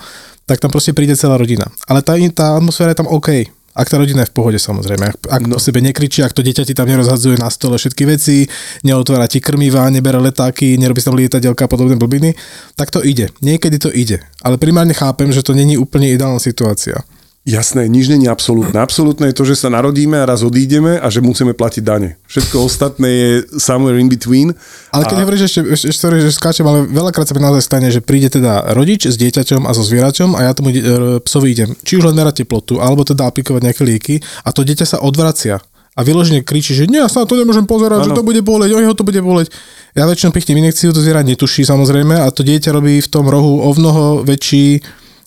tak 0.48 0.64
tam 0.64 0.72
proste 0.72 0.96
príde 0.96 1.12
celá 1.12 1.36
rodina. 1.36 1.68
Ale 1.84 2.00
tá, 2.00 2.16
tá 2.32 2.56
atmosféra 2.56 2.96
je 2.96 3.00
tam 3.04 3.10
OK. 3.10 3.52
Ak 3.78 3.86
tá 3.86 3.94
rodina 3.94 4.26
je 4.26 4.30
v 4.32 4.34
pohode 4.34 4.58
samozrejme, 4.58 5.06
ak, 5.06 5.16
ak 5.30 5.42
no. 5.46 5.54
po 5.54 5.62
sebe 5.62 5.78
nekričí, 5.78 6.26
ak 6.26 6.34
to 6.34 6.42
dieťa 6.42 6.66
ti 6.66 6.74
tam 6.74 6.90
nerozhadzuje 6.90 7.38
na 7.38 7.46
stole 7.46 7.78
všetky 7.78 8.10
veci, 8.10 8.42
neotvára 8.82 9.30
ti 9.30 9.38
krmiva, 9.38 9.86
nebere 9.86 10.18
letáky, 10.18 10.74
nerobí 10.74 10.98
tam 10.98 11.14
lietadelka 11.14 11.68
a 11.68 11.70
podobné 11.70 11.94
blbiny, 11.94 12.34
tak 12.74 12.90
to 12.90 13.06
ide. 13.06 13.30
Niekedy 13.38 13.78
to 13.78 13.94
ide. 13.94 14.18
Ale 14.42 14.58
primárne 14.58 14.98
chápem, 14.98 15.30
že 15.30 15.46
to 15.46 15.54
není 15.54 15.78
úplne 15.78 16.10
ideálna 16.10 16.42
situácia. 16.42 17.06
Jasné, 17.48 17.88
nič 17.88 18.12
není 18.12 18.28
absolútne. 18.28 18.76
Absolútne 18.76 19.32
je 19.32 19.36
to, 19.40 19.48
že 19.48 19.56
sa 19.56 19.72
narodíme 19.72 20.20
a 20.20 20.28
raz 20.28 20.44
odídeme 20.44 21.00
a 21.00 21.08
že 21.08 21.24
musíme 21.24 21.56
platiť 21.56 21.80
dane. 21.80 22.20
Všetko 22.28 22.60
ostatné 22.60 23.08
je 23.08 23.30
somewhere 23.56 23.96
in 23.96 24.12
between. 24.12 24.52
Ale 24.92 25.08
keď 25.08 25.16
a... 25.16 25.20
hovoríš 25.24 25.42
ešte, 25.48 25.60
ešte, 25.64 25.86
ešte 25.88 26.28
že 26.28 26.36
skáčem, 26.36 26.68
ale 26.68 26.84
veľakrát 26.84 27.24
sa 27.24 27.32
mi 27.32 27.40
naozaj 27.40 27.64
stane, 27.64 27.88
že 27.88 28.04
príde 28.04 28.28
teda 28.28 28.76
rodič 28.76 29.08
s 29.08 29.16
dieťaťom 29.16 29.64
a 29.64 29.72
so 29.72 29.80
zvieraťom 29.80 30.36
a 30.36 30.44
ja 30.44 30.52
tomu 30.52 30.76
e, 30.76 30.80
psovi 31.24 31.56
idem. 31.56 31.72
Či 31.72 31.96
už 31.96 32.12
len 32.12 32.20
merať 32.20 32.44
teplotu, 32.44 32.84
alebo 32.84 33.00
teda 33.08 33.24
aplikovať 33.24 33.64
nejaké 33.64 33.80
lieky 33.80 34.14
a 34.44 34.52
to 34.52 34.60
dieťa 34.60 34.84
sa 34.84 35.00
odvracia 35.00 35.56
a 35.98 36.00
vyložene 36.06 36.46
kričí, 36.46 36.78
že 36.78 36.86
nie, 36.86 37.02
ja 37.02 37.10
sa 37.10 37.24
na 37.24 37.26
to 37.26 37.34
nemôžem 37.34 37.66
pozerať, 37.66 38.06
ano. 38.06 38.06
že 38.06 38.10
to 38.14 38.22
bude 38.22 38.38
boleť, 38.46 38.70
oj, 38.70 38.86
ho 38.86 38.94
to 38.94 39.02
bude 39.02 39.18
boleť. 39.18 39.50
Ja 39.98 40.06
väčšinou 40.06 40.30
pichnem 40.30 40.62
inekciu, 40.62 40.94
to 40.94 41.02
zviera 41.02 41.26
netuší 41.26 41.66
samozrejme 41.66 42.22
a 42.22 42.30
to 42.30 42.46
dieťa 42.46 42.70
robí 42.70 43.02
v 43.02 43.08
tom 43.10 43.26
rohu 43.26 43.66
o 43.66 43.70
mnoho 43.74 44.22
väčší 44.22 44.78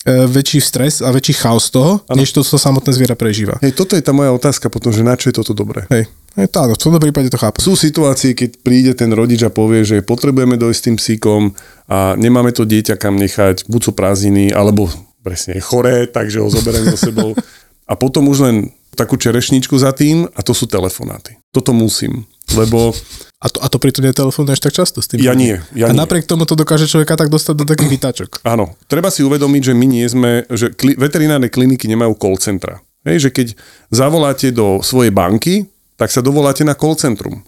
väčší 0.05 0.59
stres 0.61 1.05
a 1.05 1.13
väčší 1.13 1.37
chaos 1.37 1.69
toho, 1.69 2.01
ano. 2.09 2.17
než 2.17 2.33
to, 2.33 2.41
čo 2.41 2.57
samotné 2.57 2.89
zviera 2.89 3.13
prežíva. 3.13 3.61
Hej, 3.61 3.77
toto 3.77 3.93
je 3.93 4.01
tá 4.01 4.09
moja 4.09 4.33
otázka 4.33 4.65
potom, 4.73 4.89
že 4.89 5.05
na 5.05 5.13
čo 5.13 5.29
je 5.29 5.37
toto 5.37 5.53
dobré? 5.53 5.85
Hej. 5.93 6.09
Je 6.31 6.47
to 6.47 6.63
áno, 6.63 6.73
v 6.73 6.81
tomto 6.81 6.99
prípade 7.03 7.27
to 7.27 7.37
chápem. 7.37 7.59
Sú 7.59 7.75
situácie, 7.75 8.31
keď 8.31 8.63
príde 8.63 8.91
ten 8.95 9.11
rodič 9.11 9.43
a 9.43 9.51
povie, 9.51 9.83
že 9.83 9.99
potrebujeme 9.99 10.55
dojsť 10.55 10.79
s 10.79 10.85
tým 10.87 10.95
psíkom 10.97 11.41
a 11.91 12.15
nemáme 12.15 12.55
to 12.55 12.63
dieťa 12.63 12.95
kam 12.95 13.19
nechať, 13.19 13.67
buď 13.67 13.81
sú 13.83 13.91
prázdniny, 13.91 14.55
alebo 14.55 14.87
presne 15.21 15.59
je 15.59 15.63
choré, 15.63 16.07
takže 16.07 16.39
ho 16.39 16.47
zoberiem 16.47 16.87
so 16.87 16.97
sebou. 16.97 17.35
A 17.91 17.99
potom 17.99 18.31
už 18.31 18.47
len 18.47 18.71
takú 18.95 19.15
čerešničku 19.15 19.75
za 19.79 19.95
tým 19.95 20.27
a 20.27 20.39
to 20.43 20.51
sú 20.51 20.67
telefonáty. 20.67 21.39
Toto 21.51 21.71
musím, 21.71 22.27
lebo... 22.55 22.91
A 23.41 23.49
to, 23.49 23.57
a 23.57 23.67
to 23.73 23.81
pritom 23.81 24.05
netelefonuješ 24.05 24.61
tak 24.61 24.73
často 24.77 25.01
s 25.01 25.09
tým? 25.09 25.23
Ja 25.23 25.33
nie. 25.33 25.57
Ja 25.73 25.89
a 25.89 25.95
nie. 25.95 25.97
napriek 25.97 26.29
tomu 26.29 26.45
to 26.45 26.53
dokáže 26.53 26.85
človeka 26.85 27.17
tak 27.17 27.33
dostať 27.33 27.55
do 27.57 27.65
takých 27.65 27.89
vytačok. 27.89 28.29
Áno. 28.45 28.77
Treba 28.85 29.09
si 29.09 29.25
uvedomiť, 29.25 29.71
že 29.71 29.73
my 29.73 29.85
nie 29.89 30.05
sme, 30.05 30.45
že 30.45 30.69
kli, 30.69 30.93
veterinárne 30.93 31.49
kliniky 31.49 31.89
nemajú 31.89 32.13
call 32.21 32.37
centra. 32.37 32.85
Hej, 33.01 33.27
že 33.27 33.29
keď 33.33 33.47
zavoláte 33.89 34.53
do 34.53 34.85
svojej 34.85 35.09
banky, 35.09 35.65
tak 35.97 36.13
sa 36.13 36.21
dovoláte 36.21 36.61
na 36.61 36.77
call 36.77 36.93
centrum. 36.93 37.41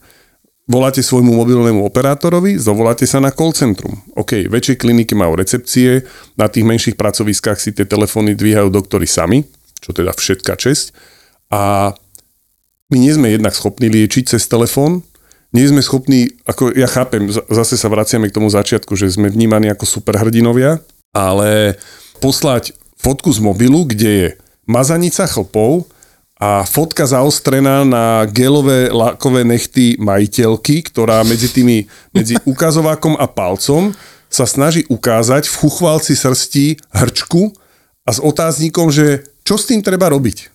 Voláte 0.65 1.03
svojmu 1.05 1.29
mobilnému 1.29 1.85
operátorovi, 1.85 2.57
dovoláte 2.57 3.05
sa 3.05 3.21
na 3.21 3.29
call 3.29 3.53
centrum. 3.53 3.93
OK, 4.17 4.49
väčšie 4.49 4.81
kliniky 4.81 5.13
majú 5.13 5.37
recepcie, 5.37 6.07
na 6.33 6.49
tých 6.49 6.65
menších 6.65 6.95
pracoviskách 6.97 7.59
si 7.61 7.69
tie 7.75 7.85
telefóny 7.85 8.33
dvíhajú 8.33 8.73
doktory 8.73 9.05
sami, 9.05 9.45
čo 9.77 9.93
teda 9.93 10.09
všetká 10.15 10.57
česť 10.57 11.13
a 11.53 11.93
my 12.89 12.97
nie 12.97 13.13
sme 13.13 13.29
jednak 13.29 13.53
schopní 13.53 13.93
liečiť 13.93 14.33
cez 14.33 14.49
telefón, 14.49 15.05
nie 15.53 15.69
sme 15.69 15.85
schopní, 15.85 16.33
ako 16.49 16.73
ja 16.73 16.89
chápem, 16.89 17.29
zase 17.29 17.77
sa 17.77 17.85
vraciame 17.85 18.25
k 18.25 18.35
tomu 18.41 18.49
začiatku, 18.49 18.97
že 18.97 19.13
sme 19.13 19.29
vnímaní 19.29 19.69
ako 19.69 19.85
superhrdinovia, 19.85 20.81
ale 21.13 21.77
poslať 22.17 22.73
fotku 22.97 23.29
z 23.29 23.37
mobilu, 23.37 23.85
kde 23.85 24.09
je 24.09 24.27
mazanica 24.65 25.29
chlpov 25.29 25.85
a 26.41 26.65
fotka 26.65 27.05
zaostrená 27.05 27.85
na 27.85 28.25
gelové 28.25 28.89
lakové 28.89 29.45
nechty 29.45 29.93
majiteľky, 30.01 30.89
ktorá 30.89 31.21
medzi 31.21 31.53
tými, 31.53 31.85
medzi 32.09 32.33
ukazovákom 32.51 33.13
a 33.21 33.29
palcom 33.29 33.93
sa 34.33 34.49
snaží 34.49 34.89
ukázať 34.89 35.45
v 35.45 35.57
chuchvalci 35.61 36.17
srsti 36.17 36.81
hrčku 36.89 37.53
a 38.01 38.09
s 38.09 38.17
otáznikom, 38.17 38.89
že 38.89 39.21
čo 39.45 39.61
s 39.61 39.69
tým 39.69 39.85
treba 39.85 40.09
robiť. 40.09 40.52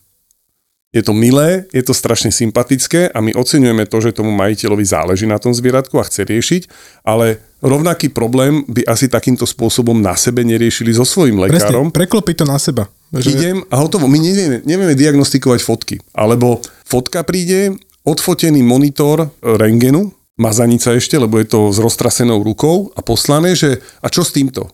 Je 0.88 1.04
to 1.04 1.12
milé, 1.12 1.68
je 1.68 1.84
to 1.84 1.92
strašne 1.92 2.32
sympatické 2.32 3.12
a 3.12 3.20
my 3.20 3.36
oceňujeme 3.36 3.84
to, 3.84 4.00
že 4.00 4.16
tomu 4.16 4.32
majiteľovi 4.32 4.84
záleží 4.88 5.28
na 5.28 5.36
tom 5.36 5.52
zvieratku 5.52 6.00
a 6.00 6.08
chce 6.08 6.24
riešiť, 6.24 6.62
ale 7.04 7.44
rovnaký 7.60 8.08
problém 8.08 8.64
by 8.64 8.88
asi 8.88 9.04
takýmto 9.04 9.44
spôsobom 9.44 10.00
na 10.00 10.16
sebe 10.16 10.40
neriešili 10.48 10.96
so 10.96 11.04
svojím 11.04 11.44
lekárom. 11.44 11.92
Presne, 11.92 11.98
preklopiť 12.00 12.34
to 12.40 12.44
na 12.48 12.56
seba. 12.56 12.88
Že... 13.12 13.28
Idem 13.36 13.56
a 13.68 13.76
hotovo. 13.84 14.08
My 14.08 14.16
nevieme, 14.16 14.64
nevieme 14.64 14.96
diagnostikovať 14.96 15.60
fotky. 15.60 15.96
Alebo 16.16 16.64
fotka 16.88 17.20
príde, 17.20 17.76
odfotený 18.08 18.64
monitor 18.64 19.28
rengenu, 19.44 20.16
mazanica 20.40 20.96
ešte, 20.96 21.20
lebo 21.20 21.36
je 21.36 21.52
to 21.52 21.68
s 21.68 21.84
roztrasenou 21.84 22.40
rukou 22.40 22.96
a 22.96 23.04
poslané, 23.04 23.52
že 23.52 23.84
a 24.00 24.08
čo 24.08 24.24
s 24.24 24.32
týmto? 24.32 24.72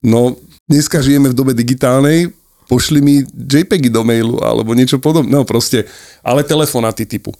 No, 0.00 0.40
dneska 0.64 1.04
žijeme 1.04 1.28
v 1.28 1.36
dobe 1.36 1.52
digitálnej, 1.52 2.32
pošli 2.66 2.98
mi 3.00 3.14
JPEGy 3.26 3.88
do 3.92 4.02
mailu 4.04 4.40
alebo 4.40 4.72
niečo 4.72 5.00
podobné. 5.00 5.30
No 5.30 5.44
proste, 5.48 5.88
ale 6.24 6.46
telefonáty 6.46 7.04
typu, 7.04 7.32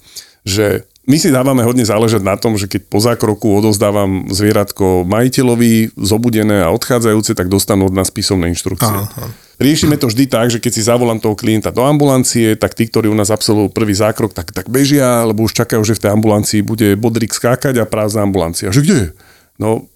že 0.45 0.85
my 1.05 1.21
si 1.21 1.29
dávame 1.29 1.61
hodne 1.61 1.85
záležať 1.85 2.25
na 2.25 2.33
tom, 2.41 2.57
že 2.57 2.65
keď 2.65 2.89
po 2.89 2.97
zákroku 2.97 3.61
odozdávam 3.61 4.25
zvieratko 4.33 5.05
majiteľovi, 5.05 5.93
zobudené 6.01 6.65
a 6.65 6.73
odchádzajúce, 6.73 7.37
tak 7.37 7.53
dostanú 7.53 7.93
od 7.93 7.95
nás 7.97 8.09
písomné 8.09 8.49
inštrukcie. 8.49 8.89
Aha. 8.89 9.29
Riešime 9.61 10.01
to 10.01 10.09
vždy 10.09 10.25
tak, 10.27 10.49
že 10.49 10.59
keď 10.59 10.73
si 10.73 10.83
zavolám 10.83 11.21
toho 11.21 11.37
klienta 11.37 11.71
do 11.71 11.85
ambulancie, 11.85 12.57
tak 12.57 12.73
tí, 12.73 12.89
ktorí 12.89 13.13
u 13.13 13.15
nás 13.15 13.29
absolvujú 13.29 13.71
prvý 13.71 13.93
zákrok, 13.93 14.33
tak, 14.33 14.51
tak 14.51 14.67
bežia, 14.73 15.29
lebo 15.29 15.45
už 15.45 15.53
čakajú, 15.53 15.85
že 15.85 15.95
v 15.95 16.03
tej 16.09 16.11
ambulancii 16.17 16.61
bude 16.65 16.97
bodrík 16.97 17.37
skákať 17.37 17.79
a 17.79 17.87
prázdna 17.87 18.25
ambulancia. 18.25 18.73
Že 18.73 18.81
kde 18.81 18.97
je? 18.97 19.09
No, 19.61 19.87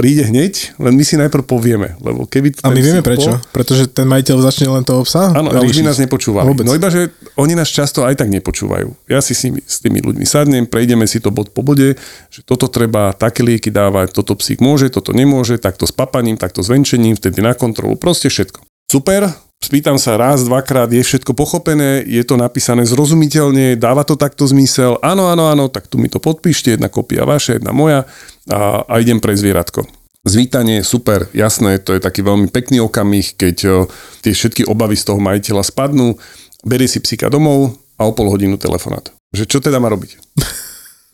príde 0.00 0.24
hneď, 0.24 0.80
len 0.80 0.96
my 0.96 1.04
si 1.04 1.20
najprv 1.20 1.44
povieme. 1.44 2.00
Lebo 2.00 2.24
keby 2.24 2.64
a 2.64 2.72
my 2.72 2.80
vieme 2.80 3.04
prečo, 3.04 3.36
po... 3.36 3.52
pretože 3.52 3.84
ten 3.92 4.08
majiteľ 4.08 4.36
začne 4.40 4.72
len 4.72 4.80
toho 4.80 5.04
psa 5.04 5.36
Áno, 5.36 5.52
ale 5.52 5.68
už 5.68 5.84
by 5.84 5.92
nás 5.92 6.00
nepočúvali. 6.00 6.48
Vôbec. 6.48 6.64
No 6.64 6.72
iba, 6.72 6.88
že 6.88 7.12
oni 7.36 7.52
nás 7.52 7.68
často 7.68 8.08
aj 8.08 8.16
tak 8.16 8.32
nepočúvajú. 8.32 8.96
Ja 9.12 9.20
si 9.20 9.36
s 9.36 9.44
tými, 9.44 9.60
s 9.60 9.84
tými 9.84 10.00
ľuďmi 10.00 10.24
sadnem, 10.24 10.64
prejdeme 10.64 11.04
si 11.04 11.20
to 11.20 11.28
bod 11.28 11.52
po 11.52 11.60
bode, 11.60 12.00
že 12.32 12.40
toto 12.48 12.72
treba, 12.72 13.12
také 13.12 13.44
lieky 13.44 13.68
dávať, 13.68 14.16
toto 14.16 14.32
psík 14.40 14.64
môže, 14.64 14.88
toto 14.88 15.12
nemôže, 15.12 15.60
takto 15.60 15.84
s 15.84 15.92
papaním, 15.92 16.40
takto 16.40 16.64
s 16.64 16.72
venčením, 16.72 17.20
vtedy 17.20 17.44
na 17.44 17.52
kontrolu, 17.52 18.00
proste 18.00 18.32
všetko. 18.32 18.64
Super, 18.88 19.28
spýtam 19.60 20.00
sa 20.00 20.16
raz, 20.16 20.40
dvakrát, 20.42 20.88
je 20.88 21.04
všetko 21.04 21.36
pochopené, 21.36 22.00
je 22.08 22.24
to 22.24 22.40
napísané 22.40 22.88
zrozumiteľne, 22.88 23.76
dáva 23.76 24.08
to 24.08 24.16
takto 24.16 24.48
zmysel, 24.48 24.96
áno, 25.04 25.28
áno, 25.28 25.52
áno, 25.52 25.68
tak 25.68 25.86
tu 25.86 26.00
mi 26.00 26.08
to 26.08 26.16
podpíšte, 26.16 26.74
jedna 26.74 26.88
kopia 26.88 27.28
vaša, 27.28 27.60
jedna 27.60 27.76
moja 27.76 28.08
a, 28.48 28.82
a 28.88 28.94
idem 28.98 29.20
pre 29.20 29.36
zvieratko. 29.36 29.84
Zvítanie, 30.20 30.84
super, 30.84 31.28
jasné, 31.32 31.80
to 31.80 31.96
je 31.96 32.00
taký 32.00 32.20
veľmi 32.20 32.52
pekný 32.52 32.84
okamih, 32.84 33.36
keď 33.40 33.56
o, 33.68 33.76
tie 34.20 34.36
všetky 34.36 34.68
obavy 34.68 34.96
z 34.96 35.08
toho 35.12 35.20
majiteľa 35.20 35.64
spadnú, 35.64 36.16
berie 36.64 36.88
si 36.88 37.00
psíka 37.00 37.32
domov 37.32 37.76
a 37.96 38.04
o 38.04 38.12
pol 38.12 38.28
hodinu 38.28 38.60
telefonát. 38.60 39.12
Že 39.32 39.44
čo 39.48 39.58
teda 39.64 39.80
má 39.80 39.88
robiť? 39.92 40.10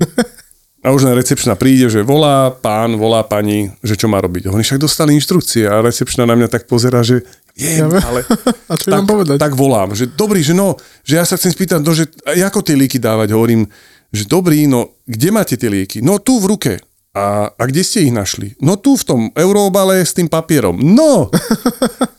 A 0.86 0.94
už 0.94 1.02
na 1.02 1.18
recepčná 1.18 1.58
príde, 1.58 1.90
že 1.90 2.06
volá 2.06 2.46
pán, 2.54 2.94
volá 2.94 3.26
pani, 3.26 3.74
že 3.82 3.98
čo 3.98 4.06
má 4.06 4.22
robiť. 4.22 4.46
Oni 4.46 4.62
však 4.62 4.78
dostali 4.78 5.18
inštrukcie 5.18 5.66
a 5.66 5.82
recepčná 5.82 6.22
na 6.30 6.38
mňa 6.38 6.46
tak 6.46 6.70
pozera, 6.70 7.02
že 7.02 7.26
je, 7.56 7.80
ja, 7.80 7.88
ale 7.88 8.20
a 8.70 8.74
čo 8.76 8.92
tak, 8.92 9.08
povedať? 9.08 9.36
tak 9.40 9.56
volám, 9.56 9.96
že 9.96 10.04
dobrý, 10.12 10.44
že 10.44 10.52
no, 10.52 10.76
že 11.00 11.16
ja 11.16 11.24
sa 11.24 11.40
chcem 11.40 11.56
spýtať, 11.56 11.80
no, 11.80 11.96
že 11.96 12.12
ako 12.28 12.60
tie 12.60 12.76
lieky 12.76 13.00
dávať, 13.00 13.32
hovorím, 13.32 13.64
že 14.12 14.28
dobrý, 14.28 14.68
no 14.68 15.00
kde 15.08 15.28
máte 15.32 15.56
tie 15.56 15.72
lieky? 15.72 16.04
No 16.04 16.20
tu 16.20 16.36
v 16.36 16.52
ruke. 16.52 16.72
A, 17.16 17.48
a 17.48 17.62
kde 17.64 17.80
ste 17.80 18.04
ich 18.04 18.12
našli? 18.12 18.52
No 18.60 18.76
tu 18.76 18.92
v 18.92 19.08
tom 19.08 19.20
euroobale 19.32 20.04
s 20.04 20.12
tým 20.12 20.28
papierom. 20.28 20.76
No! 20.76 21.32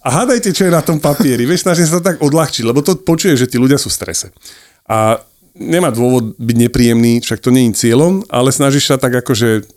A 0.02 0.10
hádajte, 0.10 0.50
čo 0.58 0.66
je 0.66 0.74
na 0.74 0.82
tom 0.82 0.98
papieri. 0.98 1.46
Vieš, 1.46 1.70
snažím 1.70 1.86
sa 1.86 2.02
tak 2.02 2.18
odľahčiť, 2.18 2.66
lebo 2.66 2.82
to 2.82 2.98
počuje, 2.98 3.38
že 3.38 3.46
tí 3.46 3.62
ľudia 3.62 3.78
sú 3.78 3.94
v 3.94 3.98
strese. 4.02 4.34
A 4.90 5.22
nemá 5.54 5.94
dôvod 5.94 6.34
byť 6.42 6.58
nepríjemný, 6.66 7.22
však 7.22 7.46
to 7.46 7.54
je 7.54 7.78
cieľom, 7.78 8.26
ale 8.26 8.50
snažíš 8.50 8.90
sa 8.90 8.98
tak 8.98 9.22
akože 9.22 9.70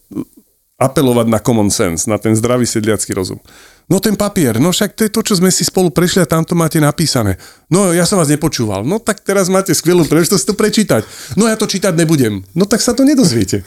apelovať 0.81 1.29
na 1.29 1.37
common 1.37 1.69
sense, 1.69 2.09
na 2.09 2.17
ten 2.17 2.33
zdravý 2.33 2.65
sedliacký 2.65 3.13
rozum. 3.13 3.37
No 3.91 4.01
ten 4.01 4.17
papier, 4.17 4.57
no 4.57 4.73
však 4.73 4.97
to 4.97 5.05
je 5.05 5.13
to, 5.13 5.21
čo 5.21 5.35
sme 5.37 5.53
si 5.53 5.67
spolu 5.67 5.93
prešli 5.93 6.25
a 6.25 6.31
tam 6.31 6.41
to 6.41 6.57
máte 6.57 6.81
napísané. 6.81 7.37
No 7.69 7.93
ja 7.93 8.09
som 8.09 8.17
vás 8.17 8.33
nepočúval. 8.33 8.87
No 8.87 8.97
tak 8.97 9.21
teraz 9.21 9.53
máte 9.53 9.77
skvelú 9.77 10.09
príležitosť 10.09 10.45
to 10.47 10.55
prečítať. 10.57 11.03
No 11.37 11.45
ja 11.45 11.59
to 11.61 11.69
čítať 11.69 11.93
nebudem. 11.93 12.47
No 12.57 12.65
tak 12.65 12.81
sa 12.81 12.97
to 12.97 13.05
nedozviete. 13.05 13.67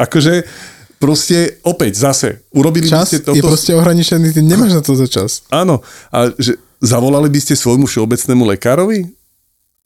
Akože 0.00 0.48
proste 0.96 1.60
opäť 1.66 2.00
zase 2.00 2.46
urobili 2.56 2.88
čas 2.88 3.04
by 3.04 3.10
ste 3.10 3.20
toto... 3.20 3.36
je 3.36 3.44
proste 3.44 3.72
ohraničený, 3.76 4.32
ty 4.32 4.40
nemáš 4.40 4.80
na 4.80 4.82
to 4.86 4.96
za 4.96 5.10
čas. 5.10 5.44
Áno, 5.52 5.84
a 6.08 6.30
že 6.40 6.56
zavolali 6.80 7.28
by 7.28 7.40
ste 7.42 7.58
svojmu 7.58 7.84
všeobecnému 7.84 8.48
lekárovi? 8.56 9.19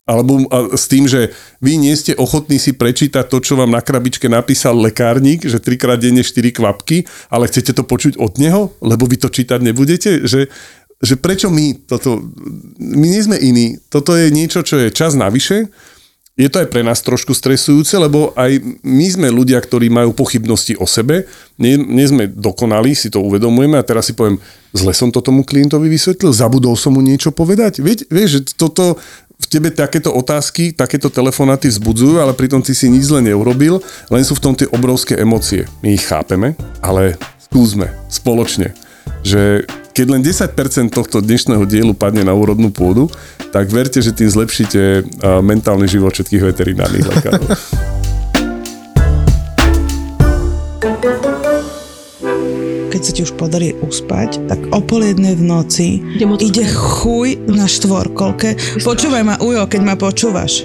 Alebo 0.04 0.44
s 0.76 0.84
tým, 0.84 1.08
že 1.08 1.32
vy 1.64 1.80
nie 1.80 1.96
ste 1.96 2.12
ochotní 2.20 2.60
si 2.60 2.76
prečítať 2.76 3.24
to, 3.24 3.40
čo 3.40 3.56
vám 3.56 3.72
na 3.72 3.80
krabičke 3.80 4.28
napísal 4.28 4.76
lekárnik, 4.76 5.48
že 5.48 5.56
trikrát 5.56 5.96
denne 5.96 6.20
4 6.20 6.52
kvapky, 6.52 7.08
ale 7.32 7.48
chcete 7.48 7.72
to 7.72 7.88
počuť 7.88 8.20
od 8.20 8.36
neho, 8.36 8.76
lebo 8.84 9.08
vy 9.08 9.16
to 9.16 9.32
čítať 9.32 9.64
nebudete, 9.64 10.28
že, 10.28 10.52
že 11.00 11.14
prečo 11.16 11.48
my 11.48 11.88
toto, 11.88 12.20
my 12.76 13.06
nie 13.08 13.22
sme 13.24 13.40
iní, 13.40 13.80
toto 13.88 14.12
je 14.12 14.28
niečo, 14.28 14.60
čo 14.60 14.76
je 14.76 14.92
čas 14.92 15.16
navyše, 15.16 15.72
je 16.34 16.50
to 16.50 16.66
aj 16.66 16.66
pre 16.66 16.82
nás 16.82 16.98
trošku 16.98 17.30
stresujúce, 17.30 17.94
lebo 17.94 18.34
aj 18.34 18.58
my 18.82 19.06
sme 19.06 19.28
ľudia, 19.30 19.62
ktorí 19.62 19.86
majú 19.86 20.10
pochybnosti 20.18 20.74
o 20.74 20.82
sebe, 20.82 21.30
nie, 21.54 21.78
nie 21.78 22.02
sme 22.10 22.26
dokonali, 22.26 22.90
si 22.90 23.06
to 23.06 23.22
uvedomujeme. 23.22 23.78
A 23.78 23.86
teraz 23.86 24.10
si 24.10 24.18
poviem, 24.18 24.42
zle 24.74 24.90
som 24.90 25.14
to 25.14 25.22
tomu 25.22 25.46
klientovi 25.46 25.86
vysvetlil, 25.86 26.34
zabudol 26.34 26.74
som 26.74 26.98
mu 26.98 27.06
niečo 27.06 27.30
povedať. 27.30 27.78
Vieš, 27.78 28.10
vieš 28.10 28.28
že 28.34 28.40
toto 28.58 28.98
v 29.34 29.46
tebe 29.50 29.68
takéto 29.74 30.14
otázky, 30.14 30.70
takéto 30.70 31.10
telefonáty 31.10 31.66
vzbudzujú, 31.70 32.22
ale 32.22 32.34
pritom 32.34 32.62
ty 32.62 32.70
si 32.70 32.86
nič 32.86 33.10
zle 33.10 33.20
neurobil, 33.22 33.82
len 34.10 34.22
sú 34.22 34.38
v 34.38 34.42
tom 34.42 34.54
tie 34.54 34.70
obrovské 34.70 35.18
emócie. 35.18 35.66
My 35.82 35.94
ich 35.94 36.06
chápeme, 36.06 36.54
ale 36.78 37.18
skúsme 37.42 37.90
spoločne, 38.06 38.74
že 39.26 39.66
keď 39.94 40.06
len 40.10 40.22
10% 40.26 40.90
tohto 40.90 41.22
dnešného 41.22 41.62
dielu 41.70 41.94
padne 41.94 42.26
na 42.26 42.34
úrodnú 42.34 42.74
pôdu, 42.74 43.06
tak 43.54 43.70
verte, 43.70 44.02
že 44.02 44.10
tým 44.10 44.26
zlepšíte 44.26 45.06
mentálny 45.42 45.86
život 45.86 46.10
všetkých 46.10 46.42
veterinárnych 46.50 47.06
lekárov. 47.06 47.46
sa 53.04 53.12
ti 53.12 53.20
už 53.20 53.36
podarí 53.36 53.76
uspať, 53.84 54.48
tak 54.48 54.60
o 54.72 54.80
pol 54.80 55.04
jednej 55.04 55.36
v 55.36 55.44
noci 55.44 55.88
ide 56.40 56.64
chuj 56.64 57.36
na 57.44 57.68
štvorkolke. 57.68 58.56
Počúvaj 58.80 59.22
ma, 59.22 59.36
Ujo, 59.44 59.68
keď 59.68 59.80
ma 59.84 59.94
počúvaš 60.00 60.64